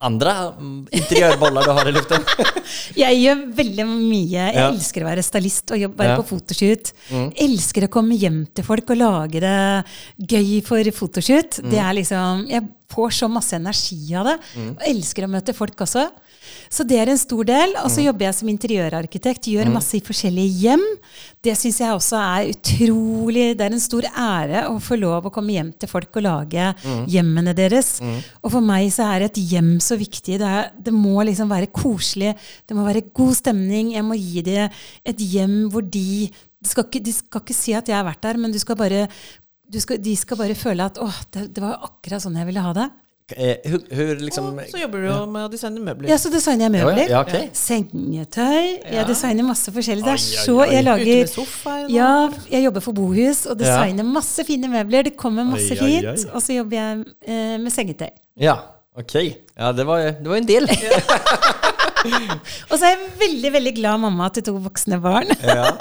andra 0.00 0.52
mm, 0.58 0.86
du 0.90 1.70
har 1.70 1.88
i 1.88 1.92
luften? 1.92 2.24
Jeg 2.96 3.20
gjør 3.22 3.42
veldig 3.54 3.86
mye. 3.86 4.30
Jeg 4.30 4.54
Ja. 4.54 4.70
elsker 4.70 5.02
å 5.04 5.08
være 5.10 5.22
stylist 5.22 5.70
og 5.72 5.78
jobbe, 5.78 5.96
være 5.96 6.16
Ja. 6.16 6.16
på 6.16 6.26
fotoshoot. 6.30 6.92
Elsker 7.36 7.86
å 7.86 7.88
komme 7.88 8.16
hjem 8.18 8.46
til 8.54 8.64
folk 8.64 8.90
og 8.90 8.96
lage 8.98 9.40
det 9.40 9.84
gøy 10.28 10.62
for 10.64 10.82
fotoshoot. 10.90 11.60
Det 11.70 11.78
er 11.78 11.92
liksom, 11.94 12.48
jeg 12.48 12.62
får 12.90 13.10
så 13.12 13.30
masse 13.30 13.52
energi 13.54 14.14
av 14.14 14.24
det. 14.26 14.38
Og 14.56 14.82
elsker 14.88 15.24
å 15.24 15.30
møte 15.30 15.54
folk 15.54 15.76
også. 15.76 16.10
Så 16.70 16.84
det 16.86 17.00
er 17.02 17.10
en 17.10 17.18
stor 17.18 17.42
del. 17.48 17.72
Og 17.82 17.90
så 17.90 18.04
jobber 18.04 18.28
jeg 18.28 18.36
som 18.38 18.50
interiørarkitekt. 18.52 19.48
Gjør 19.50 19.72
masse 19.74 19.96
i 19.98 20.02
forskjellige 20.06 20.52
hjem. 20.62 20.84
Det 21.42 21.56
syns 21.58 21.80
jeg 21.82 21.96
også 21.96 22.20
er 22.20 22.50
utrolig 22.52 23.46
Det 23.58 23.64
er 23.66 23.74
en 23.74 23.82
stor 23.82 24.06
ære 24.06 24.62
å 24.70 24.76
få 24.82 24.98
lov 25.00 25.26
å 25.26 25.32
komme 25.34 25.56
hjem 25.56 25.72
til 25.74 25.90
folk 25.90 26.14
og 26.20 26.26
lage 26.28 26.68
hjemmene 27.10 27.54
deres. 27.58 27.96
Og 28.44 28.52
for 28.54 28.62
meg 28.62 28.86
så 28.94 29.08
er 29.16 29.26
et 29.26 29.40
hjem 29.50 29.80
så 29.82 29.98
viktig. 29.98 30.38
Det, 30.38 30.46
er, 30.46 30.70
det 30.78 30.94
må 30.94 31.18
liksom 31.26 31.50
være 31.50 31.72
koselig. 31.74 32.36
Det 32.66 32.76
må 32.78 32.86
være 32.86 33.08
god 33.10 33.34
stemning. 33.34 33.92
Jeg 33.96 34.06
må 34.06 34.14
gi 34.14 34.42
dem 34.46 34.70
et 35.04 35.18
hjem 35.18 35.64
hvor 35.72 35.82
de 35.82 36.30
de 36.60 36.68
skal, 36.68 36.84
ikke, 36.84 37.00
de 37.00 37.12
skal 37.16 37.40
ikke 37.40 37.54
si 37.56 37.72
at 37.72 37.88
jeg 37.88 37.96
har 37.96 38.04
vært 38.04 38.20
der, 38.20 38.36
men 38.36 38.52
du 38.52 38.58
skal 38.60 38.76
bare, 38.76 39.06
du 39.64 39.78
skal, 39.80 39.96
de 39.96 40.12
skal 40.18 40.36
bare 40.36 40.56
føle 40.58 40.84
at 40.84 40.98
'Å, 41.00 41.08
det, 41.32 41.46
det 41.56 41.62
var 41.64 41.80
akkurat 41.86 42.20
sånn 42.20 42.36
jeg 42.36 42.48
ville 42.50 42.60
ha 42.60 42.72
det. 42.76 42.90
Eh, 43.36 43.70
hun 43.70 43.82
hur 43.96 44.14
liksom... 44.20 44.48
Og 44.58 44.70
så 44.70 44.80
jobber 44.82 45.02
du 45.02 45.06
jo 45.08 45.18
med 45.30 45.44
å 45.46 45.50
designe 45.52 45.82
møbler. 45.84 46.08
Ja, 46.12 46.16
så 46.20 46.30
designer 46.32 46.66
jeg 46.66 46.72
Ja, 46.80 46.86
møbler. 46.86 47.10
ja, 47.12 47.20
okay. 47.22 47.48
Sengetøy. 47.56 48.66
Jeg 48.90 49.06
designer 49.08 49.46
masse 49.48 49.72
forskjellig. 49.74 50.04
Det 50.06 50.14
er 50.16 50.22
så. 50.24 50.56
Jeg 50.70 50.80
Ute 50.80 50.86
lager 50.88 51.12
med 51.22 51.32
sofaen. 51.34 51.86
Ja, 51.94 52.10
jeg 52.50 52.64
jobber 52.66 52.84
for 52.88 52.96
bohus 52.98 53.44
og 53.50 53.58
designer 53.60 54.06
masse 54.08 54.44
fine 54.48 54.70
møbler. 54.72 55.08
Det 55.10 55.16
kommer 55.20 55.44
masse 55.48 55.76
Oi, 55.76 55.78
oi, 55.78 55.94
oi. 56.00 56.16
fint. 56.16 56.28
Og 56.34 56.42
så 56.44 56.58
jobber 56.58 56.80
jeg 56.80 57.04
eh, 57.26 57.56
med 57.62 57.74
sengetøy. 57.74 58.10
Ja, 58.40 58.56
ok. 58.98 59.16
Ja, 59.56 59.72
det 59.76 59.86
var, 59.88 60.06
det 60.18 60.28
var 60.30 60.36
en 60.40 60.48
del. 60.48 60.68
Og 62.70 62.78
så 62.78 62.86
er 62.86 62.94
jeg 62.94 63.08
veldig 63.20 63.50
veldig 63.58 63.72
glad 63.76 64.00
mamma 64.00 64.30
til 64.32 64.44
to 64.46 64.54
voksne 64.64 65.00
barn. 65.04 65.32
ja. 65.44 65.66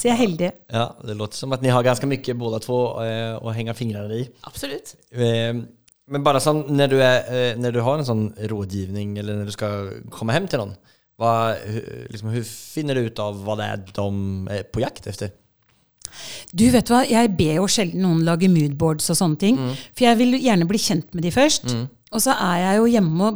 Så 0.00 0.08
jeg 0.08 0.14
er 0.14 0.18
heldig. 0.22 0.48
ja, 0.72 0.84
det 1.04 1.14
låter 1.20 1.36
som 1.36 1.52
at 1.52 1.60
ni 1.60 1.68
har 1.68 1.84
ganske 1.84 2.06
mye 2.08 2.34
både 2.40 2.58
to, 2.64 2.76
eh, 3.04 3.34
å 3.36 3.52
henge 3.52 3.74
fingrene 3.76 4.16
i. 4.16 4.22
Absolutt. 4.48 4.94
Eh, 5.12 5.52
Men 6.10 6.24
bare 6.26 6.40
sånn, 6.42 6.64
når 6.74 6.90
du, 6.90 6.96
er, 7.04 7.58
når 7.60 7.74
du 7.76 7.82
har 7.86 8.00
en 8.00 8.08
sånn 8.08 8.24
rådgivning 8.50 9.12
eller 9.20 9.38
når 9.38 9.50
du 9.50 9.54
skal 9.54 9.92
komme 10.10 10.34
hjem 10.34 10.48
til 10.50 10.62
noen, 10.62 10.72
hva 11.20 11.34
liksom, 12.10 12.32
hur 12.32 12.46
finner 12.48 12.96
du 12.96 13.10
ut 13.10 13.20
av 13.22 13.38
hva 13.44 13.54
det 13.60 13.68
er 13.68 13.82
de 13.94 14.06
er 14.56 14.64
på 14.72 14.82
jakt 14.82 15.06
efter? 15.10 15.34
Du 16.56 16.64
vet 16.72 16.88
hva, 16.90 17.04
Jeg 17.06 17.30
ber 17.38 17.60
jo 17.60 17.68
sjelden 17.70 18.02
noen 18.02 18.24
lage 18.26 18.48
moodboards 18.50 19.12
og 19.12 19.18
sånne 19.20 19.38
ting. 19.38 19.60
For 19.94 20.08
jeg 20.08 20.18
vil 20.18 20.38
gjerne 20.40 20.66
bli 20.66 20.80
kjent 20.82 21.12
med 21.14 21.22
de 21.26 21.30
først. 21.34 21.68
Og 22.10 22.24
så 22.24 22.34
er 22.34 22.56
jeg 22.64 22.80
jo 22.80 22.88
hjemme, 22.96 23.30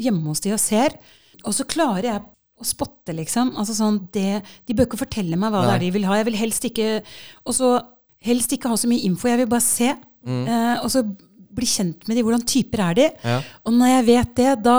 hjemme 0.00 0.32
hos 0.32 0.42
de 0.42 0.54
og 0.56 0.62
ser. 0.62 0.96
Og 1.44 1.54
så 1.54 1.68
klarer 1.68 2.08
jeg 2.10 2.24
å 2.58 2.66
spotte, 2.66 3.14
liksom. 3.14 3.52
Altså 3.60 3.76
sånn, 3.78 4.00
det, 4.16 4.40
de 4.66 4.74
bør 4.74 4.88
ikke 4.88 5.04
fortelle 5.04 5.38
meg 5.38 5.54
hva 5.54 5.62
det 5.68 5.76
er 5.76 5.84
de 5.84 5.92
vil 5.94 6.08
ha. 6.08 6.16
Jeg 6.18 6.26
vil 6.32 6.40
helst 6.40 6.66
ikke 6.66 6.88
helst 8.26 8.52
ikke 8.56 8.72
ha 8.72 8.76
så 8.80 8.90
mye 8.90 9.04
info. 9.06 9.28
Jeg 9.30 9.44
vil 9.44 9.52
bare 9.52 9.62
se. 9.68 9.92
Eh, 10.26 10.76
og 10.82 10.90
så 10.90 11.04
bli 11.58 11.66
kjent 11.68 12.06
med 12.08 12.16
de, 12.18 12.22
hvordan 12.26 12.44
typer 12.48 12.82
er 12.86 12.94
de. 12.98 13.06
Ja. 13.24 13.36
Og 13.66 13.74
når 13.76 13.90
jeg 13.92 14.06
vet 14.08 14.30
det, 14.38 14.52
da 14.64 14.76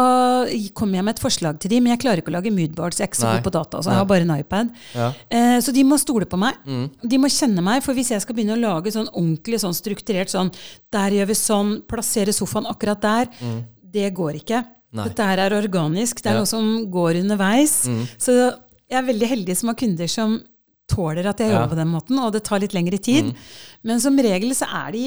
kommer 0.79 0.99
jeg 0.99 1.05
med 1.07 1.15
et 1.17 1.21
forslag 1.23 1.59
til 1.59 1.73
de, 1.73 1.81
men 1.83 1.93
jeg 1.93 2.01
klarer 2.05 2.23
ikke 2.23 2.31
å 2.33 2.37
lage 2.37 2.53
moodboards. 2.55 2.99
Jeg 3.01 3.07
er 3.07 3.11
ikke 3.11 3.21
så 3.21 3.33
god 3.35 3.45
på 3.45 3.53
data, 3.55 3.81
så 3.83 3.91
jeg 3.93 3.99
har 4.01 4.09
bare 4.09 4.25
en 4.27 4.33
iPad. 4.39 4.71
Ja. 4.95 5.11
Eh, 5.29 5.57
så 5.65 5.73
de 5.75 5.83
må 5.87 5.99
stole 6.01 6.25
på 6.29 6.39
meg. 6.41 6.57
Mm. 6.65 6.87
De 7.13 7.19
må 7.21 7.29
kjenne 7.31 7.61
meg, 7.65 7.83
for 7.85 7.93
hvis 7.97 8.11
jeg 8.15 8.23
skal 8.25 8.35
begynne 8.39 8.57
å 8.57 8.61
lage 8.63 8.91
sånn 8.95 9.09
ordentlig 9.13 9.59
sånn 9.61 9.75
strukturert 9.77 10.29
sånn 10.33 10.51
Der 10.91 11.11
gjør 11.11 11.27
vi 11.29 11.35
sånn, 11.37 11.73
plassere 11.87 12.33
sofaen 12.33 12.65
akkurat 12.69 13.01
der. 13.01 13.27
Det 13.89 14.09
går 14.17 14.39
ikke. 14.41 14.63
Mm. 14.65 14.75
Nei. 14.99 15.03
Dette 15.11 15.25
her 15.29 15.37
er 15.43 15.53
organisk. 15.61 16.21
Det 16.23 16.31
er 16.31 16.33
Ja. 16.33 16.39
Mm. 16.39 16.45
noe 16.45 16.49
som 16.49 16.91
går 16.91 17.19
underveis. 17.21 17.75
Så 18.17 18.33
jeg 18.89 18.97
er 18.97 19.05
veldig 19.05 19.27
heldig 19.29 19.55
som 19.57 19.69
har 19.69 19.75
kunder 19.77 20.07
som 20.09 20.39
tåler 20.89 21.27
at 21.29 21.37
jeg 21.37 21.51
Ja. 21.51 21.53
Mm. 21.53 21.61
jobber 21.61 21.75
på 21.75 21.77
den 21.77 21.91
måten, 21.93 22.19
og 22.19 22.33
det 22.33 22.43
tar 22.43 22.59
litt 22.59 22.73
lengre 22.73 22.97
tid. 22.97 23.35
Men 23.83 23.99
som 23.99 24.17
regel 24.17 24.49
så 24.57 24.65
er 24.87 24.91
de 24.91 25.03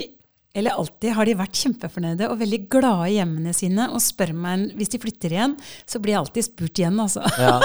eller 0.55 0.77
alltid 0.77 1.15
har 1.17 1.25
de 1.29 1.35
vært 1.39 1.57
kjempefornøyde 1.63 2.29
og 2.29 2.39
veldig 2.43 2.61
glade 2.73 3.09
i 3.09 3.17
hjemmene 3.17 3.55
sine. 3.57 3.89
Og 3.95 4.03
spør 4.05 4.35
meg 4.37 4.75
hvis 4.77 4.93
de 4.93 5.01
flytter 5.01 5.33
igjen, 5.39 5.57
så 5.89 6.01
blir 6.03 6.13
jeg 6.17 6.23
alltid 6.27 6.49
spurt 6.51 6.83
igjen, 6.83 7.01
altså. 7.01 7.25
Ja. 7.41 7.57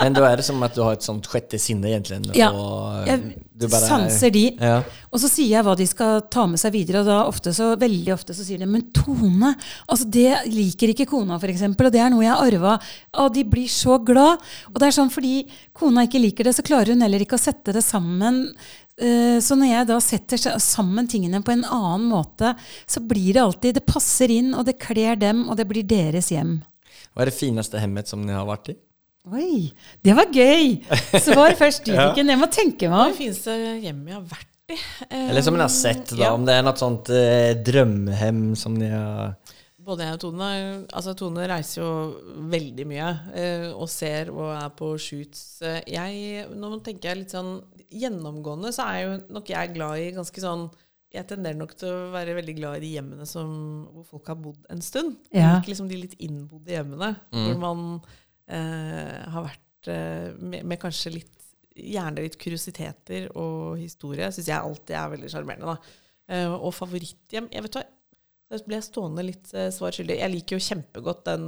Men 0.00 0.14
da 0.16 0.22
er 0.30 0.38
det 0.40 0.46
som 0.46 0.62
at 0.64 0.72
du 0.72 0.80
har 0.80 0.94
et 0.96 1.04
sånt 1.04 1.26
sjette 1.28 1.58
sinne, 1.60 1.90
egentlig. 1.90 2.30
Ja. 2.38 2.48
og 2.56 3.06
Jeg 3.08 3.34
du 3.60 3.66
bare- 3.68 3.88
sanser 3.88 4.30
de. 4.32 4.44
Ja. 4.56 4.78
Og 5.12 5.20
så 5.20 5.28
sier 5.28 5.50
jeg 5.58 5.64
hva 5.66 5.74
de 5.76 5.84
skal 5.90 6.22
ta 6.32 6.46
med 6.48 6.58
seg 6.62 6.72
videre, 6.72 7.02
og 7.02 7.06
da 7.10 7.18
ofte 7.28 7.52
så, 7.52 7.74
veldig 7.76 8.14
ofte 8.14 8.32
så 8.32 8.46
sier 8.46 8.62
de 8.62 8.68
Men 8.70 8.86
Tone, 8.96 9.50
altså 9.90 10.08
det 10.08 10.46
liker 10.54 10.94
ikke 10.94 11.08
kona, 11.10 11.36
f.eks., 11.36 11.66
og 11.68 11.92
det 11.92 12.00
er 12.00 12.08
noe 12.14 12.24
jeg 12.24 12.32
har 12.32 12.46
arva. 12.46 12.78
Og 13.20 13.34
de 13.34 13.44
blir 13.44 13.68
så 13.68 13.98
glad. 14.02 14.40
Og 14.72 14.78
det 14.80 14.88
er 14.88 14.96
sånn 14.96 15.12
fordi 15.12 15.42
kona 15.76 16.06
ikke 16.06 16.22
liker 16.22 16.44
det, 16.48 16.54
så 16.56 16.64
klarer 16.64 16.94
hun 16.94 17.02
heller 17.04 17.20
ikke 17.26 17.36
å 17.36 17.42
sette 17.42 17.74
det 17.76 17.84
sammen. 17.84 18.54
Eh, 18.98 19.38
Så 19.40 19.56
når 19.56 19.70
jeg 19.70 19.86
da 19.88 19.98
setter 20.00 20.36
sammen 20.60 21.06
tingene 21.08 21.42
på 21.44 21.52
en 21.54 21.64
annen 21.64 22.08
måte, 22.10 22.54
så 22.86 23.00
blir 23.00 23.32
det 23.36 23.42
alltid 23.42 23.74
Det 23.80 23.86
passer 23.86 24.30
inn, 24.30 24.52
og 24.54 24.66
det 24.66 24.78
kler 24.82 25.16
dem, 25.16 25.48
og 25.48 25.56
det 25.56 25.66
blir 25.70 25.82
deres 25.86 26.30
hjem. 26.34 26.58
Hva 27.14 27.22
er 27.24 27.30
det 27.30 27.34
fineste 27.38 27.78
hemmet 27.80 28.08
som 28.08 28.22
ni 28.26 28.32
har 28.32 28.46
vært 28.46 28.72
i? 28.74 28.76
Oi, 29.30 29.72
det 30.02 30.14
var 30.16 30.30
gøy! 30.32 30.78
Svar 31.20 31.52
først, 31.58 31.84
Viviken. 31.90 32.28
Jeg 32.32 32.40
må 32.40 32.48
tenke 32.50 32.88
meg 32.88 32.96
Hva 32.96 33.02
er 33.02 33.10
om. 33.10 33.12
det 33.12 33.20
fineste 33.20 33.56
hjemmet 33.84 34.08
jeg 34.12 34.16
har 34.16 34.28
vært 34.30 34.46
i? 34.70 34.78
Eh, 35.10 35.24
Eller 35.30 35.42
som 35.42 35.56
ni 35.58 35.60
har 35.64 35.72
sett, 35.74 36.12
da, 36.14 36.22
ja. 36.22 36.30
om 36.36 36.44
det 36.46 36.54
er 36.54 36.62
noe 36.62 36.78
sånt 36.78 37.10
eh, 37.10 37.54
drømmehem 37.66 38.54
som 38.56 38.76
ni 38.78 38.88
har 38.92 39.34
Både 39.80 40.04
jeg 40.06 40.14
og 40.14 40.20
Tone 40.22 40.48
altså 40.94 41.14
Tone 41.18 41.46
reiser 41.50 41.80
jo 41.82 41.90
veldig 42.52 42.84
mye 42.86 43.08
eh, 43.34 43.64
og 43.72 43.88
ser 43.90 44.28
og 44.30 44.50
er 44.54 44.68
på 44.76 44.92
shoots. 45.00 45.40
Eh, 45.66 45.80
Jeg, 45.90 46.44
nå 46.54 46.68
tenker 46.86 47.10
jeg 47.10 47.22
litt 47.24 47.32
sånn 47.34 47.56
Gjennomgående 47.90 48.70
så 48.74 48.86
er 48.86 49.00
jo 49.02 49.16
nok 49.34 49.50
jeg 49.50 49.74
glad 49.74 49.98
i 49.98 50.12
ganske 50.14 50.42
sånn 50.42 50.68
Jeg 51.10 51.26
tenderer 51.26 51.58
nok 51.58 51.74
til 51.78 51.90
å 51.90 52.10
være 52.14 52.36
veldig 52.38 52.54
glad 52.60 52.78
i 52.78 52.84
de 52.84 52.92
hjemmene 52.94 53.26
som, 53.26 53.50
hvor 53.90 54.06
folk 54.12 54.30
har 54.30 54.38
bodd 54.38 54.60
en 54.70 54.82
stund. 54.84 55.16
Ja. 55.34 55.56
Ikke 55.58 55.72
liksom 55.72 55.88
de 55.90 55.98
litt 56.04 56.14
innbodde 56.22 56.76
hjemmene 56.76 57.16
hvor 57.34 57.58
man 57.58 57.82
eh, 58.46 59.18
har 59.34 59.48
vært 59.48 59.90
eh, 59.90 60.30
med, 60.38 60.62
med 60.64 60.80
kanskje 60.82 61.16
litt 61.18 61.36
Gjerne 61.80 62.20
litt 62.20 62.34
kuriositeter 62.36 63.28
og 63.38 63.78
historie. 63.78 64.26
Syns 64.34 64.48
jeg 64.50 64.58
alltid 64.58 64.96
er 64.98 65.12
veldig 65.14 65.28
sjarmerende. 65.32 65.70
da. 65.70 66.00
Eh, 66.30 66.50
og 66.50 66.74
favoritthjem 66.76 67.48
Jeg 67.50 67.64
vet 67.64 67.78
hva, 67.78 67.84
der 68.50 68.64
ble 68.66 68.76
jeg 68.78 68.86
stående 68.86 69.24
litt 69.26 69.52
eh, 69.54 69.70
svar 69.74 69.94
skyldig. 69.94 70.18
Jeg 70.18 70.34
liker 70.34 70.58
jo 70.58 70.66
kjempegodt 70.66 71.24
den 71.30 71.44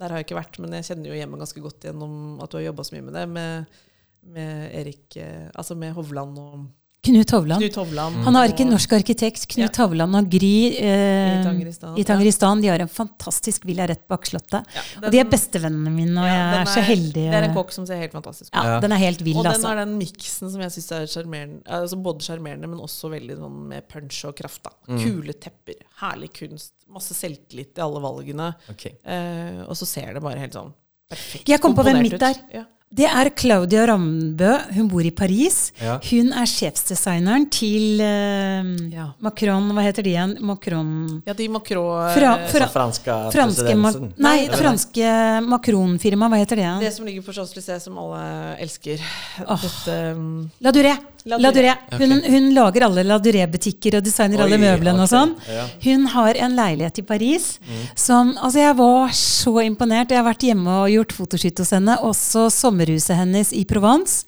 Der 0.00 0.08
har 0.08 0.20
jeg 0.20 0.28
ikke 0.28 0.38
vært, 0.38 0.58
men 0.62 0.74
jeg 0.78 0.86
kjenner 0.88 1.10
jo 1.10 1.18
hjemmet 1.18 1.42
ganske 1.42 1.62
godt 1.64 1.86
gjennom 1.88 2.14
at 2.40 2.50
du 2.50 2.56
har 2.56 2.68
jobba 2.70 2.86
så 2.86 2.96
mye 2.96 3.06
med 3.08 3.18
det. 3.18 3.24
Med, 3.36 3.80
med 4.22 4.74
Erik 4.74 5.16
eh, 5.16 5.48
Altså 5.54 5.74
med 5.78 5.92
Hovland 5.96 6.38
og 6.38 6.68
Knut 7.00 7.30
Hovland. 7.32 7.62
Knut 7.64 7.76
Hovland. 7.80 8.16
Han 8.26 8.36
har 8.36 8.50
ikke 8.52 8.66
norsk 8.68 8.92
arkitekt. 8.92 9.46
Knut 9.48 9.72
Ja. 9.72 9.84
Hovland 9.86 10.18
og 10.18 10.26
Gry 10.28 10.76
eh, 10.76 11.38
I 11.40 11.44
Tangeristan, 11.46 11.94
i 11.96 12.04
Tangeristan. 12.04 12.60
De 12.60 12.68
har 12.68 12.82
en 12.84 12.90
fantastisk 12.92 13.64
villa 13.64 13.86
rett 13.88 14.02
bak 14.06 14.26
Slottet. 14.28 14.68
Ja, 14.76 14.82
og 15.00 15.06
de 15.14 15.22
er 15.22 15.24
bestevennene 15.32 15.88
mine, 15.94 16.12
og 16.20 16.28
ja, 16.28 16.34
jeg 16.34 16.58
er, 16.58 16.60
er 16.60 16.68
så 16.74 16.82
heldig. 16.84 17.22
Det 17.32 17.38
er 17.38 17.46
en 17.48 17.54
kokk 17.56 17.72
som 17.72 17.86
ser 17.88 18.02
helt 18.02 18.12
fantastisk 18.12 18.50
ut. 18.52 18.58
Ja, 18.58 18.74
Ja. 18.74 18.80
Den 18.84 18.92
er 18.92 19.00
helt 19.00 19.24
vill, 19.24 19.38
Og 19.40 19.46
den 19.48 19.54
altså. 19.54 19.70
har 19.72 19.80
den 19.80 19.94
miksen 19.96 20.52
som 20.52 20.60
jeg 20.60 20.74
syns 20.76 20.90
er 20.92 21.06
sjarmerende. 21.14 21.62
Altså 21.78 21.96
både 22.04 22.26
sjarmerende, 22.28 22.68
men 22.68 22.82
også 22.84 23.08
veldig 23.14 23.38
sånn 23.40 23.56
med 23.72 23.88
punch 23.88 24.18
og 24.28 24.36
kraft. 24.36 24.60
da. 24.68 24.74
Mm. 24.92 25.00
Kule 25.00 25.32
tepper, 25.40 25.80
herlig 26.02 26.34
kunst, 26.36 26.74
masse 26.92 27.16
selvtillit 27.16 27.80
i 27.80 27.86
alle 27.86 28.04
valgene. 28.04 28.50
Okay. 28.74 28.92
Eh, 29.08 29.64
og 29.64 29.72
så 29.80 29.88
ser 29.88 30.12
det 30.12 30.20
bare 30.20 30.36
helt 30.44 30.52
sånn 30.52 30.74
perfekt 31.08 31.48
Jeg 31.48 31.64
kom 31.64 31.72
på 31.74 31.80
hvem 31.82 31.96
komponert 31.96 32.12
mitt 32.20 32.28
er. 32.28 32.44
Ja. 32.60 32.66
Det 32.90 33.06
er 33.06 33.28
Claudia 33.38 33.84
Rambø. 33.86 34.48
Hun 34.74 34.88
bor 34.90 35.04
i 35.06 35.12
Paris. 35.14 35.70
Ja. 35.78 35.92
Hun 36.08 36.32
er 36.34 36.48
sjefsdesigneren 36.50 37.44
til 37.54 38.00
uh, 38.02 38.72
Ja. 38.90 39.04
Macron 39.22 39.68
Hva 39.76 39.84
heter 39.86 40.02
de 40.02 40.10
igjen? 40.16 40.32
Macron 40.42 41.20
ja, 41.22 41.32
de 41.38 41.46
Macron 41.54 42.10
Fra- 42.16 42.32
eh, 42.40 42.48
fra- 42.50 42.66
franske, 42.74 43.14
franska 43.30 43.30
Franske 43.36 43.76
Ma. 43.78 43.92
Nei, 44.26 44.48
det 44.50 44.58
franske 44.58 45.12
Macron-firmaet. 45.46 46.34
Hva 46.34 46.42
heter 46.42 46.58
det? 46.58 46.66
igjen? 46.66 46.82
Det 46.82 46.92
som 46.96 47.06
ligger 47.06 47.22
på 47.28 47.36
Champs-Élysées, 47.38 47.86
som 47.86 47.98
alle 48.02 48.24
elsker. 48.66 49.06
Oh. 49.46 49.54
Dette 49.62 49.96
um, 50.16 50.50
La 50.60 50.74
Durée. 50.74 50.98
La 51.26 51.36
La 51.38 51.50
Durée. 51.52 51.74
Durée. 51.90 52.06
Hun, 52.06 52.22
hun 52.32 52.54
lager 52.54 52.82
alle 52.86 53.02
La 53.04 53.18
Durée-butikker 53.18 53.98
og 53.98 54.04
designer 54.06 54.40
alle 54.46 54.56
møblene 54.58 55.02
okay. 55.02 55.04
og 55.04 55.10
sånn. 55.10 55.34
Ja. 55.48 55.66
Hun 55.84 56.06
har 56.14 56.34
en 56.46 56.56
leilighet 56.56 56.98
i 56.98 57.02
Paris 57.02 57.58
Mm. 57.60 57.82
som 57.94 58.30
Altså, 58.40 58.58
jeg 58.60 58.76
var 58.76 59.08
så 59.12 59.52
imponert. 59.64 60.10
Jeg 60.10 60.18
har 60.22 60.24
vært 60.32 60.42
hjemme 60.48 60.70
og 60.84 60.90
gjort 60.90 61.12
fotoskytt 61.12 61.58
hos 61.58 61.70
henne. 61.76 61.96
Også 62.02 62.48
sommerhuset 62.50 63.16
hennes 63.16 63.52
i 63.52 63.64
Provence. 63.64 64.24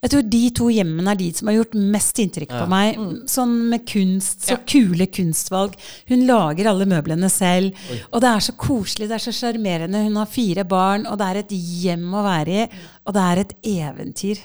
Jeg 0.00 0.10
tror 0.12 0.22
de 0.30 0.42
to 0.54 0.68
hjemmene 0.70 1.10
er 1.10 1.18
de 1.18 1.32
som 1.34 1.48
har 1.50 1.56
gjort 1.56 1.74
mest 1.74 2.20
inntrykk 2.22 2.52
på 2.54 2.66
meg. 2.70 3.00
Sånn 3.26 3.54
med 3.72 3.84
kunst, 3.84 4.44
så 4.46 4.54
Ja. 4.54 4.56
kule 4.64 5.06
kunstvalg. 5.10 5.74
Hun 6.08 6.24
lager 6.26 6.68
alle 6.70 6.86
møblene 6.86 7.28
selv. 7.28 7.74
Og 8.12 8.20
det 8.20 8.28
er 8.30 8.38
så 8.38 8.52
koselig, 8.56 9.08
det 9.08 9.16
er 9.18 9.24
så 9.26 9.32
sjarmerende. 9.34 10.04
Hun 10.04 10.14
har 10.16 10.26
fire 10.26 10.62
barn, 10.64 11.04
og 11.06 11.18
det 11.18 11.26
er 11.26 11.36
et 11.38 11.48
hjem 11.50 12.12
å 12.14 12.22
være 12.22 12.48
i. 12.48 12.68
Og 13.06 13.12
det 13.14 13.22
er 13.22 13.38
et 13.40 13.54
eventyr. 13.64 14.38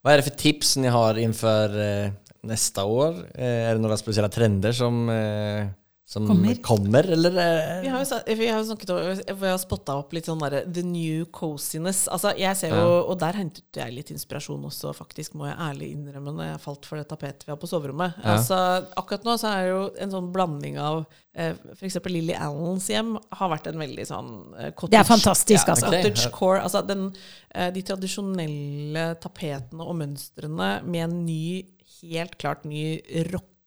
Vad 0.00 0.14
er 0.14 0.20
det 0.20 0.28
for 0.30 0.40
tips 0.40 0.76
ni 0.80 0.88
har 0.88 1.18
innenfor 1.20 1.74
eh, 1.76 2.12
neste 2.48 2.84
år? 2.88 3.18
Eh, 3.34 3.66
er 3.68 3.76
det 3.76 3.82
noen 3.84 4.00
spesielle 4.00 4.30
trender 4.32 4.72
som, 4.72 5.02
eh, 5.12 5.68
som 6.10 6.24
Kommer. 6.26 6.56
kommer, 6.66 7.06
eller? 7.14 7.30
eh, 7.38 7.82
Vi 7.84 7.88
har 7.92 8.00
jo, 8.02 8.04
sa- 8.08 8.22
vi 8.26 8.46
har 8.50 8.58
jo 8.58 8.64
snakket 8.66 8.90
om 8.90 9.36
Vi 9.40 9.46
har 9.46 9.58
spotta 9.62 9.94
opp 10.00 10.10
litt 10.16 10.26
sånn 10.26 10.40
derre 10.42 10.64
the 10.66 10.82
new 10.82 11.24
coziness. 11.30 12.08
Altså, 12.10 12.32
jeg 12.36 12.56
ser 12.58 12.72
jo, 12.74 12.80
Ja. 12.80 13.02
Og 13.12 13.18
der 13.20 13.32
hentet 13.38 13.78
jeg 13.78 13.94
litt 13.94 14.10
inspirasjon 14.10 14.64
også, 14.66 14.90
faktisk, 14.96 15.36
må 15.38 15.46
jeg 15.46 15.54
ærlig 15.56 15.92
innrømme, 15.94 16.34
når 16.34 16.48
jeg 16.50 16.60
falt 16.64 16.84
for 16.90 16.98
det 16.98 17.06
tapetet 17.12 17.46
vi 17.46 17.52
har 17.54 17.60
på 17.62 17.70
soverommet. 17.70 18.18
Ja. 18.24 18.34
Altså, 18.34 18.58
akkurat 18.98 19.22
nå 19.28 19.36
så 19.38 19.52
er 19.54 19.62
det 19.62 19.70
jo 19.70 19.84
en 20.02 20.10
sånn 20.16 20.32
blanding 20.34 20.78
av 20.82 21.06
eh, 21.36 21.54
F.eks. 21.78 22.00
Lily 22.10 22.34
Allens 22.34 22.88
hjem 22.90 23.14
har 23.38 23.48
vært 23.54 23.68
en 23.70 23.78
veldig 23.78 24.06
sånn 24.10 24.32
eh, 24.58 24.70
cottage, 24.72 24.90
Det 24.90 24.98
er 25.04 25.10
fantastisk, 25.12 25.62
ja, 25.68 25.74
altså. 25.76 25.92
Cottage 25.94 26.30
core. 26.34 26.60
Altså 26.66 26.82
den, 26.90 27.12
eh, 27.54 27.70
de 27.70 27.82
tradisjonelle 27.86 29.06
tapetene 29.22 29.86
og 29.86 29.94
mønstrene 30.00 30.72
med 30.84 31.04
en 31.06 31.20
ny, 31.26 31.66
helt 32.02 32.34
klart 32.40 32.64
ny 32.66 32.98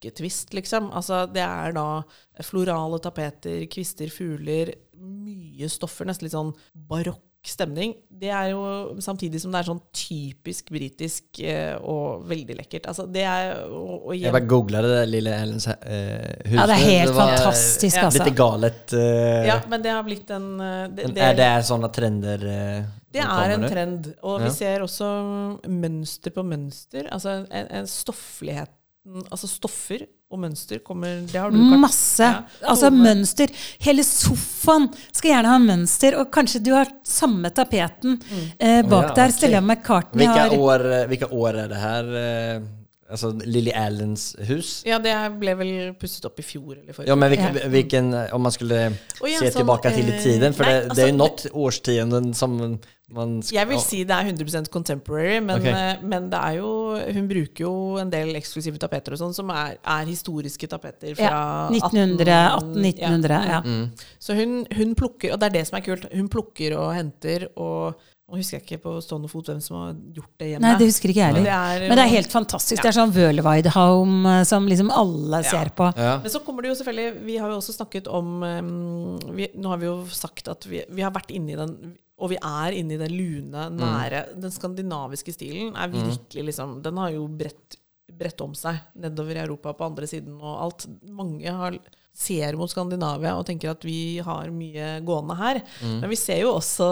rocketvist, 0.03 0.53
liksom. 0.53 0.91
Altså 0.93 1.25
det 1.31 1.41
er 1.43 1.73
da 1.75 2.03
florale 2.43 2.99
tapeter, 3.03 3.65
kvister, 3.71 4.09
fugler, 4.11 4.73
mye 5.03 5.69
stoffer, 5.69 6.05
nesten 6.07 6.25
litt 6.27 6.33
sånn 6.35 6.53
barokk 6.73 7.21
stemning. 7.45 7.91
Det 8.07 8.29
er 8.31 8.53
jo 8.53 8.95
samtidig 9.03 9.41
som 9.43 9.51
det 9.51 9.59
er 9.59 9.67
sånn 9.67 9.81
typisk 9.91 10.69
britisk 10.71 11.41
eh, 11.43 11.73
og 11.83 12.23
veldig 12.29 12.55
lekkert. 12.55 12.85
Altså 12.87 13.03
det 13.11 13.25
er 13.27 13.65
og, 13.67 14.05
og 14.07 14.13
Jeg 14.15 14.31
bare 14.31 14.47
googla 14.47 14.79
det 14.85 14.93
der 14.93 15.09
lille 15.11 15.33
Ellens 15.43 15.67
eh, 15.67 16.37
hus. 16.47 16.55
Ja, 16.55 16.67
det 16.71 16.77
er 16.77 16.85
helt 16.85 17.11
var, 17.17 17.33
eh, 17.33 17.35
fantastisk, 17.43 17.97
ja, 17.99 18.05
altså. 18.07 18.23
Litt 18.29 18.37
galet. 18.39 18.93
Eh, 18.95 19.47
Ja, 19.49 19.57
men 19.67 19.83
det 19.83 19.91
har 19.91 20.03
blitt 20.07 20.31
en 20.31 20.47
det, 20.95 21.09
det, 21.09 21.19
er, 21.19 21.35
det- 21.35 21.49
er 21.49 21.67
sånne 21.67 21.91
trender 21.91 22.47
eh, 22.47 22.85
Det 23.11 23.25
er 23.27 23.55
en 23.57 23.61
nu? 23.61 23.67
trend. 23.69 24.07
Og 24.23 24.39
Ja. 24.39 24.45
vi 24.47 24.53
ser 24.55 24.79
også 24.87 25.11
mønster 25.67 26.31
på 26.31 26.47
mønster. 26.47 27.11
Altså 27.11 27.41
en, 27.51 27.67
en 27.81 27.91
stoffligheten 27.91 28.79
Altså 29.03 29.49
stoffer 29.51 30.05
og 30.31 30.39
mønster 30.39 30.79
kommer 30.85 31.25
Det 31.27 31.35
har 31.35 31.51
du 31.51 31.57
Masse. 31.59 32.23
Ja. 32.23 32.69
Altså 32.71 32.87
mønster. 32.93 33.51
Hele 33.83 34.05
sofaen 34.07 34.87
skal 35.11 35.33
gjerne 35.33 35.51
ha 35.51 35.57
mønster, 35.59 36.15
og 36.21 36.29
kanskje 36.33 36.61
du 36.63 36.71
har 36.75 36.87
samme 37.07 37.51
tapeten 37.53 38.15
eh, 38.57 38.79
bak 38.81 38.93
oh, 38.93 39.09
ja, 39.09 39.17
der. 39.17 39.27
Okay. 39.27 39.35
Stella 39.35 39.59
McCartney 39.61 40.23
hvilke 40.23 40.39
har 40.39 40.55
år, 40.55 40.87
Hvilke 41.11 41.29
år 41.35 41.59
er 41.65 41.73
det 41.73 41.81
her? 41.83 42.15
Eh, 42.21 42.71
alltså 43.11 43.33
Lily 43.43 43.75
Allens 43.75 44.35
hus? 44.47 44.71
Ja, 44.87 45.01
det 45.03 45.13
ble 45.41 45.57
vel 45.59 45.73
pusset 45.99 46.25
opp 46.29 46.39
i 46.39 46.47
fjor 46.47 46.77
eller 46.79 46.95
forrige. 46.95 47.11
Ja, 47.11 47.19
men 47.19 47.33
hvilken, 47.33 47.59
Ja. 47.59 47.67
vilken, 47.75 48.13
om 48.31 48.47
man 48.47 48.55
skulle 48.55 48.81
oh, 49.19 49.27
ja, 49.29 49.39
se 49.39 49.51
tilbake 49.51 49.57
tillbaka 49.59 49.91
til 49.91 50.09
i 50.09 50.15
eh, 50.15 50.23
tiden, 50.23 50.55
For 50.55 50.63
nei, 50.63 50.73
det, 50.73 50.81
det 50.81 50.89
altså, 50.89 51.03
er 51.03 51.11
jo 51.11 51.17
något 51.19 51.45
årstiden 51.51 52.33
som 52.33 52.79
Jeg 53.53 53.67
vil 53.69 53.79
si 53.79 54.03
det 54.03 54.15
er 54.15 54.23
100% 54.31 54.69
contemporary, 54.73 55.39
men, 55.39 55.59
Ok. 55.59 55.65
eh, 55.65 55.97
men 56.01 56.29
det 56.29 56.39
er 56.39 56.55
jo 56.57 56.69
Hun 57.13 57.27
bruker 57.27 57.63
jo 57.65 57.97
en 58.01 58.09
del 58.09 58.33
eksklusive 58.35 58.77
tapeter 58.79 59.13
og 59.13 59.19
sånn, 59.19 59.33
som 59.33 59.49
er, 59.49 59.77
er 59.83 60.05
historiske 60.05 60.67
tapeter 60.67 61.15
fra 61.15 61.29
Ja, 61.29 61.69
1900, 61.69 62.29
18 62.57 62.73
1800-1900. 62.83 63.45
Ja. 63.49 63.61
Mm. 63.61 63.91
Så 64.19 64.33
hun, 64.35 64.65
hun 64.75 64.95
plukker, 64.95 65.33
og 65.33 65.39
det 65.39 65.51
er 65.51 65.59
det 65.59 65.67
som 65.67 65.77
er 65.77 65.85
kult, 65.85 66.07
hun 66.13 66.29
plukker 66.29 66.77
og 66.77 66.93
henter 66.95 67.47
og, 67.57 67.95
Nå 68.33 68.37
husker 68.39 68.55
jeg 68.57 68.63
ikke 68.63 68.81
på 68.85 68.91
stående 69.03 69.27
fot 69.29 69.45
hvem 69.51 69.59
som 69.61 69.75
har 69.77 69.89
gjort 70.15 70.31
det 70.39 70.47
hjemme. 70.53 70.61
Nei, 70.63 70.77
det 70.79 70.85
husker 70.87 71.11
ikke 71.11 71.19
jeg 71.21 71.33
Men 71.35 71.43
heller. 71.45 71.75
det 71.75 71.83
er- 71.83 71.89
Men 71.89 71.97
det 71.99 72.05
er 72.05 72.13
helt 72.15 72.31
fantastisk. 72.31 72.81
Det 72.81 72.89
er 72.89 72.95
sånn 72.97 73.11
Wøhlweide 73.13 73.69
Home 73.75 74.25
eh, 74.39 74.43
som 74.45 74.65
liksom 74.65 74.89
alle 74.89 75.43
ser 75.43 75.69
på. 75.75 75.91
Ja. 75.97 76.17
Men 76.23 76.31
så 76.31 76.39
kommer 76.43 76.63
det 76.63 76.69
jo 76.71 76.77
selvfølgelig 76.83 77.25
Vi 77.25 77.37
har 77.37 77.49
jo 77.51 77.57
også 77.57 77.75
snakket 77.75 78.07
om 78.07 78.41
um, 78.41 79.19
vi, 79.35 79.49
Nå 79.55 79.67
har 79.69 79.77
vi 79.77 79.85
jo 79.85 80.05
sagt 80.09 80.47
at 80.47 80.65
vi, 80.65 80.81
vi 80.89 81.01
har 81.03 81.11
vært 81.11 81.29
inne 81.35 81.51
i 81.51 81.55
den 81.59 81.97
Og 82.21 82.29
vi 82.29 82.37
er 82.37 82.75
inne 82.77 82.93
i 82.93 83.01
den 83.01 83.13
lune, 83.17 83.69
nære 83.73 84.19
Den 84.37 84.51
skandinaviske 84.53 85.33
stilen 85.33 85.73
er 85.75 85.89
virkelig 85.89 86.43
liksom 86.51 86.75
Den 86.85 86.97
har 87.01 87.09
jo 87.15 87.25
bredt, 87.27 87.79
bredt 88.13 88.41
om 88.45 88.53
seg 88.53 88.77
nedover 88.95 89.35
i 89.39 89.41
Europa 89.47 89.73
på 89.73 89.87
andre 89.89 90.05
siden 90.07 90.35
og 90.37 90.61
alt. 90.67 90.85
Mange 91.09 91.49
har, 91.49 91.79
ser 92.13 92.53
mot 92.59 92.69
Skandinavia 92.69 93.33
og 93.33 93.47
tenker 93.47 93.71
at 93.71 93.83
vi 93.83 94.19
har 94.21 94.51
mye 94.53 94.99
gående 95.01 95.35
her. 95.39 95.63
Men 95.81 96.09
vi 96.11 96.19
ser 96.21 96.43
jo 96.43 96.53
også 96.59 96.91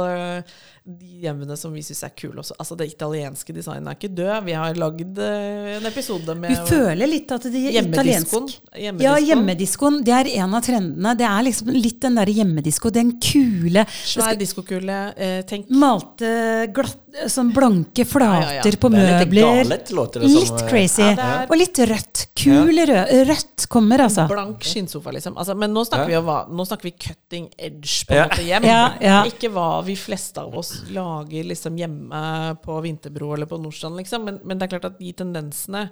de 0.83 1.19
hjemmene 1.21 1.53
som 1.59 1.73
vi 1.75 1.83
syns 1.85 1.99
er 2.07 2.09
kule 2.17 2.39
også. 2.41 2.55
Altså 2.57 2.75
Det 2.79 2.87
italienske 2.89 3.53
designet 3.53 3.85
er 3.91 3.97
ikke 3.99 4.15
død. 4.17 4.45
Vi 4.47 4.55
har 4.57 4.73
lagd 4.81 5.19
uh, 5.21 5.77
en 5.77 5.85
episode 5.85 6.33
med 6.35 6.49
Vi 6.49 6.71
føler 6.71 7.07
litt 7.11 7.31
at 7.35 7.43
det 7.53 7.61
Hjemmediskoen. 7.75 8.47
italiensk. 8.49 9.03
Ja, 9.05 9.13
Hjemmediskoen. 9.21 9.99
Det 10.07 10.15
er 10.15 10.31
en 10.41 10.55
av 10.57 10.63
trendene. 10.65 11.13
Det 11.19 11.27
er 11.27 11.45
liksom 11.45 11.69
litt 11.75 11.99
den 12.01 12.17
derre 12.17 12.33
hjemmedisko. 12.33 12.89
Den 12.95 13.13
kule 13.21 13.85
Svær 14.01 14.33
diskokule. 14.39 14.97
Eh, 15.21 15.43
tenk 15.45 15.69
Malte 15.69 16.31
glatt, 16.73 16.97
sånn 17.29 17.53
blanke 17.53 18.05
flater 18.07 18.47
Ja, 18.47 18.57
ja, 18.57 18.65
ja. 18.65 18.75
på 18.81 18.89
Det 18.89 18.97
er 19.05 19.19
litt 19.21 19.29
møbler. 19.29 19.61
galet, 19.61 19.93
låter 19.93 20.25
det 20.25 20.31
som. 20.33 20.41
Litt 20.41 20.65
crazy. 20.71 21.01
Ja, 21.05 21.13
det 21.13 21.29
er- 21.29 21.47
Og 21.51 21.57
litt 21.61 21.77
rødt. 21.93 22.25
Kul 22.41 22.73
rød. 22.89 23.13
Rødt 23.29 23.67
kommer, 23.69 23.99
altså. 24.07 24.25
blank 24.27 24.63
skinnsofa, 24.65 25.11
liksom. 25.13 25.37
Altså, 25.37 25.53
men 25.55 25.71
nå 25.73 25.85
snakker, 25.85 26.09
Ja. 26.09 26.21
vi, 26.21 26.27
om 26.49 26.57
nå 26.57 26.65
snakker 26.65 26.83
vi 26.89 26.91
cutting 26.97 27.49
edge 27.59 28.05
på 28.07 28.11
en 28.11 28.17
Ja. 28.17 28.27
måte 28.27 28.43
hjem. 28.47 28.63
Ja, 28.65 28.93
ja. 28.99 29.23
Ikke 29.29 29.51
hva 29.53 29.83
vi 29.85 29.95
fleste 29.95 30.37
av 30.41 30.55
oss 30.57 30.70
lager 30.93 31.47
liksom 31.49 31.77
hjemme 31.79 32.21
på 32.63 32.79
Vinterbro 32.83 33.33
eller 33.35 33.49
på 33.49 33.59
Nordstrand, 33.61 33.99
liksom. 34.01 34.25
Men, 34.27 34.39
men 34.43 34.59
det 34.59 34.67
er 34.67 34.73
klart 34.75 34.89
at 34.91 34.99
de 34.99 35.11
tendensene 35.17 35.87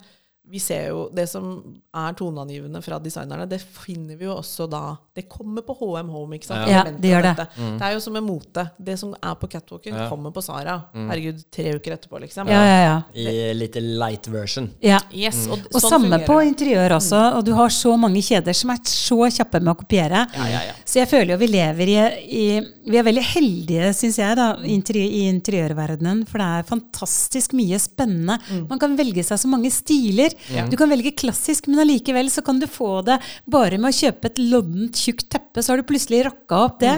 vi 0.50 0.60
ser 0.60 0.88
jo 0.90 1.10
Det 1.14 1.28
som 1.30 1.46
er 1.94 2.14
toneangivende 2.18 2.82
fra 2.82 2.98
designerne, 3.00 3.46
det 3.50 3.60
finner 3.62 4.18
vi 4.18 4.26
jo 4.26 4.36
også 4.40 4.66
da 4.70 4.96
Det 5.16 5.28
kommer 5.30 5.62
på 5.66 5.76
HM 5.78 6.10
Home, 6.10 6.38
ikke 6.40 6.46
sant? 6.48 6.68
Ja. 6.70 6.84
Ja, 6.86 6.92
det 6.92 7.10
gjør 7.12 7.26
det. 7.28 7.46
Mm. 7.58 7.74
Det 7.80 7.86
er 7.88 7.94
jo 7.94 8.00
som 8.00 8.14
med 8.14 8.24
mote. 8.24 8.64
Det 8.80 8.96
som 9.00 9.12
er 9.22 9.36
på 9.36 9.50
catwalken, 9.52 9.94
Ja. 9.98 10.08
kommer 10.10 10.32
på 10.32 10.42
Sara. 10.42 10.78
Herregud, 10.94 11.42
tre 11.52 11.74
uker 11.76 11.92
etterpå, 11.98 12.22
liksom. 12.24 12.48
Ja, 12.48 12.62
ja, 12.64 12.80
ja. 12.86 13.02
I 13.14 13.54
litt 13.54 13.76
light 13.76 14.28
version. 14.32 14.70
ja. 14.82 15.00
Yes, 15.14 15.46
og, 15.48 15.60
Og 15.74 15.82
sånn 15.82 15.90
samme 15.90 16.10
fungerer 16.10 16.26
på 16.26 16.38
interiør 16.48 16.96
også. 16.98 17.20
Og 17.38 17.44
du 17.46 17.54
har 17.54 17.68
så 17.70 17.98
mange 18.00 18.22
kjeder 18.24 18.56
som 18.56 18.70
er 18.72 18.80
så 18.86 19.18
kjappe 19.30 19.60
med 19.62 19.74
å 19.76 19.78
kopiere. 19.84 20.24
Ja, 20.36 20.48
ja, 20.48 20.62
ja. 20.70 20.74
Så 20.86 21.00
jeg 21.02 21.10
føler 21.12 21.34
jo 21.36 21.38
vi 21.44 21.48
lever 21.52 21.88
i, 21.92 21.98
i 22.26 22.46
Vi 22.90 22.98
er 22.98 23.04
veldig 23.06 23.24
heldige, 23.36 23.92
syns 23.94 24.18
jeg, 24.18 24.36
da, 24.40 24.54
i 24.64 24.72
interi- 24.74 25.12
i 25.20 25.28
interiørverdenen. 25.30 26.24
For 26.30 26.40
det 26.42 26.48
er 26.48 26.64
fantastisk 26.70 27.54
mye 27.58 27.78
spennende. 27.82 28.40
Man 28.70 28.80
kan 28.82 28.96
velge 28.98 29.24
seg 29.26 29.38
så 29.38 29.48
mange 29.52 29.70
stiler. 29.74 30.34
Du 30.72 30.76
kan 30.80 30.90
velge 30.92 31.12
klassisk, 31.20 31.68
men 31.68 31.84
allikevel 31.84 32.30
så 32.34 32.44
kan 32.46 32.60
du 32.62 32.68
få 32.70 33.02
det 33.08 33.20
bare 33.50 33.78
med 33.78 33.92
å 33.92 33.98
kjøpe 34.00 34.32
et 34.32 34.42
loddent, 34.42 34.98
tjukt 34.98 35.28
teppe, 35.32 35.64
så 35.64 35.74
har 35.74 35.82
du 35.82 35.88
plutselig 35.90 36.24
rocka 36.30 36.64
opp 36.66 36.80
det. 36.84 36.96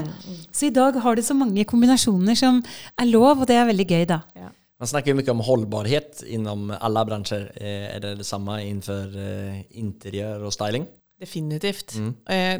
Så 0.52 0.70
i 0.70 0.74
dag 0.76 0.98
har 1.04 1.16
du 1.18 1.24
så 1.26 1.36
mange 1.38 1.66
kombinasjoner 1.70 2.38
som 2.40 2.62
er 3.02 3.10
lov, 3.12 3.42
og 3.44 3.48
det 3.50 3.58
er 3.60 3.70
veldig 3.70 3.88
gøy, 3.90 4.06
da. 4.14 4.22
Man 4.82 4.90
snakker 4.90 5.14
jo 5.14 5.20
mye 5.20 5.34
om 5.36 5.44
holdbarhet 5.46 6.24
innom 6.26 6.72
alle 6.74 7.04
bransjer. 7.06 7.52
Eh, 7.54 7.84
Er 7.96 8.00
det 8.02 8.16
det 8.18 8.26
samme 8.26 8.56
innenfor 8.64 9.14
eh, 9.14 9.60
interiør 9.78 10.48
og 10.48 10.56
styling? 10.56 10.88
Definitivt. 11.22 11.94
Mm. 12.02 12.16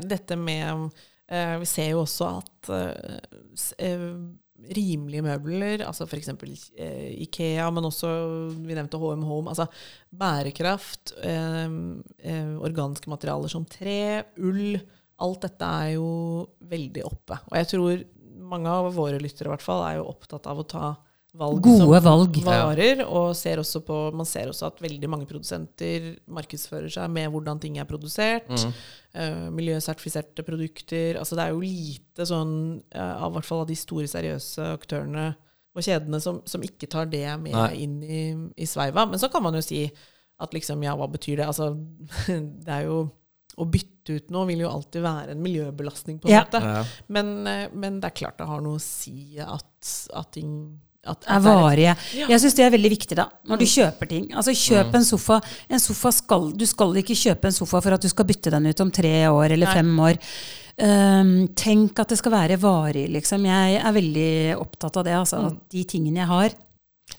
dette 0.06 0.36
med 0.38 0.92
eh, 1.32 1.56
Vi 1.58 1.66
ser 1.66 1.90
jo 1.96 2.04
også 2.04 2.28
at 2.38 2.70
eh, 2.70 3.18
eh, 3.82 4.06
rimelige 4.70 5.26
møbler, 5.26 5.84
altså 5.88 6.06
f.eks. 6.06 6.32
Eh, 6.78 7.10
Ikea, 7.26 7.68
men 7.74 7.88
også 7.90 8.12
vi 8.62 8.78
nevnte 8.78 9.00
HM 9.02 9.26
Home, 9.28 9.52
altså 9.54 9.68
bærekraft, 10.14 11.16
eh, 11.24 11.78
eh, 12.24 12.56
organske 12.62 13.12
materialer 13.12 13.52
som 13.52 13.68
tre, 13.70 14.24
ull 14.42 14.82
Alt 15.22 15.44
dette 15.44 15.68
er 15.84 15.90
jo 16.00 16.06
veldig 16.66 17.02
oppe. 17.06 17.36
Og 17.52 17.58
jeg 17.60 17.68
tror 17.70 18.00
mange 18.50 18.72
av 18.74 18.88
våre 18.96 19.20
lyttere 19.22 19.52
i 19.52 19.52
hvert 19.52 19.62
fall 19.62 19.84
er 19.86 20.00
jo 20.00 20.08
opptatt 20.10 20.48
av 20.50 20.64
å 20.64 20.66
ta 20.66 20.88
valg 21.34 21.62
Gode 21.64 22.02
som 22.02 22.04
valg. 22.04 22.38
varer, 22.44 23.02
og 23.08 23.36
ser 23.40 23.62
også 23.62 23.80
på, 23.88 23.98
man 24.14 24.26
ser 24.28 24.50
også 24.52 24.66
at 24.68 24.82
veldig 24.84 25.10
mange 25.10 25.28
produsenter 25.30 26.18
markedsfører 26.28 26.92
seg 26.92 27.10
med 27.14 27.30
hvordan 27.32 27.60
ting 27.64 27.78
er 27.80 27.86
produsert. 27.88 28.50
eh, 29.14 29.48
miljøsertifiserte 29.50 30.44
produkter. 30.44 31.18
Altså 31.22 31.36
det 31.40 31.46
er 31.46 31.54
jo 31.56 31.62
lite 31.64 32.26
sånn, 32.28 32.82
uh, 32.96 33.24
av 33.24 33.32
hvert 33.38 33.46
fall 33.48 33.64
av 33.64 33.68
de 33.72 33.76
store, 33.80 34.08
seriøse 34.12 34.68
aktørene 34.74 35.30
og 35.76 35.82
kjedene 35.86 36.20
som, 36.20 36.42
som 36.46 36.62
ikke 36.68 36.90
tar 36.92 37.06
det 37.08 37.24
med 37.40 37.56
Nei. 37.56 37.74
inn 37.86 37.98
i, 38.04 38.22
i 38.60 38.66
sveiva. 38.68 39.06
Men 39.08 39.20
så 39.20 39.30
kan 39.32 39.44
man 39.44 39.56
jo 39.56 39.62
si 39.64 39.86
at 40.42 40.52
liksom, 40.54 40.84
ja, 40.84 40.96
hva 41.00 41.08
betyr 41.08 41.38
det? 41.40 41.48
Altså, 41.48 41.72
det 42.66 42.68
er 42.82 42.88
jo 42.90 43.10
Å 43.62 43.66
bytte 43.68 44.16
ut 44.16 44.30
noe 44.32 44.48
vil 44.48 44.62
jo 44.64 44.70
alltid 44.72 45.04
være 45.04 45.34
en 45.36 45.42
miljøbelastning, 45.44 46.20
på 46.24 46.28
en 46.30 46.32
Ja. 46.34 46.44
måte. 46.46 46.62
Men, 47.12 47.32
eh, 47.48 47.68
men 47.74 48.00
det 48.00 48.08
er 48.12 48.16
klart 48.26 48.38
det 48.40 48.48
har 48.48 48.62
noe 48.64 48.80
å 48.80 48.82
si 48.82 49.38
at, 49.44 49.92
at 50.16 50.32
ting 50.32 50.80
at, 51.02 51.18
at 51.26 51.30
er 51.34 51.42
varige. 51.42 51.94
Ja. 52.14 52.28
Jeg 52.30 52.44
syns 52.44 52.56
det 52.58 52.66
er 52.66 52.74
veldig 52.76 52.92
viktig 52.94 53.18
da, 53.18 53.28
når 53.50 53.62
du 53.62 53.68
kjøper 53.70 54.10
ting. 54.10 54.28
Altså 54.38 54.54
Kjøp 54.58 54.98
en 55.00 55.06
sofa. 55.08 55.40
En 55.70 55.82
sofa 55.82 56.12
skal, 56.14 56.52
du 56.54 56.66
skal 56.70 56.98
ikke 57.02 57.18
kjøpe 57.18 57.50
en 57.50 57.56
sofa 57.58 57.82
for 57.82 57.98
at 57.98 58.06
du 58.06 58.10
skal 58.12 58.28
bytte 58.30 58.54
den 58.54 58.70
ut 58.70 58.84
om 58.86 58.92
tre 58.94 59.16
år 59.30 59.56
eller 59.56 59.72
Nei. 59.72 59.78
fem 59.80 60.04
år. 60.08 60.20
Um, 60.82 61.32
tenk 61.58 62.00
at 62.02 62.14
det 62.14 62.18
skal 62.22 62.34
være 62.34 62.60
varig, 62.62 63.08
liksom. 63.14 63.44
Jeg 63.50 63.82
er 63.82 63.96
veldig 63.98 64.32
opptatt 64.62 65.02
av 65.02 65.08
det. 65.08 65.18
Altså, 65.18 65.42
at 65.50 65.58
de 65.74 65.84
tingene 65.90 66.24
jeg 66.24 66.32
har. 66.32 66.56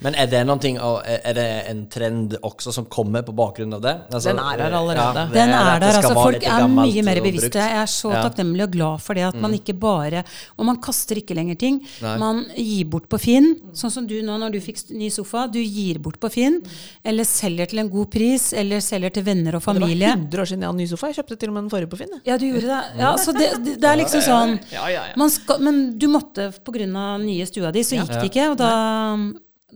Men 0.00 0.14
er 0.14 0.26
det 0.26 0.40
av- 0.80 1.02
er 1.04 1.34
det 1.34 1.64
en 1.70 1.86
trend 1.86 2.36
også 2.42 2.72
som 2.72 2.84
kommer 2.86 3.22
på 3.22 3.32
bakgrunn 3.34 3.74
av 3.74 3.82
det? 3.82 3.94
Altså, 4.10 4.30
Den 4.30 4.38
er 4.38 4.58
her 4.58 4.72
allerede. 4.72 5.28
det 5.28 5.34
Den 5.34 5.48
er 5.50 5.78
der. 5.80 5.92
altså 6.00 6.14
Folk 6.14 6.42
er 6.42 6.66
mye 6.68 7.02
mer 7.04 7.20
bevisste. 7.20 7.54
Jeg 7.60 7.76
er 7.82 7.86
så 7.86 8.10
Ja. 8.12 8.22
takknemlig 8.28 8.62
og 8.64 8.70
glad 8.72 9.00
for 9.00 9.14
det. 9.14 9.22
At 9.22 9.34
man 9.40 9.52
ikke 9.52 9.78
bare 9.78 10.24
Og 10.58 10.64
man 10.66 10.76
kaster 10.80 11.14
ikke 11.16 11.34
lenger 11.34 11.56
ting. 11.58 11.80
Nei. 12.00 12.16
Man 12.18 12.46
gir 12.56 12.84
bort 12.84 13.08
på 13.08 13.18
Finn. 13.20 13.56
Sånn 13.72 13.90
som 13.90 14.06
du 14.06 14.20
nå 14.22 14.38
når 14.38 14.52
du 14.52 14.60
fikk 14.60 14.90
ny 14.90 15.08
sofa. 15.10 15.46
Du 15.50 15.58
gir 15.60 15.98
bort 15.98 16.18
på 16.20 16.30
Finn. 16.30 16.62
Eller 17.04 17.24
selger 17.24 17.68
til 17.68 17.78
en 17.80 17.88
god 17.88 18.10
pris. 18.10 18.52
Eller 18.52 18.78
selger 18.80 19.12
til 19.12 19.22
venner 19.24 19.54
og 19.54 19.62
familie. 19.62 20.14
Det 20.16 20.16
var 20.16 20.16
100 20.16 20.40
år 20.40 20.46
siden 20.46 20.60
jeg 20.60 20.68
hadde 20.68 20.76
ny 20.78 20.86
sofa. 20.86 21.06
Jeg 21.12 21.16
kjøpte 21.16 21.38
til 21.38 21.48
og 21.48 21.54
med 21.54 21.62
den 21.62 21.70
forrige 21.70 21.90
på 21.90 21.98
Finn. 21.98 22.20
Ja, 22.24 22.36
du 22.36 22.46
gjorde 22.46 22.62
det. 22.62 22.82
Ja, 22.98 23.14
så 23.16 23.32
det, 23.32 23.78
det, 23.80 23.84
er 23.84 23.96
liksom 23.96 24.20
sånn 24.22 24.60
Ja, 24.72 24.86
ja, 24.88 25.04
ja. 25.06 25.12
man 25.16 25.30
skal, 25.30 25.58
Men 25.60 25.98
du 25.98 26.06
måtte 26.08 26.52
pga. 26.64 27.18
nye 27.20 27.46
stua 27.46 27.70
di, 27.72 27.80
så 27.80 27.96
gikk 28.00 28.08
det 28.08 28.30
ikke. 28.32 28.50
Og 28.52 28.56
da, 28.58 29.16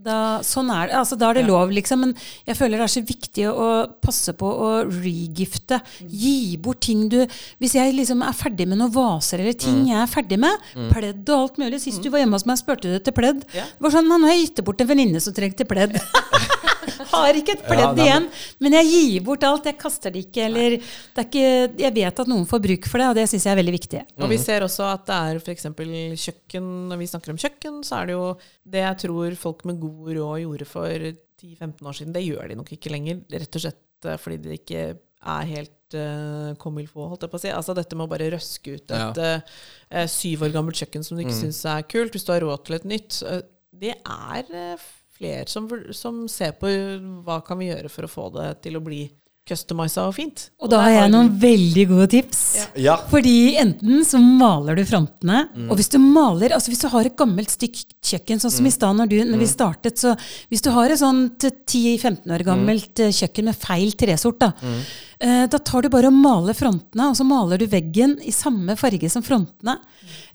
da 0.05 0.17
Sånn 0.47 0.71
er 0.73 0.91
det. 0.91 0.97
Altså, 0.99 1.17
da 1.19 1.31
er 1.31 1.39
det 1.41 1.47
lov, 1.49 1.73
liksom. 1.75 2.03
Men 2.05 2.15
jeg 2.47 2.59
føler 2.59 2.81
det 2.81 2.87
er 2.87 2.93
så 2.97 3.03
viktig 3.07 3.47
å 3.51 3.69
passe 4.05 4.35
på 4.37 4.47
å 4.49 4.71
regifte. 4.89 5.81
Gi 6.07 6.57
bort 6.63 6.83
ting 6.87 7.07
du 7.13 7.19
Hvis 7.63 7.77
jeg 7.79 7.95
liksom 7.97 8.23
er 8.27 8.37
ferdig 8.37 8.69
med 8.69 8.81
noen 8.81 8.93
vaser 8.95 9.43
eller 9.43 9.57
ting 9.59 9.85
jeg 9.91 9.99
er 10.01 10.11
ferdig 10.11 10.39
med, 10.43 10.67
pledd 10.93 11.29
og 11.31 11.37
alt 11.37 11.61
mulig 11.63 11.81
Sist 11.83 12.03
du 12.05 12.11
var 12.13 12.23
hjemme 12.23 12.39
hos 12.39 12.47
meg, 12.49 12.61
spurte 12.61 12.91
du 12.91 12.99
etter 12.99 13.15
pledd. 13.17 13.45
Yeah. 13.55 13.69
Det 13.77 13.87
var 13.87 13.97
sånn, 13.97 14.09
Nå 14.11 14.21
har 14.27 14.37
jeg 14.37 14.47
gitt 14.47 14.61
det 14.61 14.67
bort 14.67 14.81
til 14.81 14.87
en 14.87 14.93
venninne 14.95 15.23
som 15.23 15.35
trengte 15.37 15.69
pledd. 15.69 15.99
har 17.13 17.39
ikke 17.39 17.55
et 17.57 17.63
Ja, 17.65 17.69
pledd 17.69 17.85
nei, 17.87 17.95
men- 17.97 18.07
igjen. 18.07 18.29
Men 18.65 18.77
jeg 18.79 18.91
gir 18.93 19.25
bort 19.27 19.47
alt. 19.47 19.69
Jeg 19.71 19.79
kaster 19.81 20.15
det 20.15 20.25
ikke. 20.27 20.47
Eller 20.47 20.77
det 20.79 21.23
er 21.23 21.29
ikke, 21.29 21.47
jeg 21.83 21.95
vet 21.99 22.23
at 22.25 22.33
noen 22.33 22.47
får 22.49 22.65
bruk 22.67 22.89
for 22.91 23.03
det, 23.03 23.09
og 23.13 23.19
det 23.19 23.29
syns 23.31 23.47
jeg 23.49 23.55
er 23.55 23.61
veldig 23.63 23.77
viktig. 23.77 24.03
Og 24.21 24.33
vi 24.33 24.41
ser 24.43 24.67
også 24.67 24.89
at 24.91 25.07
det 25.09 25.21
er 25.21 25.41
f.eks. 25.43 25.69
kjøkken 26.27 26.69
Når 26.91 27.03
vi 27.03 27.11
snakker 27.13 27.35
om 27.35 27.41
kjøkken, 27.41 27.81
så 27.87 28.01
er 28.01 28.11
det 28.11 28.19
jo 28.19 28.27
det 28.67 28.85
jeg 28.85 29.01
tror 29.07 29.41
folk 29.41 29.65
med 29.69 29.81
god 29.83 30.13
råd 30.19 30.45
gjorde 30.45 30.69
for 30.69 31.09
10-15 31.43 31.91
år 31.91 31.99
siden. 32.01 32.15
Det 32.17 32.25
gjør 32.27 32.49
de 32.49 32.61
nok 32.61 32.73
ikke 32.77 32.93
lenger. 32.95 33.25
Rett 33.33 33.59
og 33.59 33.67
slett 33.67 34.09
eh, 34.09 34.21
fordi 34.21 34.41
det 34.45 34.61
ikke 34.61 34.87
er 35.27 35.49
helt 35.51 35.97
uh, 35.97 36.55
comme 36.61 36.83
il 36.83 36.87
faut, 36.87 37.09
holdt 37.11 37.25
jeg 37.25 37.33
på 37.33 37.39
å 37.39 37.43
si. 37.43 37.51
Altså 37.51 37.75
dette 37.75 37.97
med 37.99 38.07
å 38.07 38.11
bare 38.13 38.29
røske 38.31 38.77
ut 38.77 38.95
et 38.95 39.21
ja. 39.21 39.37
uh, 39.41 40.07
syv 40.11 40.47
år 40.47 40.55
gammelt 40.55 40.79
kjøkken 40.79 41.03
som 41.07 41.19
du 41.19 41.25
ikke 41.25 41.35
syns 41.35 41.65
er 41.67 41.87
kult, 41.91 42.15
hvis 42.15 42.27
du 42.27 42.33
har 42.35 42.45
råd 42.47 42.67
til 42.67 42.79
et 42.79 42.89
nytt. 42.93 43.19
Uh, 43.27 43.41
det 43.77 43.93
er 43.93 44.53
eh, 44.57 44.85
flere 45.19 45.47
som, 45.49 45.69
som 45.97 46.25
ser 46.29 46.53
på 46.61 46.71
hva 47.27 47.41
kan 47.47 47.59
vi 47.59 47.71
gjøre 47.73 47.91
for 47.93 48.07
å 48.07 48.11
få 48.13 48.31
det 48.37 48.51
til 48.67 48.77
å 48.77 48.85
bli 48.85 49.05
customisa 49.47 50.09
og 50.09 50.15
fint. 50.17 50.49
Og 50.59 50.71
da 50.73 50.81
har 50.83 50.91
jeg 50.91 51.11
noen 51.13 51.29
veldig 51.39 51.85
gode 51.93 52.07
tips. 52.17 52.41
Ja. 52.57 52.65
Ja. 52.83 52.95
Fordi 53.13 53.35
enten 53.61 54.01
så 54.05 54.19
maler 54.19 54.75
du 54.75 54.83
frontene, 54.89 55.45
og 55.71 55.77
hvis 55.79 55.91
du 55.93 56.01
maler 56.03 56.51
Altså 56.57 56.73
hvis 56.73 56.83
du 56.83 56.89
har 56.91 57.07
et 57.07 57.15
gammelt 57.17 57.53
stykk 57.55 57.79
kjøkken, 58.03 58.43
sånn 58.43 58.51
som 58.57 58.67
i 58.67 58.73
stad 58.75 58.97
når, 58.99 59.07
du- 59.13 59.23
når 59.31 59.39
vi 59.39 59.47
startet, 59.53 60.03
så 60.03 60.17
hvis 60.51 60.63
du 60.67 60.71
har 60.75 60.91
et 60.91 60.99
sånt 60.99 61.39
10-15 61.63 62.27
år 62.35 62.43
gammelt 62.49 62.99
eh, 63.07 63.15
kjøkken 63.15 63.45
med 63.53 63.55
feil 63.63 63.93
tresort, 63.95 64.41
da, 64.43 64.51
eh, 64.67 64.83
da 65.49 65.59
tar 65.59 65.83
du 65.83 65.89
bare 65.89 66.11
og 66.11 66.13
maler 66.13 66.53
frontene, 66.57 67.07
og 67.09 67.17
så 67.17 67.25
maler 67.25 67.59
du 67.59 67.67
veggen 67.73 68.19
i 68.21 68.33
samme 68.35 68.75
farge 68.77 69.09
som 69.11 69.23
frontene. 69.25 69.79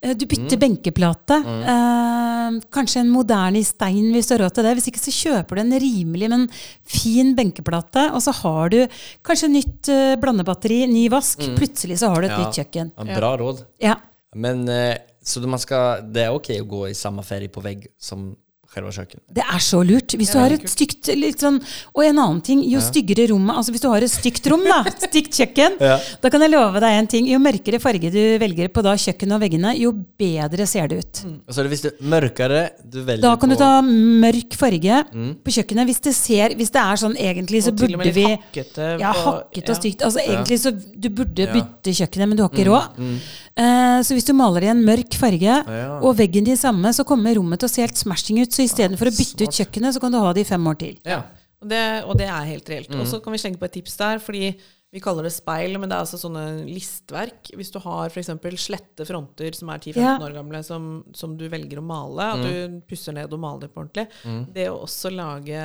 Eh, 0.02 0.14
Du 0.18 0.26
bytter 0.26 0.58
benkeplate. 0.58 1.38
Mm. 1.46 2.62
kanskje 2.74 3.00
en 3.00 3.10
moderne 3.14 3.60
i 3.62 3.64
stein 3.64 4.10
hvis 4.12 4.28
du 4.28 4.34
har 4.36 4.42
råd 4.46 4.56
til 4.58 4.64
det. 4.66 4.74
Hvis 4.80 4.88
ikke 4.92 5.00
så 5.04 5.14
kjøper 5.14 5.56
du 5.56 5.62
en 5.62 5.76
rimelig, 5.80 6.30
men 6.34 6.48
fin 6.84 7.36
benkeplate, 7.38 8.08
og 8.12 8.22
så 8.26 8.34
har 8.42 8.70
du 8.74 8.80
kanskje 9.24 9.52
nytt 9.54 9.88
eh, 9.94 10.16
blandebatteri, 10.20 10.82
ny 10.92 11.06
vask. 11.14 11.40
Plutselig 11.56 12.00
så 12.02 12.10
har 12.12 12.22
du 12.22 12.28
et 12.28 12.32
Ja. 12.34 12.40
nytt 12.42 12.58
kjøkken. 12.60 12.92
Ja, 12.98 13.16
bra 13.20 13.38
råd. 13.38 13.64
Ja. 13.80 13.96
Men 14.36 14.68
eh, 14.70 14.98
så 15.24 15.40
man 15.48 15.60
skal, 15.60 16.02
det 16.12 16.24
er 16.26 16.34
ok 16.34 16.50
å 16.60 16.68
gå 16.68 16.90
i 16.90 16.94
samme 16.98 17.24
ferie 17.24 17.48
på 17.54 17.62
vegg 17.62 17.88
som 18.00 18.32
kjøkken. 18.72 19.20
Det 19.36 19.44
er 19.44 19.60
så 19.60 19.82
lurt. 19.84 20.14
Hvis 20.16 20.32
du 20.32 20.38
har 20.40 20.50
et 20.56 20.64
stygt 20.70 21.08
litt 21.20 21.40
sånn, 21.44 21.58
Og 21.94 22.04
en 22.06 22.18
annen 22.18 22.42
ting, 22.42 22.62
jo 22.64 22.80
styggere 22.80 23.28
rommet 23.30 23.56
Altså 23.58 23.72
hvis 23.72 23.82
du 23.82 23.90
har 23.90 24.02
et 24.02 24.10
stygt 24.10 24.48
rom, 24.48 24.64
da, 24.64 24.84
stygt 25.10 25.34
kjøkken, 25.36 25.76
Ja. 25.82 25.98
da 26.22 26.30
kan 26.30 26.40
jeg 26.42 26.52
love 26.52 26.80
deg 26.80 26.98
en 27.00 27.08
ting. 27.08 27.28
Jo 27.28 27.38
mørkere 27.40 27.80
farge 27.82 28.10
du 28.12 28.38
velger 28.40 28.70
på 28.70 28.82
da 28.82 28.94
kjøkkenet 28.96 29.36
og 29.36 29.42
veggene, 29.42 29.74
jo 29.78 29.92
bedre 29.92 30.66
ser 30.68 30.88
det 30.88 30.98
ut. 31.04 31.26
Och 31.48 31.54
så 31.56 31.62
är 31.62 31.68
det 31.68 31.86
er 31.86 32.04
mørkere 32.04 32.70
du 32.90 33.02
velger 33.04 33.22
på 33.22 33.28
Da 33.28 33.36
kan 33.36 33.50
på... 33.50 33.56
du 33.56 33.60
ta 33.60 33.82
mørk 33.82 34.56
farge 34.56 35.04
Mm. 35.12 35.36
på 35.44 35.52
kjøkkenet. 35.52 35.86
Hvis 35.86 36.00
det 36.02 36.14
ser 36.16 36.50
Hvis 36.56 36.72
det 36.72 36.80
er 36.82 36.96
sånn 36.96 37.16
egentlig, 37.18 37.64
så 37.64 37.72
Og 37.72 37.78
til 37.78 37.94
og 37.94 37.98
med 38.00 38.08
burde 38.08 38.16
litt 38.16 38.16
vi 38.16 38.24
hakkete 38.64 39.00
Ja, 39.00 39.12
hakkete 39.12 39.26
hakket 39.52 39.70
og 39.70 39.76
stygt. 39.76 40.02
Altså 40.02 40.20
egentlig 40.24 40.60
så 40.60 40.72
Du 41.02 41.10
burde 41.10 41.40
Ja. 41.44 41.52
Mm, 41.54 41.60
bytte 41.60 41.92
kjøkkenet, 41.92 42.28
men 42.30 42.38
du 42.38 42.44
har 42.44 42.50
ikke 42.50 42.68
råd. 42.70 43.20
Eh, 43.58 44.00
så 44.06 44.14
hvis 44.16 44.26
du 44.26 44.34
maler 44.34 44.64
i 44.64 44.68
en 44.72 44.84
mørk 44.86 45.14
farge, 45.20 45.42
Ja. 45.68 46.00
og 46.02 46.16
veggen 46.18 46.46
din 46.46 46.56
samme, 46.58 46.88
så 46.94 47.04
kommer 47.04 47.36
rommet 47.36 47.60
til 47.60 47.68
å 47.68 47.72
se 47.72 47.82
helt 47.82 47.98
smashing 47.98 48.40
ut. 48.42 48.50
Så 48.52 48.61
istedenfor 48.68 49.12
å 49.12 49.16
bytte 49.18 49.48
ut 49.48 49.58
kjøkkenet, 49.62 49.94
så 49.96 50.00
kan 50.04 50.12
du 50.12 50.20
ha 50.20 50.34
det 50.34 50.42
i 50.46 50.50
fem 50.52 50.68
år 50.68 50.78
til. 50.82 51.00
Ja. 51.06 51.24
Og 51.62 51.70
det, 51.70 51.82
og 52.10 52.18
det 52.18 52.26
er 52.28 52.46
helt 52.56 52.70
reelt. 52.70 52.90
Mm. 52.90 53.02
Og 53.04 53.08
så 53.08 53.20
kan 53.22 53.34
vi 53.34 53.38
slenge 53.42 53.60
på 53.62 53.66
et 53.70 53.76
tips 53.78 53.98
der, 54.00 54.18
fordi 54.24 54.56
vi 54.92 55.00
kaller 55.00 55.24
det 55.24 55.32
speil, 55.32 55.78
men 55.80 55.88
det 55.88 55.96
er 55.96 56.02
altså 56.04 56.18
sånne 56.20 56.66
listverk. 56.68 57.52
Hvis 57.56 57.70
du 57.72 57.78
har 57.80 58.10
f.eks. 58.12 58.28
slette 58.60 59.06
fronter 59.08 59.54
som 59.56 59.70
er 59.72 59.78
10-15 59.80 60.02
Ja. 60.02 60.18
år 60.20 60.34
gamle, 60.36 60.60
som, 60.68 60.88
som 61.16 61.38
du 61.40 61.46
velger 61.48 61.80
å 61.80 61.84
male, 61.86 62.26
at 62.34 62.42
Mm. 62.42 62.50
du 62.82 62.82
pusser 62.90 63.14
ned 63.16 63.32
og 63.32 63.40
maler 63.40 63.62
det 63.62 63.70
på 63.74 63.86
ordentlig, 63.86 64.08
det 64.54 64.66
å 64.68 64.82
også 64.84 65.14
lage 65.16 65.62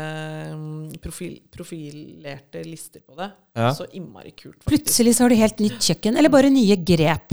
mm, 0.54 1.00
profil, 1.02 1.40
profilerte 1.50 2.62
lister 2.68 3.00
på 3.02 3.16
det, 3.18 3.30
Ja. 3.56 3.72
så 3.74 3.86
innmari 3.96 4.30
kult, 4.36 4.60
faktisk. 4.62 4.68
Plutselig 4.68 5.16
så 5.16 5.24
har 5.24 5.30
du 5.30 5.36
helt 5.40 5.58
nytt 5.58 5.80
kjøkken, 5.80 6.16
eller 6.18 6.28
bare 6.30 6.50
nye 6.52 6.76
grep 6.76 7.32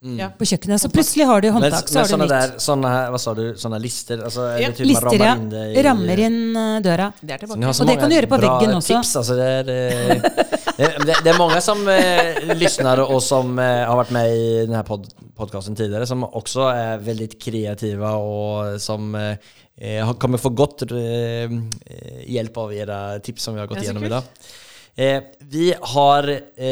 Ja. 0.00 0.28
på 0.38 0.44
kjøkkenet. 0.44 0.80
Så 0.80 0.88
plutselig 0.92 1.24
har 1.26 1.40
du 1.40 1.48
Men, 1.50 1.62
håndtak, 1.62 1.88
så 1.88 1.94
men 1.94 1.98
har 1.98 2.04
du 2.04 2.10
såna 2.12 2.24
nytt. 2.24 2.30
där, 2.52 2.58
såna 2.58 2.88
här, 2.88 3.16
sa 3.18 3.34
du, 3.34 3.54
sånne 3.56 3.78
lister? 3.80 4.18
Altså, 4.24 4.40
är 4.40 4.58
Ja. 4.60 4.68
det 4.68 4.74
typ 4.76 4.86
Lister, 4.86 5.24
ja. 5.24 5.36
Inn 5.36 5.48
det 5.50 5.64
i... 5.72 5.82
Rammer 5.82 6.18
inn 6.18 6.56
eh, 6.56 6.80
døra. 6.80 7.12
Det 7.20 7.32
er 7.34 7.38
tilbake. 7.38 7.66
Och 7.80 7.86
det 7.86 7.96
kan 7.96 8.10
du 8.10 8.14
gjøre 8.16 8.26
på 8.26 8.36
veggen 8.36 8.74
også. 8.76 8.94
tips. 8.94 9.16
altså, 9.16 9.34
det, 9.34 9.48
er, 9.48 9.68
eh, 9.68 10.22
det, 11.06 11.16
det 11.24 11.32
er 11.32 11.38
mange 11.38 11.60
som 11.60 11.88
eh, 11.88 12.54
lytter 12.54 13.00
og 13.06 13.22
som 13.22 13.58
eh, 13.58 13.84
har 13.88 13.96
vært 14.04 14.10
med 14.12 14.36
i 14.36 14.66
denne 14.66 14.84
pod 14.84 15.08
podcasten 15.36 15.76
tidligere, 15.76 16.06
som 16.06 16.22
også 16.24 16.68
er 16.74 16.98
veldig 17.04 17.30
kreative, 17.40 18.08
og 18.20 18.78
som 18.80 19.14
eh, 19.14 19.36
eh, 19.80 20.04
har- 20.04 20.14
kommer 20.14 20.38
få 20.38 20.50
godt 20.54 20.82
eh, 20.92 21.48
hjelp 21.48 22.28
hjälp 22.28 22.56
av 22.56 22.70
dere 22.70 23.18
tips 23.20 23.42
som 23.42 23.54
vi 23.54 23.60
har 23.60 23.66
gått 23.66 23.82
Ja, 23.82 23.92
i 23.92 24.04
idag. 24.06 24.22
Eh, 24.96 25.22
vi 25.38 25.74
har 25.80 26.28
eh, 26.56 26.66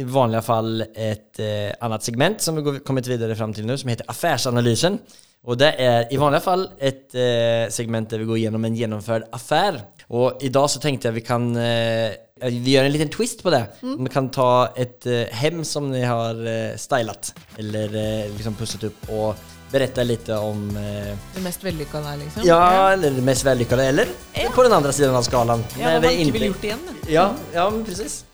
i 0.00 0.04
vanliga 0.06 0.42
fall 0.42 0.84
ett 0.94 1.38
eh, 1.38 1.46
annat 1.80 2.02
segment 2.02 2.40
som 2.40 2.56
vi 2.56 2.62
går- 2.62 2.78
kommit 2.78 3.06
vidare 3.06 3.36
fram 3.36 3.54
till 3.54 3.66
nu 3.66 3.78
som 3.78 3.88
heter 3.88 4.06
Affärsanalysen. 4.10 4.98
Och 5.44 5.58
det 5.58 5.72
är 5.72 6.12
i 6.12 6.16
vanliga 6.16 6.40
fall 6.40 6.70
ett 6.78 7.14
eh, 7.14 7.70
segment 7.70 8.10
där 8.10 8.18
vi 8.18 8.24
går 8.24 8.36
igenom 8.36 8.64
en 8.64 8.74
genomförd 8.76 9.22
affär. 9.32 9.80
Och 10.06 10.38
idag 10.40 10.70
så 10.70 10.80
tänkte 10.80 11.08
jag 11.08 11.12
vi 11.12 11.20
kan 11.20 11.56
eh, 11.56 12.10
vi 12.42 12.70
gör 12.70 12.84
en 12.84 12.92
liten 12.92 13.08
twist 13.08 13.42
på 13.42 13.50
det. 13.50 13.66
Vi 13.98 14.08
kan 14.12 14.30
ta 14.30 14.72
ett 14.76 15.06
eh, 15.06 15.12
hem 15.12 15.64
som 15.64 15.90
ni 15.90 16.02
har 16.04 16.46
eh, 16.46 16.76
stylat 16.76 17.34
eller 17.58 17.84
eh, 18.24 18.32
liksom 18.36 18.54
pussat 18.54 18.84
upp 18.84 19.10
och 19.10 19.34
berätta 19.72 20.02
lite 20.02 20.36
om 20.36 20.76
eh, 20.76 21.16
Det 21.34 21.40
mest 21.40 21.64
vellykka 21.64 22.00
der, 22.00 22.16
liksom. 22.16 22.42
Ja, 22.44 22.92
eller 22.92 23.10
det 23.10 23.22
mest 23.22 23.44
vällyckade 23.44 23.84
eller 23.84 24.06
på 24.54 24.62
den 24.62 24.72
andra 24.72 24.92
sidan 24.92 25.14
av 25.14 25.22
skalan. 25.22 25.64
Ja, 25.80 25.88
det 25.90 26.00
man 26.00 26.10
ikke 26.10 26.32
ville 26.32 26.46
gjort 26.46 26.64
igjen. 26.64 26.78
da. 26.86 27.10
Ja, 27.12 27.34
ja 27.52 27.70
men 27.70 27.84
precis. 27.84 28.24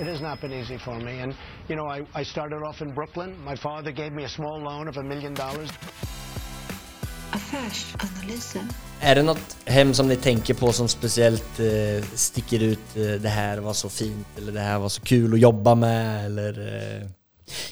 It 0.00 0.06
has 0.06 0.20
not 0.20 0.40
been 0.40 0.52
easy 0.52 0.78
for 0.78 0.94
me. 0.94 1.22
And, 1.22 1.34
you 1.68 1.76
know, 1.76 1.86
I, 1.98 2.20
I 2.22 2.24
started 2.24 2.62
off 2.62 2.80
in 2.82 2.94
Brooklyn. 2.94 3.34
My 3.44 3.56
father 3.56 3.90
gave 3.90 4.10
me 4.10 4.24
a 4.24 4.28
small 4.28 4.60
loan 4.62 4.88
of 4.88 4.96
a 4.96 5.02
million 5.02 5.34
dollars. 5.34 5.70
Affärsanalysen. 7.30 8.68
Är 9.00 9.14
det 9.14 9.22
något 9.22 9.56
hem 9.64 9.94
som 9.94 10.08
ni 10.08 10.16
tänker 10.16 10.54
på 10.54 10.72
som 10.72 10.88
speciellt 10.88 11.60
eh, 11.60 12.04
sticker 12.14 12.62
ut? 12.62 12.96
Eh, 12.96 13.02
det 13.02 13.28
här 13.28 13.58
var 13.58 13.72
så 13.72 13.88
fint 13.88 14.26
eller 14.36 14.52
det 14.52 14.60
här 14.60 14.78
var 14.78 14.88
så 14.88 15.00
kul 15.00 15.34
att 15.34 15.40
jobba 15.40 15.74
med 15.74 16.26
eller? 16.26 16.76
Eh, 16.76 17.08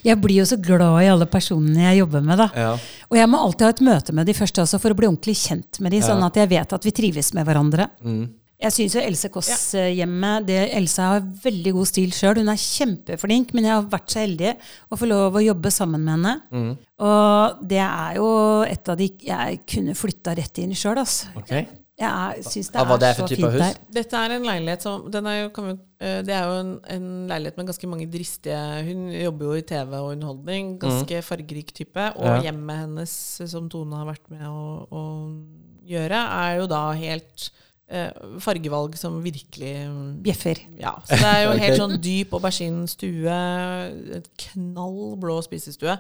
Jeg 0.06 0.20
blir 0.22 0.40
jo 0.40 0.46
så 0.48 0.56
glad 0.60 1.02
i 1.04 1.10
alle 1.12 1.26
personene 1.30 1.86
jeg 1.90 2.00
jobber 2.04 2.24
med. 2.24 2.38
da. 2.38 2.48
ja. 2.54 2.72
Og 3.10 3.16
jeg 3.20 3.28
må 3.30 3.38
alltid 3.38 3.66
ha 3.68 3.74
et 3.74 3.84
møte 3.86 4.12
med 4.16 4.26
de 4.26 4.34
først 4.34 4.58
også, 4.58 4.80
for 4.82 4.90
å 4.90 4.98
bli 4.98 5.06
ordentlig 5.06 5.36
kjent 5.38 5.78
med 5.80 5.92
de, 5.94 6.00
sånn 6.02 6.22
at 6.26 6.34
jeg 6.36 6.48
vet 6.50 6.72
at 6.74 6.84
vi 6.84 6.90
trives 6.96 7.32
med 7.36 7.46
hverandre. 7.46 7.88
Jeg 8.56 8.72
syns 8.72 8.94
jo 8.96 9.00
Else 9.04 9.28
Kåss-hjemmet 9.28 10.46
det 10.48 10.58
Else 10.78 11.04
har 11.04 11.20
veldig 11.42 11.72
god 11.76 11.88
stil 11.90 12.10
sjøl. 12.16 12.38
Hun 12.40 12.48
er 12.48 12.56
kjempeflink, 12.56 13.50
men 13.52 13.66
jeg 13.68 13.74
har 13.74 13.82
vært 13.92 14.14
så 14.14 14.22
heldig 14.22 14.54
å 14.88 14.96
få 14.96 15.08
lov 15.10 15.36
å 15.36 15.42
jobbe 15.44 15.70
sammen 15.70 16.00
med 16.06 16.14
henne. 16.16 16.76
Og 17.04 17.58
det 17.68 17.82
er 17.84 18.14
jo 18.16 18.28
et 18.64 18.88
av 18.88 18.96
de 18.96 19.10
Jeg 19.28 19.60
kunne 19.68 19.94
flytta 19.94 20.34
rett 20.38 20.58
inn 20.62 20.72
sjøl, 20.72 20.96
altså. 21.02 21.28
Okej. 21.36 21.66
Jeg 21.96 22.42
syns 22.44 22.68
det 22.68 22.76
Hva 22.76 22.84
var 22.90 23.04
er 23.08 23.14
så 23.16 23.24
fint 23.30 23.40
hus? 23.46 23.60
der. 23.62 23.76
Dette 23.96 24.18
er 24.20 24.34
en 24.36 24.44
leilighet 24.44 24.82
som 24.84 25.06
den 25.10 25.26
er 25.30 25.36
jo, 25.42 25.48
kan 25.56 25.70
eh, 25.98 26.18
Det 26.26 26.34
er 26.36 26.44
jo 26.44 26.56
en, 26.60 26.72
en 26.92 27.06
leilighet 27.30 27.56
med 27.56 27.66
ganske 27.70 27.88
mange 27.88 28.06
dristige 28.12 28.58
Hun 28.84 29.06
jobber 29.14 29.46
jo 29.46 29.52
i 29.56 29.62
TV 29.64 29.94
og 29.96 30.10
underholdning. 30.12 30.74
Ganske 30.82 31.22
fargerik 31.24 31.72
type. 31.72 32.10
Og 32.20 32.26
Ja. 32.28 32.40
hjemmet 32.50 32.82
hennes, 32.84 33.14
som 33.48 33.70
Tone 33.72 33.96
har 33.96 34.10
vært 34.10 34.28
med 34.28 34.44
å, 34.44 34.84
å 34.92 35.04
gjøre, 35.88 36.20
er 36.44 36.58
jo 36.60 36.66
da 36.68 36.82
helt 36.98 37.48
fargevalg 38.42 38.96
som 38.98 39.20
virkelig 39.22 39.72
Bjeffer. 40.24 40.58
Ja. 40.80 40.96
Så 41.06 41.18
det 41.20 41.28
er 41.30 41.42
jo 41.44 41.52
helt 41.62 41.78
sånn 41.78 41.94
dyp 42.02 42.32
aubergine-stue. 42.34 43.36
Et 44.18 44.26
knall 44.46 44.98
blå 45.22 45.36
spisestue. 45.46 45.94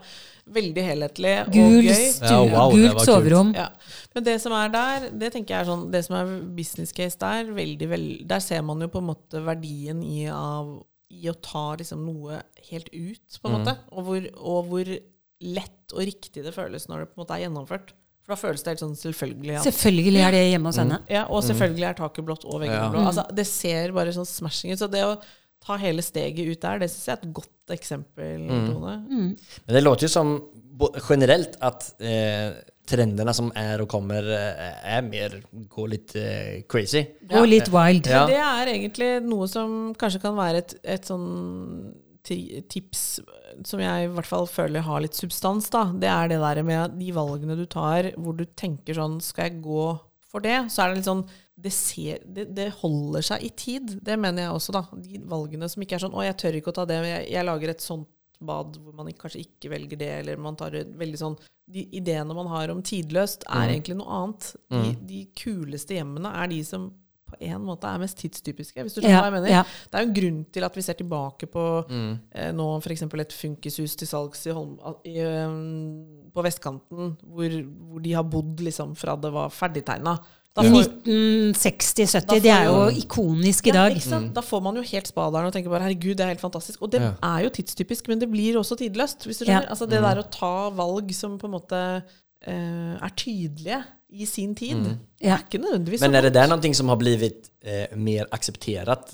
Veldig 0.56 0.82
helhetlig 0.86 1.34
Gul 1.54 1.78
og 1.78 1.86
gøy. 1.86 2.02
stue, 2.16 2.32
Ja, 2.32 2.40
wow, 2.56 2.74
gult 2.74 3.02
soverom. 3.06 3.52
Ja. 3.56 3.68
Men 4.16 4.26
det 4.26 4.36
som 4.42 4.54
er 4.58 4.72
der, 4.74 5.06
det 5.14 5.32
tenker 5.34 5.54
jeg 5.56 5.62
er 5.64 5.70
sånn 5.70 5.86
Det 5.94 6.02
som 6.06 6.16
er 6.18 6.34
business 6.58 6.92
case 6.96 7.18
der, 7.22 7.50
veldig, 7.54 7.88
vel- 7.90 8.24
der 8.26 8.42
ser 8.42 8.62
man 8.66 8.82
jo 8.82 8.88
på 8.92 9.02
en 9.02 9.10
måte 9.12 9.42
verdien 9.46 10.02
i, 10.06 10.24
av, 10.30 10.72
i 11.10 11.28
å 11.30 11.34
ta 11.42 11.68
liksom 11.78 12.02
noe 12.06 12.40
helt 12.70 12.90
ut, 12.94 13.38
på 13.42 13.46
en 13.50 13.60
måte. 13.60 13.76
Og 13.94 14.08
hvor, 14.10 14.26
og 14.42 14.72
hvor 14.72 14.90
lett 15.46 15.92
og 15.94 16.02
riktig 16.02 16.42
det 16.46 16.54
føles 16.56 16.88
når 16.90 17.04
det 17.04 17.08
på 17.12 17.18
en 17.18 17.22
måte 17.24 17.34
er 17.38 17.44
gjennomført. 17.46 17.94
For 18.26 18.34
da 18.34 18.40
føles 18.40 18.64
det 18.64 18.72
helt 18.72 18.82
sånn 18.82 18.96
selvfølgelig. 18.98 19.56
At, 19.60 19.66
Selvfølgelig 19.68 20.22
er 20.26 20.34
det 20.34 20.44
hjemme 20.50 20.70
hos 20.72 20.78
henne. 20.82 20.96
ja, 21.14 21.24
og 21.30 21.44
selvfølgelig 21.46 21.86
er 21.86 21.98
taket 22.00 22.26
blått 22.26 22.44
og 22.44 22.60
veggene 22.60 22.80
Ja. 22.82 22.88
blå. 22.90 23.04
Altså, 23.06 23.24
det 23.32 23.46
ser 23.46 23.92
bare 23.94 24.14
sånn 24.16 24.26
smashing 24.26 24.72
ut. 24.74 24.80
Så 24.82 24.90
det 24.90 25.04
å 25.06 25.12
ta 25.62 25.76
hele 25.78 26.02
steget 26.02 26.42
ut 26.50 26.60
der, 26.60 26.80
det 26.82 26.90
syns 26.90 27.06
jeg 27.06 27.14
er 27.16 27.22
et 27.22 27.34
godt 27.38 27.74
eksempel, 27.76 28.48
Tone. 28.66 28.96
Mm. 29.06 29.36
Men 29.66 29.78
det 29.78 29.82
låter 29.84 30.08
jo 30.08 30.08
som 30.08 30.40
generelt 31.08 31.54
at 31.60 31.62
att 31.62 32.00
eh, 32.00 32.52
trendene 32.86 33.32
som 33.34 33.52
er 33.56 33.80
og 33.82 33.88
kommer 33.88 34.22
er 34.26 35.02
mer, 35.02 35.40
går 35.68 35.88
litt 35.88 36.14
eh, 36.16 36.62
crazy. 36.68 37.04
Og 37.30 37.46
litt 37.48 37.68
wild. 37.68 38.06
Ja. 38.06 38.26
Det 38.26 38.38
er 38.42 38.72
egentlig 38.74 39.10
noe 39.26 39.48
som 39.50 39.94
kanskje 39.98 40.20
kan 40.22 40.36
være 40.36 40.62
et, 40.64 40.74
et 40.84 41.08
sånn 41.08 41.94
tips 42.26 43.02
som 43.64 43.80
jeg 43.80 44.06
i 44.06 44.10
hvert 44.12 44.28
fall 44.28 44.48
føler 44.50 44.84
har 44.84 45.02
litt 45.04 45.16
substans. 45.16 45.70
da. 45.72 45.86
Det 45.94 46.10
er 46.10 46.30
det 46.32 46.40
der 46.42 46.62
med 46.66 46.98
de 46.98 47.12
valgene 47.16 47.56
du 47.58 47.66
tar 47.70 48.12
hvor 48.16 48.36
du 48.36 48.44
tenker 48.58 48.98
sånn 48.98 49.20
Skal 49.24 49.50
jeg 49.50 49.62
gå 49.64 49.86
for 50.26 50.44
det? 50.44 50.58
Så 50.72 50.82
er 50.82 50.90
det 50.90 51.00
litt 51.00 51.08
sånn 51.10 51.26
det, 51.56 51.72
ser, 51.72 52.20
det, 52.26 52.50
det 52.56 52.68
holder 52.82 53.24
seg 53.24 53.46
i 53.46 53.48
tid. 53.56 53.94
Det 54.04 54.18
mener 54.20 54.44
jeg 54.44 54.58
også, 54.58 54.74
da. 54.76 54.82
De 54.92 55.22
valgene 55.24 55.68
som 55.72 55.82
ikke 55.82 55.96
er 55.96 56.04
sånn 56.04 56.16
Å, 56.16 56.26
jeg 56.26 56.36
tør 56.42 56.58
ikke 56.58 56.74
å 56.74 56.76
ta 56.76 56.84
det. 56.88 57.00
Jeg, 57.08 57.30
jeg 57.32 57.48
lager 57.48 57.72
et 57.72 57.84
sånt 57.84 58.12
bad 58.44 58.76
hvor 58.84 58.92
man 58.92 59.08
kanskje 59.16 59.46
ikke 59.46 59.70
velger 59.72 59.96
det, 59.96 60.10
eller 60.20 60.40
man 60.40 60.58
tar 60.60 60.74
veldig 60.76 61.20
sånn 61.20 61.38
De 61.72 61.86
ideene 61.96 62.36
man 62.36 62.50
har 62.52 62.68
om 62.68 62.82
tidløst, 62.84 63.46
er 63.48 63.70
egentlig 63.70 63.96
noe 64.02 64.18
annet. 64.20 64.50
De, 64.68 64.92
de 65.08 65.22
kuleste 65.38 65.96
hjemmene 65.96 66.34
er 66.42 66.52
de 66.52 66.60
som 66.68 66.90
på 67.38 67.44
en 67.46 67.64
måte 67.66 67.84
er 67.88 67.98
mest 68.02 68.16
tidstypiske, 68.18 68.82
hvis 68.82 68.94
du 68.96 69.00
skjønner 69.00 69.14
Ja, 69.16 69.20
hva 69.22 69.30
jeg 69.30 69.36
mener. 69.36 69.50
ja. 69.50 69.62
Det 69.90 69.94
er 69.94 70.04
jo 70.04 70.08
en 70.08 70.16
grunn 70.20 70.40
til 70.52 70.64
at 70.64 70.74
vi 70.76 70.82
ser 70.82 70.94
tilbake 71.00 71.46
på 71.52 71.64
eh, 71.90 72.52
nå 72.52 72.66
f.eks. 72.82 73.02
et 73.02 73.32
funkishus 73.32 73.96
til 73.96 74.08
salgs 74.08 74.46
i 74.46 74.50
Holm, 74.56 74.78
i, 75.04 75.18
um, 75.20 76.30
på 76.34 76.42
vestkanten, 76.42 77.16
hvor, 77.22 77.58
hvor 77.90 78.00
de 78.02 78.12
har 78.16 78.22
bodd 78.24 78.60
liksom 78.60 78.94
fra 78.96 79.16
det 79.16 79.32
var 79.32 79.48
ferdigtegna. 79.50 80.16
I 80.56 80.70
1960-70. 80.72 82.40
det 82.40 82.48
er 82.50 82.64
jo 82.70 82.86
ikonisk 82.96 83.66
i 83.68 83.72
ja, 83.74 83.82
dag. 83.82 83.96
ikke 83.96 84.08
sant? 84.08 84.30
Da 84.36 84.40
får 84.44 84.62
man 84.64 84.78
jo 84.80 84.84
helt 84.88 85.10
spaderen 85.10 85.50
og 85.50 85.52
tenker 85.52 85.68
bare 85.72 85.84
herregud, 85.84 86.14
det 86.16 86.24
er 86.24 86.30
helt 86.32 86.40
fantastisk. 86.40 86.80
Og 86.82 86.92
det 86.94 87.02
Ja. 87.02 87.10
er 87.22 87.44
jo 87.44 87.50
tidstypisk, 87.50 88.08
men 88.08 88.18
det 88.18 88.30
blir 88.30 88.56
også 88.56 88.76
tidløst. 88.80 89.26
Hvis 89.26 89.38
du 89.38 89.44
Ja. 89.50 89.60
Altså 89.68 89.84
det 89.88 90.00
der 90.00 90.16
å 90.22 90.30
ta 90.30 90.70
valg 90.70 91.12
som 91.14 91.36
på 91.38 91.44
en 91.46 91.52
måte 91.52 92.02
eh, 92.46 92.94
er 93.02 93.12
tydelige 93.16 93.84
i 94.10 94.24
sin 94.26 94.54
tid, 94.54 94.76
Mm. 94.76 94.98
Ja. 95.20 95.38
ikke 95.38 95.58
nødvendigvis 95.58 96.00
Men 96.00 96.14
er 96.14 96.22
det 96.22 96.32
der 96.34 96.46
noe 96.46 96.74
som 96.74 96.88
har 96.88 96.96
blitt 96.96 97.48
eh, 97.64 97.86
mer 97.96 98.26
akseptert 98.32 99.12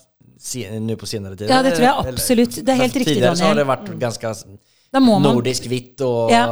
nå 0.81 0.97
på 0.99 1.07
senere 1.07 1.37
tid? 1.37 1.49
Ja, 1.49 1.63
det 1.63 1.75
tror 1.79 1.87
jeg 1.87 2.13
absolutt. 2.15 2.55
Det 2.65 2.69
er 2.69 2.75
helt 2.83 2.95
riktig, 2.95 3.01
riktig, 3.01 3.15
Tidligere 3.15 3.37
så 3.37 3.45
har 3.45 3.55
det 3.55 3.67
vært 3.67 3.99
ganske 3.99 4.21
ganska 4.23 4.59
Da 4.93 5.01
må 5.01 5.19
man 5.19 5.35
nordisk 5.37 5.65
hvitt 5.71 6.01
og 6.05 6.31
ja. 6.31 6.45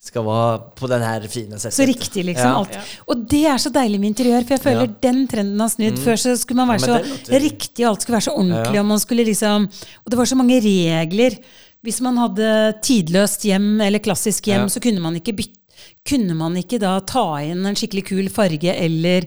skal 0.00 0.24
være 0.24 0.60
på 0.78 0.88
den 0.88 1.02
her 1.02 1.26
fine 1.28 1.58
settet. 1.58 1.76
Så 1.76 1.86
riktig, 1.86 2.24
liksom. 2.24 2.48
Ja. 2.48 2.58
Alt. 2.62 2.78
Og 3.10 3.26
det 3.28 3.42
er 3.50 3.58
så 3.60 3.68
deilig 3.74 3.98
med 4.00 4.14
interiør, 4.14 4.46
for 4.46 4.54
jeg 4.56 4.62
føler 4.64 4.86
Ja. 4.86 4.94
den 5.02 5.26
trenden 5.28 5.60
har 5.60 5.68
snudd. 5.68 5.98
Før 5.98 6.16
så 6.16 6.36
skulle 6.38 6.56
man 6.64 6.68
være 6.68 6.80
Ja, 6.80 6.86
så 6.86 7.02
det 7.02 7.10
låter- 7.12 7.42
riktig, 7.42 7.84
og 7.84 7.90
alt 7.90 8.02
skulle 8.02 8.16
være 8.16 8.28
så 8.30 8.36
ordentlig, 8.38 8.74
Ja. 8.74 8.80
og 8.80 8.86
man 8.86 8.98
skulle 8.98 9.24
liksom 9.24 9.64
Og 9.66 10.10
det 10.10 10.16
var 10.16 10.24
så 10.24 10.36
mange 10.36 10.60
regler. 10.60 11.36
Hvis 11.84 12.00
man 12.00 12.16
hadde 12.16 12.74
tidløst 12.82 13.42
hjem 13.44 13.80
eller 13.80 13.98
klassisk 13.98 14.46
hjem, 14.46 14.62
Ja. 14.62 14.66
så 14.68 14.80
kunne 14.80 15.00
man 15.00 15.14
ikke 15.16 15.36
bytte 15.36 15.54
kunne 16.08 16.36
man 16.38 16.56
ikke 16.60 16.80
da 16.82 16.96
ta 17.00 17.24
inn 17.44 17.64
en 17.68 17.78
skikkelig 17.78 18.04
kul 18.10 18.28
farge 18.32 18.74
eller 18.74 19.26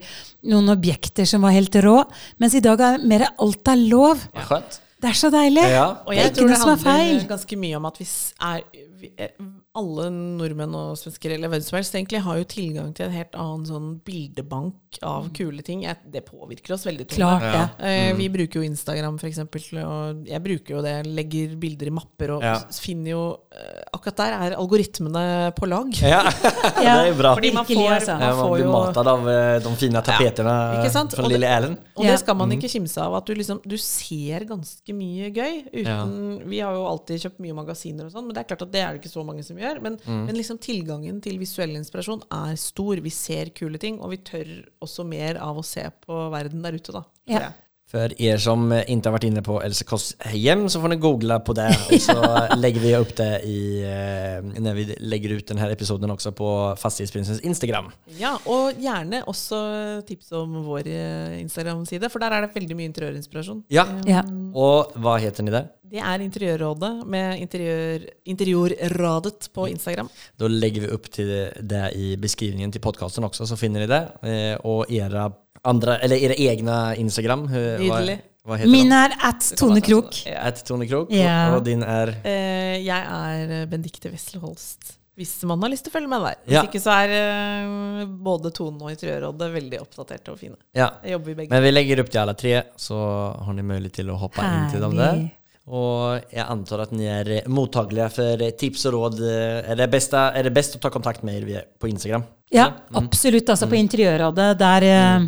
noen 0.50 0.72
objekter 0.74 1.28
som 1.30 1.42
var 1.46 1.56
helt 1.56 1.76
rå? 1.86 1.98
Mens 2.42 2.56
i 2.58 2.64
dag 2.64 2.82
er 2.82 3.04
mer 3.06 3.28
alt 3.32 3.68
er 3.74 3.82
lov. 3.82 4.24
Ja. 4.36 4.48
Skjønt. 4.50 4.80
Det 5.02 5.10
er 5.10 5.18
så 5.18 5.32
deilig. 5.34 5.66
Ja. 5.72 5.86
Og 6.06 6.14
jeg 6.14 6.34
tror 6.36 6.52
det 6.52 6.58
er 6.62 6.78
handler 6.86 7.28
ganske 7.32 7.58
mye 7.58 7.78
om 7.80 7.88
at 7.90 7.98
vi 7.98 8.08
er 8.52 8.64
vi 9.02 9.10
er- 9.18 9.34
Alle 9.74 10.10
nordmenn 10.12 10.76
og 10.76 10.98
svensker 11.00 11.32
eller 11.32 11.48
hvem 11.48 11.62
som 11.64 11.78
helst 11.78 11.96
egentlig 11.96 12.20
har 12.22 12.38
jo 12.38 12.44
tilgang 12.44 12.94
til 12.94 13.06
en 13.06 13.14
helt 13.16 13.38
annen 13.40 13.66
sånn 13.66 14.02
bildebank 14.04 14.76
av 15.02 15.30
kule 15.34 15.64
ting. 15.66 15.84
Jeg, 15.86 15.98
det 16.12 16.24
påvirker 16.28 16.76
oss 16.76 16.84
veldig. 16.86 17.08
Klart 17.14 17.46
det. 17.46 17.62
mm. 17.80 18.18
Vi 18.20 18.28
bruker 18.34 18.60
jo 18.60 18.68
Instagram 18.68 19.18
for 19.22 19.30
eksempel, 19.30 19.64
og 19.86 20.28
jeg 20.28 20.44
bruker 20.44 20.76
jo 20.76 20.82
det, 20.84 20.96
legger 21.08 21.56
bilder 21.62 21.88
i 21.88 21.94
mapper 21.96 22.34
og 22.36 22.44
Ja. 22.44 22.58
finner 22.82 23.12
jo 23.14 23.22
eh, 23.56 23.80
Akkurat 23.96 24.18
der 24.18 24.36
er 24.36 24.56
algoritmene 24.58 25.24
på 25.56 25.70
lag. 25.70 25.90
Ja, 26.02 26.22
Ja, 26.82 26.96
det 27.06 27.14
er 27.14 27.18
bra. 27.18 27.34
Fordi 27.38 27.54
man 27.56 27.66
får, 27.66 27.88
altså. 27.96 28.18
Ja, 28.18 28.32
man 28.36 28.42
får 28.42 28.54
blir 28.56 28.66
jo 28.66 28.74
matet 28.76 29.12
av 29.14 29.30
eh, 29.32 29.60
de 29.64 29.74
fine 29.80 30.04
tapetene 30.06 30.56
fra 31.16 31.28
Lille 31.32 31.48
Erlend. 31.48 31.78
Og 31.96 32.06
det 32.08 32.18
skal 32.22 32.38
man 32.40 32.52
ikke 32.58 32.72
kimse 32.72 33.02
av. 33.02 33.16
At 33.22 33.30
du 33.30 33.36
liksom 33.38 33.62
Du 33.66 33.78
ser 33.78 34.46
ganske 34.50 34.96
mye 34.98 35.32
gøy. 35.32 35.62
Uten, 35.72 36.50
Vi 36.50 36.60
har 36.60 36.76
jo 36.76 36.86
alltid 36.90 37.22
kjøpt 37.26 37.40
mye 37.44 37.56
magasiner 37.58 38.08
og 38.10 38.14
sånn, 38.16 38.28
men 38.28 38.36
det 38.36 38.44
er 38.44 38.50
klart 38.52 38.66
at 38.68 38.74
det 38.74 38.82
er 38.84 38.96
det 38.96 39.02
ikke 39.04 39.14
så 39.14 39.24
mange 39.26 39.46
som 39.48 39.60
gjør. 39.60 39.82
Men, 39.84 39.98
men 40.06 40.36
liksom 40.36 40.60
tilgangen 40.62 41.22
til 41.24 41.40
visuell 41.42 41.76
inspirasjon 41.80 42.24
er 42.32 42.56
stor. 42.60 43.00
Vi 43.02 43.14
ser 43.14 43.54
kule 43.56 43.80
ting, 43.82 44.00
og 44.02 44.12
vi 44.14 44.22
tør 44.26 44.52
også 44.82 45.06
mer 45.08 45.40
av 45.42 45.60
å 45.62 45.66
se 45.66 45.84
på 46.04 46.18
verden 46.34 46.64
der 46.66 46.78
ute, 46.78 46.96
da. 46.96 47.04
Ja. 47.30 47.52
Tror 47.92 48.14
dere 48.16 48.34
er 48.34 48.40
som 48.42 48.72
ikke 48.72 49.10
har 49.10 49.16
vært 49.16 49.28
inne 49.28 49.44
på 49.46 49.58
Else 49.64 49.86
Kåss 49.88 50.06
hjem 50.34 50.68
så 50.72 50.80
får 50.82 50.94
dere 50.94 51.04
google 51.04 51.38
på 51.46 51.56
det 51.58 51.68
Og 51.92 52.04
så 52.04 52.16
legger 52.64 52.86
vi 52.86 52.94
opp 52.96 53.12
det 53.18 53.32
i, 53.48 53.62
eh, 53.84 54.40
när 54.62 54.74
vi 54.74 54.86
legger 55.00 55.36
ut 55.38 55.48
denne 55.48 55.70
episoden 55.72 56.12
også 56.12 56.32
på 56.32 56.76
Fastighetsprinsens 56.80 57.42
Instagram. 57.48 57.92
Ja, 58.20 58.38
og 58.46 58.80
gjerne 58.80 59.24
også 59.28 59.60
tips 60.08 60.32
om 60.38 60.62
vår 60.66 60.88
eh, 60.88 61.40
Instagram-side, 61.42 62.10
for 62.12 62.24
der 62.24 62.36
er 62.36 62.46
det 62.46 62.56
veldig 62.56 62.78
mye 62.78 62.90
interiørinspirasjon. 62.92 63.64
Ja, 63.70 63.86
Ja. 64.08 64.24
Og 64.54 64.96
hva 65.00 65.18
heter 65.20 65.44
den 65.44 65.54
där? 65.54 65.70
Det 65.92 66.00
er 66.00 66.22
Interiørrådet 66.24 67.08
med 67.08 67.42
interiør, 67.42 68.06
Interiørradet 68.26 69.50
på 69.54 69.68
Instagram. 69.68 70.10
Da 70.40 70.48
legger 70.48 70.86
vi 70.86 70.92
opp 70.96 71.10
til 71.12 71.52
det 71.60 71.86
i 71.96 72.16
beskrivningen 72.16 72.72
til 72.72 72.82
podcasten 72.82 73.28
også, 73.28 73.46
så 73.46 73.58
finner 73.60 73.88
dere 73.88 74.00
det. 74.22 74.60
Og 74.64 74.80
och 74.82 74.92
era 74.92 75.32
andra, 75.64 75.98
eller 76.00 76.16
era 76.18 76.34
egna 76.34 76.96
Instagram. 76.96 77.48
hur- 77.48 77.80
Nydelig. 77.80 78.20
Hva, 78.42 78.58
heter 78.58 78.72
Min 78.72 78.92
er 78.92 79.14
at 79.22 79.52
Tone 79.58 79.82
Krok. 79.86 80.16
Ja. 80.26 80.40
At 80.50 80.64
Tone 80.66 80.88
Krok. 80.90 81.12
Ja. 81.14 81.52
Og, 81.52 81.60
og, 81.60 81.66
din 81.68 81.84
er? 81.86 82.10
Uh, 82.26 82.78
jeg 82.82 82.90
er 82.90 83.68
Benedicte 83.70 84.10
Wessel 84.10 84.42
Holst. 84.42 84.96
Hvis 85.20 85.44
man 85.46 85.62
har 85.62 85.70
lyst 85.70 85.86
til 85.86 85.92
å 85.92 85.98
følge 86.00 86.10
med 86.10 86.24
der. 86.26 86.40
Hvis 86.48 86.56
Ja. 86.56 86.64
ikke 86.66 86.82
så 86.82 86.96
er 87.04 87.14
uh, 87.14 88.06
både 88.08 88.50
Tone 88.56 88.82
og 88.82 88.90
Interiørrådet 88.96 89.52
veldig 89.54 89.82
oppdaterte 89.84 90.34
og 90.34 90.40
fine. 90.40 90.58
Ja. 90.74 90.90
Jeg 91.04 91.20
jobber 91.20 91.36
i 91.36 91.36
begge. 91.36 91.54
Men 91.54 91.64
vi 91.68 91.76
legger 91.76 92.02
opp 92.02 92.10
til 92.10 92.24
alle 92.24 92.34
tre 92.40 92.56
så 92.82 92.98
har 93.46 93.54
ni 93.54 93.94
til 93.94 94.10
å 94.10 94.18
hoppe 94.18 94.42
Herlig. 94.42 94.58
inn 94.64 94.74
til 94.74 94.86
dem 94.88 94.98
der. 94.98 95.22
Og 95.72 96.34
jeg 96.34 96.46
antar 96.50 96.82
at 96.88 96.92
ni 96.98 97.06
er 97.06 97.30
Mottakelige 97.48 98.10
for 98.16 98.42
eh, 98.42 98.56
tips 98.58 98.88
og 98.90 98.96
råd. 98.96 99.20
Er 99.22 99.78
det, 99.78 99.88
best, 99.94 100.14
er 100.18 100.44
det 100.44 100.54
best 100.56 100.76
å 100.76 100.82
ta 100.82 100.90
kontakt 100.90 101.22
med 101.24 101.46
dere 101.46 101.68
på 101.80 101.88
Instagram? 101.92 102.26
Ja, 102.52 102.66
absolutt. 102.98 103.48
Altså 103.54 103.70
på 103.70 103.78
Interiørrådet. 103.78 104.58
Der, 104.60 104.88
eh, 104.90 105.28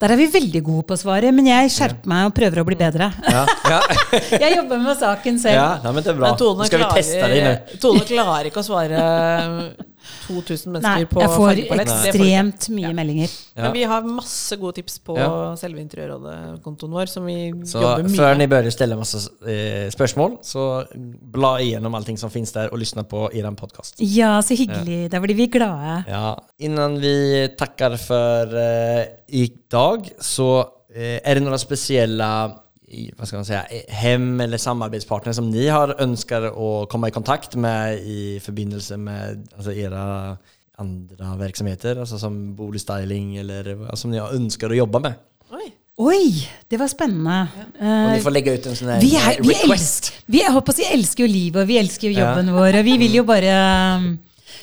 der 0.00 0.14
er 0.14 0.18
vi 0.18 0.26
veldig 0.32 0.62
gode 0.66 0.84
på 0.88 0.96
svaret, 0.98 1.34
men 1.34 1.46
jeg 1.50 1.70
skjerper 1.74 2.10
meg 2.10 2.26
og 2.30 2.34
prøver 2.36 2.62
å 2.62 2.66
bli 2.66 2.78
bedre. 2.80 3.10
Ja, 3.28 3.44
ja. 3.68 3.80
Jeg 4.42 4.56
jobber 4.56 4.80
med 4.82 4.98
saken 4.98 5.38
selv. 5.42 5.58
ja 5.60 5.68
nei, 5.84 5.92
men 5.94 6.02
det 6.04 6.12
er 6.14 6.18
bra. 6.18 6.32
Men 6.32 6.40
Tone 6.40 6.68
klarer, 6.72 7.62
Tone 7.82 8.04
klarer 8.08 8.50
ikke 8.50 8.62
å 8.64 8.66
svare 8.66 9.06
2000 10.26 10.72
mennesker 10.72 11.02
Nei, 11.02 11.04
på 11.10 11.20
jeg 11.22 11.30
får 11.32 11.48
fargepalett. 11.48 11.90
Det 11.92 12.12
får 12.14 12.22
ekstremt 12.22 12.68
mye 12.76 12.92
meldinger. 12.96 13.30
Ja. 13.56 13.62
Men 13.64 13.72
vi 13.76 13.82
har 13.90 14.02
masse 14.06 14.56
gode 14.60 14.74
tips 14.80 14.98
på 15.06 15.16
Ja. 15.18 15.28
selve 15.56 15.80
Interiørrådet-kontoen 15.82 16.90
vår, 16.96 17.06
som 17.10 17.26
vi 17.26 17.36
Så 17.64 17.80
jobber 17.82 18.02
mye 18.08 18.16
før 18.16 18.36
ni 18.38 18.46
bør 18.46 18.70
stille 18.70 18.96
masse 18.98 18.98
massa 18.98 19.22
eh, 19.46 19.88
spørsmål, 19.92 20.38
så 20.42 20.66
bla 21.32 21.56
igjennom 21.62 21.94
allting 21.94 22.18
som 22.18 22.30
finnes 22.30 22.52
der, 22.52 22.68
og 22.72 22.78
lyssna 22.78 23.02
på 23.08 23.28
er 23.34 23.56
podcast. 23.56 23.96
Ja, 24.00 24.40
så 24.42 24.56
hyggelig. 24.58 25.10
Da 25.12 25.20
blir 25.20 25.36
vi 25.36 25.46
glade. 25.52 26.04
Ja, 26.08 26.36
innan 26.58 26.98
vi 27.02 27.48
takker 27.58 27.96
for 28.00 28.56
eh, 28.58 29.06
dag 29.70 30.10
så 30.20 30.50
eh, 30.94 31.20
er 31.24 31.34
det 31.34 31.42
noen 31.44 31.58
spesielle 31.58 32.24
i- 32.24 32.61
vad 33.18 33.28
ska 33.28 33.36
man 33.36 33.44
säga, 33.44 33.64
eh, 33.70 33.94
hem 33.94 34.40
eller 34.40 34.58
samarbetspartner 34.58 35.32
som 35.32 35.50
ni 35.50 35.68
har 35.68 36.00
önskar 36.00 36.42
att 36.42 36.88
komma 36.88 37.08
i 37.08 37.10
kontakt 37.10 37.54
med 37.54 37.98
i 37.98 38.40
förbindelse 38.44 38.96
med 38.96 39.48
alltså 39.56 39.72
era 39.72 40.36
andra 40.76 41.36
verksamheter, 41.36 41.96
altså 41.96 42.18
som 42.18 42.54
boligstyling 42.56 43.36
eller 43.36 43.94
som 43.96 44.10
ni 44.10 44.18
har 44.18 44.32
önskar 44.34 44.70
å 44.70 44.74
jobbe 44.74 44.98
med? 45.04 45.14
Oi. 45.52 45.68
Oi, 46.02 46.48
det 46.72 46.78
var 46.80 46.88
spennende. 46.88 47.46
Ja. 47.78 47.90
Og 48.06 48.12
ni 48.16 48.22
får 48.24 48.32
legge 48.32 48.54
ut 48.56 48.66
en 48.66 48.76
sånn 48.78 48.88
request 48.94 49.04
vi, 49.04 49.16
er, 49.20 49.36
eh, 49.36 49.42
vi, 49.44 49.54
request. 49.54 50.08
elsker, 50.08 50.22
vi, 50.32 50.38
jeg 50.40 50.52
håper 50.54 50.72
å 50.72 50.76
si, 50.78 50.86
elsker 50.96 51.26
jo 51.26 51.30
livet, 51.30 51.60
og 51.62 51.68
vi 51.68 51.76
elsker 51.78 52.08
jo 52.08 52.14
Ja. 52.16 52.30
jobben 52.30 52.48
vår, 52.56 52.78
og 52.80 52.84
vi 52.88 52.94
vil 53.02 53.18
jo 53.20 53.24
bare 53.28 53.52
um, 54.00 54.06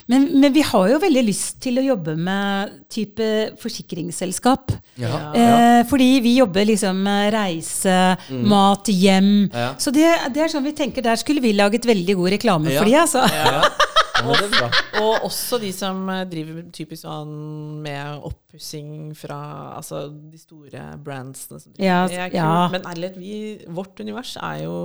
men, 0.10 0.26
men 0.42 0.54
vi 0.56 0.64
har 0.66 0.88
jo 0.90 1.00
veldig 1.04 1.22
lyst 1.28 1.60
til 1.64 1.78
å 1.80 1.86
jobbe 1.86 2.16
med 2.18 2.80
type 2.92 3.28
forsikringsselskap. 3.62 4.72
Ja. 5.00 5.20
Eh, 5.38 5.82
fordi 5.90 6.10
vi 6.26 6.36
jobber 6.40 6.66
liksom 6.68 7.04
med 7.06 7.30
reise, 7.36 7.98
mat, 8.50 8.90
hjem. 8.90 9.30
Mm. 9.50 9.54
Ja. 9.54 9.70
Så 9.82 9.94
det, 9.96 10.08
det 10.34 10.44
er 10.46 10.52
sånn 10.52 10.66
vi 10.66 10.74
tenker, 10.78 11.06
der 11.06 11.20
skulle 11.22 11.44
vi 11.44 11.54
laget 11.58 11.86
veldig 11.90 12.18
god 12.20 12.34
reklame 12.38 12.74
Ja. 12.74 12.82
for 12.82 12.90
de, 12.90 12.98
altså. 13.06 13.26
Ja. 13.30 13.62
Ja, 14.20 14.34
bra. 14.52 14.68
Og 15.00 15.24
også 15.30 15.62
de 15.62 15.70
som 15.72 16.02
eh, 16.12 16.26
driver 16.28 16.66
typisk 16.76 17.06
sånn 17.06 17.30
med 17.86 18.26
oppussing 18.28 19.14
fra 19.16 19.38
altså, 19.78 20.10
de 20.12 20.36
store 20.42 20.82
brandsene. 21.00 21.62
Som 21.64 21.72
driver. 21.72 21.86
Ja, 21.88 22.02
det 22.12 22.18
er 22.20 22.34
kult. 22.34 22.36
ja. 22.42 22.68
Men 22.74 22.90
ærlig, 22.92 23.14
vi, 23.16 23.38
vårt 23.72 24.02
univers 24.04 24.34
er 24.42 24.66
jo 24.66 24.76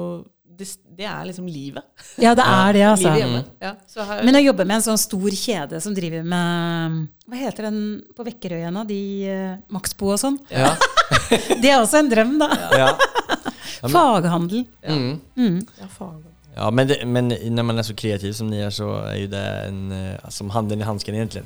det, 0.58 0.68
det 0.98 1.06
er 1.08 1.24
liksom 1.28 1.46
livet. 1.50 1.84
Ja, 2.22 2.34
det 2.38 2.44
er 2.46 2.76
det, 2.76 2.84
altså. 2.92 3.14
Ja, 3.62 3.72
så 3.90 4.06
her, 4.08 4.22
Men 4.26 4.38
å 4.38 4.42
jobbe 4.44 4.66
med 4.66 4.78
en 4.78 4.86
sånn 4.86 5.00
stor 5.00 5.38
kjede 5.38 5.80
som 5.82 5.96
driver 5.96 6.26
med 6.26 7.00
Hva 7.30 7.40
heter 7.40 7.68
den 7.68 7.80
på 8.16 8.26
Vekkerøy 8.28 8.60
igjen. 8.60 8.80
De 8.88 9.00
uh, 9.30 9.56
Maxbo 9.74 10.12
og 10.14 10.20
sånn. 10.22 10.38
Ja. 10.52 10.74
Det 11.62 11.70
er 11.70 11.80
også 11.80 12.00
en 12.00 12.12
drøm, 12.12 12.36
da. 12.42 12.50
Ja. 12.74 12.92
Faghandel. 13.94 14.64
Mm. 14.86 15.58
ja, 15.76 15.88
faghandel. 15.92 16.30
Ja, 16.54 16.70
men, 16.70 16.88
det, 16.88 17.00
men 17.04 17.28
når 17.28 17.66
man 17.66 17.82
er 17.82 17.86
så 17.86 17.96
kreativ 17.98 18.32
som 18.38 18.48
ni 18.48 18.60
er, 18.62 18.70
så 18.72 18.86
er 19.02 19.18
jo 19.24 19.30
det 19.32 19.42
en, 19.66 19.80
eh, 19.92 20.28
som 20.32 20.52
handen 20.54 20.80
i 20.80 20.86
handsken 20.86 21.16
egentlig. 21.18 21.42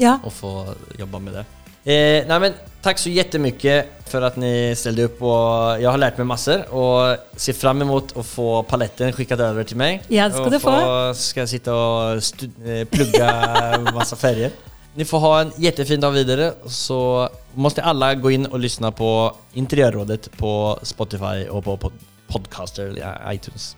Ja. 0.00 0.16
Å 0.22 0.30
få 0.32 0.52
jobba 1.00 1.20
med 1.22 1.40
det. 1.40 1.44
Eh, 1.84 2.26
nej, 2.28 2.40
men 2.40 2.52
tack 2.82 2.98
så 2.98 3.08
jättemycket 3.10 3.86
för 4.06 4.22
att 4.22 4.36
ni 4.36 4.74
ställde 4.76 5.02
upp 5.04 5.22
och 5.22 5.80
jag 5.82 5.90
har 5.90 5.98
lärt 5.98 6.16
mig 6.18 6.26
massor 6.26 6.74
och 6.74 7.16
ser 7.36 7.52
fram 7.52 7.82
emot 7.82 8.16
att 8.16 8.26
få 8.26 8.62
paletten 8.62 9.12
skickad 9.12 9.40
över 9.40 9.64
till 9.64 9.76
mig. 9.76 10.02
Ja, 10.08 10.24
det 10.28 10.34
ska 10.34 10.42
och 10.44 10.50
du 10.50 10.58
få. 10.60 11.14
Ska 11.14 11.40
jag 11.40 11.48
sitta 11.48 11.74
och 11.74 12.22
sitte 12.24 12.46
og 12.46 12.90
plugga 12.90 13.30
massa 13.94 14.16
färger. 14.16 14.50
Ni 14.94 15.04
får 15.04 15.18
ha 15.18 15.40
en 15.40 15.52
jättefin 15.56 16.00
dag 16.00 16.10
vidare 16.10 16.52
så 16.66 17.28
måste 17.54 17.82
alla 17.82 18.14
gå 18.14 18.30
in 18.30 18.46
och 18.46 18.58
lyssna 18.58 18.92
på 18.92 19.36
Interiörrådet 19.52 20.36
på 20.36 20.78
Spotify 20.82 21.48
och 21.50 21.64
på 21.64 21.76
pod- 21.76 21.92
Podcaster 22.28 22.82
eller 22.86 23.32
iTunes. 23.32 23.76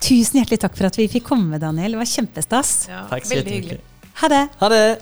Tusen 0.00 0.40
hjertelig 0.40 0.58
takk 0.60 0.76
for 0.76 0.86
at 0.86 0.98
vi 0.98 1.08
fikk 1.08 1.24
komme, 1.28 1.58
Daniel. 1.58 1.92
Det 1.92 1.98
var 1.98 2.04
kjempestas. 2.10 2.88
Ja, 2.90 3.04
Takk 3.10 3.26
så 3.26 3.34
veldig 3.34 3.52
hyggelig. 3.52 3.80
Ha 4.20 4.28
det. 4.28 4.48
Ha 4.58 4.68
det! 4.68 4.96